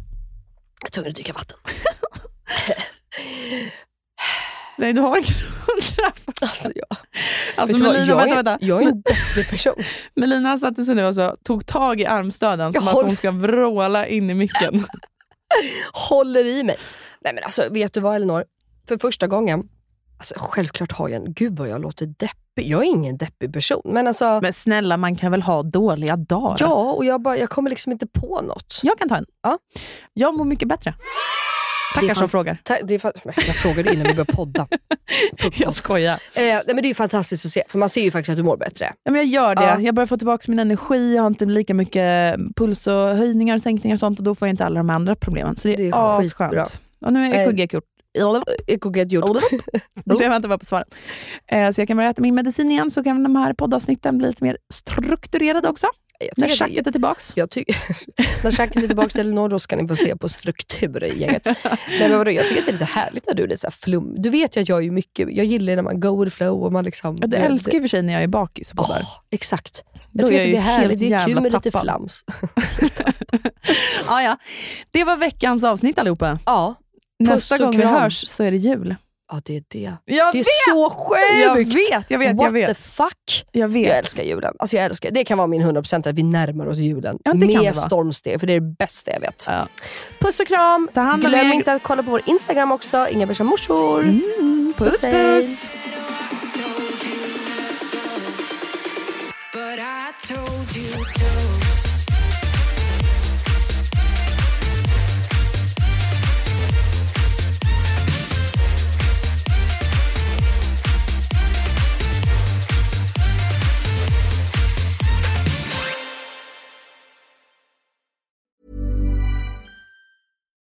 Jag 0.81 0.89
är 0.89 0.93
tvungen 0.93 1.09
att 1.11 1.15
dricka 1.15 1.33
vatten. 1.33 1.59
Nej, 4.79 4.93
du 4.93 5.01
har 5.01 5.17
ingen 5.19 5.31
100 5.31 6.13
Alltså, 6.43 6.71
jag, 6.75 6.97
Alltså 7.57 7.77
Melina, 7.79 8.05
jag, 8.05 8.17
vänta, 8.17 8.33
är, 8.33 8.35
vänta. 8.43 8.59
jag 8.61 8.83
är 8.83 8.87
en 8.89 9.03
deppig 9.03 9.51
person. 9.51 9.75
Melina 10.15 10.59
satte 10.59 10.85
sig 10.85 10.95
nu 10.95 11.05
och 11.07 11.15
så, 11.15 11.37
tog 11.45 11.67
tag 11.67 12.01
i 12.01 12.07
armstöden 12.07 12.73
som 12.73 12.83
Jag 12.85 12.89
att 12.89 12.95
håller- 12.95 13.07
hon 13.07 13.17
ska 13.17 13.31
vråla 13.31 14.07
in 14.07 14.31
i 14.31 14.35
micken. 14.35 14.85
Håller 16.09 16.45
i 16.45 16.63
mig. 16.65 16.77
Nej 17.21 17.35
men 17.35 17.45
alltså, 17.45 17.69
vet 17.71 17.93
du 17.95 18.01
vad 18.01 18.17
Elinor? 18.17 18.45
För 18.89 18.99
första 18.99 19.27
gången, 19.27 19.69
alltså, 20.33 20.51
självklart 20.51 20.93
har 20.93 21.09
jag 21.09 21.25
en, 21.27 21.33
gud 21.33 21.59
vad 21.59 21.69
jag 21.69 21.81
låter 21.81 22.07
deppig. 22.07 22.69
Jag 22.71 22.81
är 22.81 22.85
ingen 22.87 23.17
deppig 23.17 23.53
person. 23.53 23.83
Men 23.85 24.07
alltså, 24.07 24.41
Men 24.43 24.53
snälla, 24.53 24.97
man 24.97 25.17
kan 25.17 25.31
väl 25.31 25.43
ha 25.43 25.63
dåliga 25.63 26.17
dagar? 26.17 26.57
ja, 26.61 26.93
och 26.93 27.05
jag, 27.05 27.23
bara, 27.23 27.37
jag 27.39 27.51
kommer 27.51 27.71
liksom 27.71 27.93
inte 27.93 28.07
på 28.07 28.41
något. 28.43 28.81
Jag 28.83 28.99
kan 28.99 29.09
ta 29.09 29.17
en. 29.17 29.27
Ja. 29.43 29.59
Jag 30.13 30.35
mår 30.37 30.45
mycket 30.45 30.69
bättre. 30.69 30.95
Tackar 31.95 32.15
som 32.15 32.29
frågar. 32.29 32.59
Ta- 32.65 32.77
Det 32.85 33.05
är 33.05 33.13
jag 33.25 33.55
frågade 33.57 33.93
innan 33.93 34.07
vi 34.07 34.13
började 34.15 34.33
podda. 34.33 34.69
Jag 35.57 35.75
skojar. 35.75 36.13
Eh, 36.13 36.19
nej, 36.35 36.63
men 36.67 36.77
det 36.83 36.91
är 36.91 36.95
fantastiskt 36.95 37.47
att 37.47 37.53
se, 37.53 37.63
för 37.69 37.79
man 37.79 37.89
ser 37.89 38.01
ju 38.03 38.11
faktiskt 38.11 38.31
att 38.31 38.37
du 38.37 38.43
mår 38.43 38.57
bättre. 38.57 38.93
Ja, 39.03 39.11
men 39.13 39.21
jag 39.21 39.25
gör 39.27 39.55
det. 39.55 39.63
Ja. 39.65 39.81
Jag 39.81 39.95
börjar 39.95 40.07
få 40.07 40.17
tillbaka 40.17 40.45
min 40.49 40.59
energi, 40.59 41.15
jag 41.15 41.23
har 41.23 41.27
inte 41.27 41.45
lika 41.47 41.75
mycket 41.75 42.37
puls 42.57 42.87
och 42.87 42.93
höjningar, 42.93 43.59
sänkningar 43.59 43.97
och 43.97 44.01
sånt 44.01 44.19
och 44.19 44.25
då 44.25 44.35
får 44.35 44.49
jag 44.49 44.53
inte 44.53 44.65
alla 44.65 44.77
de 44.81 44.91
andra 44.91 45.17
problemen. 45.17 45.57
Så 45.57 45.69
det 45.69 45.75
är, 45.75 45.79
Det 45.79 45.89
är 45.89 46.21
asskönt. 46.21 46.81
Och 47.07 47.13
nu 47.13 47.27
är 47.35 47.49
EKG 47.49 47.75
gjort. 47.75 47.85
Så 50.19 50.23
jag 50.25 50.31
väntar 50.31 50.49
bara 50.49 50.59
på 50.59 50.65
svaren. 50.65 50.87
Eh, 51.47 51.71
Så 51.71 51.81
jag 51.81 51.89
kan 51.89 51.97
börja 51.97 52.11
äta 52.11 52.23
min 52.23 52.35
medicin 52.35 52.71
igen 52.71 52.91
så 52.91 53.05
kan 53.05 53.23
de 53.23 53.37
här 53.37 53.53
poddavsnitten 53.53 54.19
bli 54.19 54.29
lite 54.29 54.45
mer 54.45 54.59
strukturerade 54.73 55.69
också. 55.69 55.87
Jag 56.19 56.31
När 56.37 56.49
tjacket 56.49 56.87
är 56.87 56.93
tillbaks. 56.93 57.33
jag 57.37 57.49
när 58.45 58.51
tjacket 58.51 58.83
är 58.83 58.87
tillbaka 58.87 59.09
till 59.09 59.21
Elinor, 59.21 59.49
då 59.49 59.59
ska 59.59 59.77
ni 59.77 59.89
få 59.89 59.97
se 59.97 60.17
på 60.17 60.29
struktur 60.29 61.05
i 61.05 61.21
gänget. 61.21 61.45
Nej, 61.65 62.09
men 62.09 62.19
vadå, 62.19 62.31
jag 62.31 62.49
tycker 62.49 62.61
att 62.61 62.67
det 62.67 62.71
är 62.71 62.73
lite 62.73 62.85
härligt 62.85 63.27
när 63.27 63.35
du 63.35 63.43
är 63.43 63.49
lite 63.49 63.61
så 63.61 63.71
flum. 63.71 64.15
Du 64.23 64.31
vet 64.31 64.57
ju 64.57 64.61
att 64.63 64.69
jag 64.69 64.85
är 64.85 64.91
mycket, 64.91 65.29
jag 65.31 65.47
gillar 65.47 65.77
när 65.77 65.83
man 65.83 66.01
go 66.01 66.25
with 66.25 66.37
flow 66.37 66.63
och 66.65 66.73
man 66.73 66.85
liksom... 66.85 67.17
Ja, 67.21 67.27
du 67.27 67.37
älskar 67.37 67.73
ju 67.73 67.81
för 67.81 67.89
sig 67.89 68.03
när 68.03 68.13
jag 68.13 68.23
är 68.23 68.27
bakis 68.27 68.71
och 68.71 68.77
poddar. 68.77 69.01
Åh, 69.03 69.19
exakt. 69.31 69.85
Då 70.13 70.21
Jag 70.23 70.29
tycker 70.29 70.41
är 70.41 70.45
att 70.45 70.47
det 70.47 70.51
jag 70.51 70.55
ju 70.55 70.61
härligt. 70.61 70.99
Det 70.99 71.13
är 71.13 71.27
kul 71.27 71.35
med 71.35 71.53
lite 71.53 71.71
tappad. 71.71 71.83
flams. 71.83 72.25
Ja, 74.09 74.23
ja. 74.23 74.39
Det 74.91 75.05
var 75.05 75.17
veckans 75.17 75.65
avsnitt 75.65 75.99
allihopa. 75.99 76.39
Ja, 76.47 76.75
Nästa 77.25 77.59
gång 77.59 77.77
vi 77.77 77.85
hörs 77.85 78.29
så 78.29 78.43
är 78.45 78.51
det 78.51 78.57
jul. 78.57 78.95
ja, 79.33 79.41
det 79.45 79.57
är 79.57 79.63
det. 79.69 79.93
Jag 80.05 80.33
Det 80.33 80.39
är 80.39 80.45
vet! 80.45 80.47
så 80.71 80.91
sjukt! 80.91 81.41
Jag 81.43 81.55
vet, 81.57 82.11
jag 82.11 82.19
vet, 82.19 82.37
What 82.37 82.45
jag 82.45 82.53
vet. 82.53 82.69
the 82.69 82.75
fuck? 82.75 83.45
Jag 83.53 83.69
vet. 83.69 83.89
Jag 83.89 83.99
älskar 83.99 84.23
julen. 84.23 84.55
Alltså 84.59 84.77
jag 84.77 84.85
älskar, 84.85 85.11
det 85.11 85.25
kan 85.25 85.39
vara 85.39 85.49
min 85.49 85.63
100% 85.63 86.09
att 86.09 86.15
vi 86.15 86.23
närmar 86.23 86.67
oss 86.67 86.79
julen 86.79 87.19
Ja, 87.25 87.33
det 87.33 87.47
kan 87.49 87.63
det 87.65 87.75
med 87.75 87.77
stormsteg, 87.77 88.41
för 88.41 88.47
det 88.47 88.53
är 88.53 88.61
det 88.61 88.75
bästa 88.79 89.11
jag 89.13 89.21
vet. 89.21 89.45
Ja. 89.49 89.69
Puss 90.21 90.41
och 90.41 90.47
kram! 90.47 90.89
Glöm 91.21 91.53
inte 91.53 91.73
att 91.73 91.83
kolla 91.83 92.03
på 92.03 92.11
vår 92.11 92.23
Instagram 92.27 92.73
också, 92.73 93.09
Inga 93.09 93.27
bärsa 93.27 93.45
morsor. 93.45 94.03
Mm, 94.03 94.75
puss, 94.77 94.91
Puss, 94.91 95.03
hej. 95.03 95.13
puss. 95.13 95.69